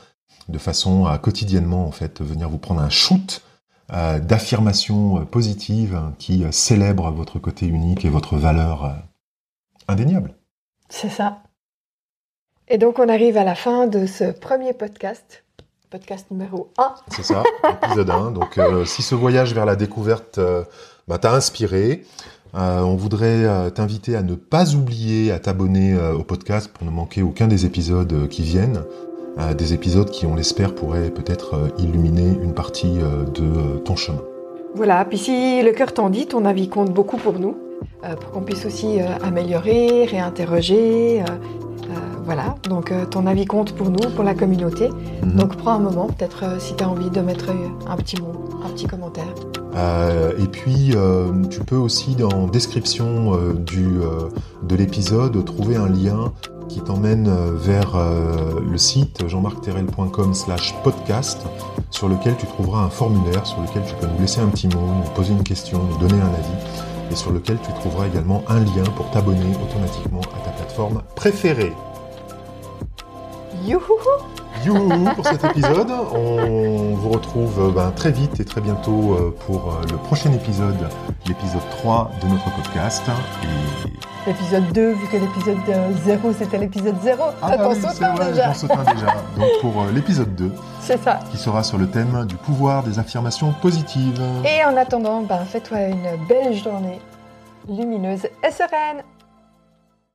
de 0.48 0.58
façon 0.58 1.06
à 1.06 1.18
quotidiennement 1.18 1.86
en 1.86 1.92
fait 1.92 2.20
venir 2.22 2.48
vous 2.48 2.58
prendre 2.58 2.80
un 2.80 2.90
shoot 2.90 3.42
d'affirmations 4.22 5.26
positives 5.26 6.00
qui 6.18 6.44
célèbrent 6.50 7.10
votre 7.10 7.38
côté 7.38 7.66
unique 7.66 8.06
et 8.06 8.08
votre 8.08 8.36
valeur 8.36 8.96
indéniable. 9.86 10.34
C'est 10.88 11.10
ça. 11.10 11.42
Et 12.68 12.78
donc 12.78 12.98
on 12.98 13.10
arrive 13.10 13.36
à 13.36 13.44
la 13.44 13.54
fin 13.54 13.86
de 13.86 14.06
ce 14.06 14.32
premier 14.32 14.72
podcast, 14.72 15.44
podcast 15.90 16.30
numéro 16.30 16.72
1. 16.78 16.94
C'est 17.08 17.22
ça, 17.22 17.42
épisode 17.82 18.08
1. 18.08 18.30
Donc 18.30 18.58
si 18.86 19.02
ce 19.02 19.14
voyage 19.14 19.52
vers 19.52 19.66
la 19.66 19.76
découverte 19.76 20.40
bah, 21.06 21.18
t'a 21.18 21.34
inspiré, 21.34 22.06
on 22.54 22.96
voudrait 22.96 23.70
t'inviter 23.70 24.16
à 24.16 24.22
ne 24.22 24.34
pas 24.34 24.74
oublier 24.74 25.32
à 25.32 25.38
t'abonner 25.38 25.96
au 25.96 26.22
podcast 26.22 26.70
pour 26.72 26.86
ne 26.86 26.90
manquer 26.90 27.22
aucun 27.22 27.46
des 27.46 27.64
épisodes 27.64 28.28
qui 28.28 28.42
viennent. 28.42 28.82
des 29.56 29.72
épisodes 29.72 30.10
qui, 30.10 30.26
on 30.26 30.34
l'espère, 30.34 30.74
pourraient 30.74 31.10
peut-être 31.10 31.72
illuminer 31.78 32.36
une 32.42 32.52
partie 32.52 32.98
de 33.34 33.78
ton 33.78 33.96
chemin. 33.96 34.22
Voilà, 34.74 35.04
puis 35.04 35.18
si 35.18 35.62
le 35.62 35.72
cœur 35.72 35.94
t'en 35.94 36.10
dit, 36.10 36.26
ton 36.26 36.44
avis 36.44 36.68
compte 36.68 36.92
beaucoup 36.92 37.16
pour 37.16 37.38
nous, 37.38 37.56
pour 38.02 38.30
qu'on 38.32 38.42
puisse 38.42 38.66
aussi 38.66 39.00
améliorer, 39.22 40.04
réinterroger, 40.04 41.24
voilà, 42.24 42.54
donc 42.68 42.92
euh, 42.92 43.04
ton 43.04 43.26
avis 43.26 43.46
compte 43.46 43.74
pour 43.74 43.90
nous, 43.90 44.10
pour 44.10 44.24
la 44.24 44.34
communauté. 44.34 44.88
Mhm. 45.22 45.32
Donc 45.36 45.56
prends 45.56 45.72
un 45.72 45.78
moment, 45.78 46.06
peut-être 46.06 46.44
euh, 46.44 46.58
si 46.58 46.74
tu 46.74 46.84
as 46.84 46.88
envie 46.88 47.10
de 47.10 47.20
mettre 47.20 47.50
un 47.88 47.96
petit 47.96 48.20
mot, 48.20 48.32
un 48.64 48.70
petit 48.70 48.86
commentaire. 48.86 49.34
Euh, 49.74 50.32
et 50.38 50.46
puis, 50.46 50.94
tu 51.50 51.60
peux 51.60 51.76
aussi 51.76 52.14
dans 52.14 52.46
description 52.46 53.54
du, 53.54 54.00
de 54.62 54.76
l'épisode 54.76 55.44
trouver 55.44 55.76
un 55.76 55.88
lien 55.88 56.32
qui 56.68 56.80
t'emmène 56.80 57.30
vers 57.54 57.96
le 57.96 58.78
site 58.78 59.26
jean-marc-terrel.com 59.28 60.34
slash 60.34 60.74
podcast 60.82 61.42
sur 61.90 62.08
lequel 62.08 62.36
tu 62.36 62.46
trouveras 62.46 62.84
un 62.84 62.90
formulaire 62.90 63.46
sur 63.46 63.60
lequel 63.60 63.82
tu 63.86 63.94
peux 63.94 64.06
nous 64.06 64.18
laisser 64.18 64.40
un 64.40 64.48
petit 64.48 64.68
mot, 64.68 64.80
nous 64.80 65.10
poser 65.14 65.32
une 65.32 65.42
question, 65.42 65.80
nous 65.84 65.98
donner 65.98 66.20
un 66.20 66.34
avis 66.34 66.82
et 67.10 67.14
sur 67.14 67.30
lequel 67.30 67.58
tu 67.62 67.72
trouveras 67.74 68.06
également 68.06 68.42
un 68.48 68.60
lien 68.60 68.84
pour 68.96 69.10
t'abonner 69.10 69.54
automatiquement 69.62 70.20
à 70.20 70.44
ta 70.44 70.50
plateforme 70.50 71.02
préférée. 71.14 71.74
Youhou 73.64 73.98
Youhou 74.64 75.04
pour 75.14 75.26
cet 75.26 75.44
épisode. 75.44 75.90
On 75.90 76.94
vous 76.94 77.08
retrouve 77.08 77.68
euh, 77.68 77.72
ben, 77.72 77.90
très 77.90 78.12
vite 78.12 78.38
et 78.40 78.44
très 78.44 78.60
bientôt 78.60 79.14
euh, 79.14 79.36
pour 79.46 79.72
euh, 79.72 79.82
le 79.90 79.96
prochain 79.96 80.32
épisode, 80.32 80.88
l'épisode 81.26 81.68
3 81.70 82.10
de 82.22 82.28
notre 82.28 82.54
podcast. 82.54 83.02
Et... 83.42 84.28
L'épisode 84.30 84.72
2, 84.72 84.92
vu 84.92 85.06
que 85.08 85.16
l'épisode 85.16 85.58
0 86.04 86.32
c'était 86.38 86.58
l'épisode 86.58 86.94
0. 87.02 87.22
Ah, 87.42 87.56
bah 87.56 87.68
oui, 87.70 87.76
déjà. 87.76 88.52
déjà. 88.52 88.52
Donc 89.36 89.50
pour 89.60 89.84
l'épisode 89.92 90.34
2. 90.36 90.52
C'est 90.80 91.02
ça. 91.02 91.18
Qui 91.30 91.38
sera 91.38 91.64
sur 91.64 91.78
le 91.78 91.88
thème 91.88 92.24
du 92.26 92.36
pouvoir 92.36 92.84
des 92.84 92.98
affirmations 92.98 93.52
positives. 93.60 94.22
Et 94.44 94.64
en 94.64 94.76
attendant, 94.76 95.22
ben, 95.22 95.44
fais-toi 95.44 95.88
une 95.88 96.26
belle 96.28 96.54
journée 96.54 97.00
lumineuse 97.68 98.26
et 98.46 98.50
sereine. 98.50 99.02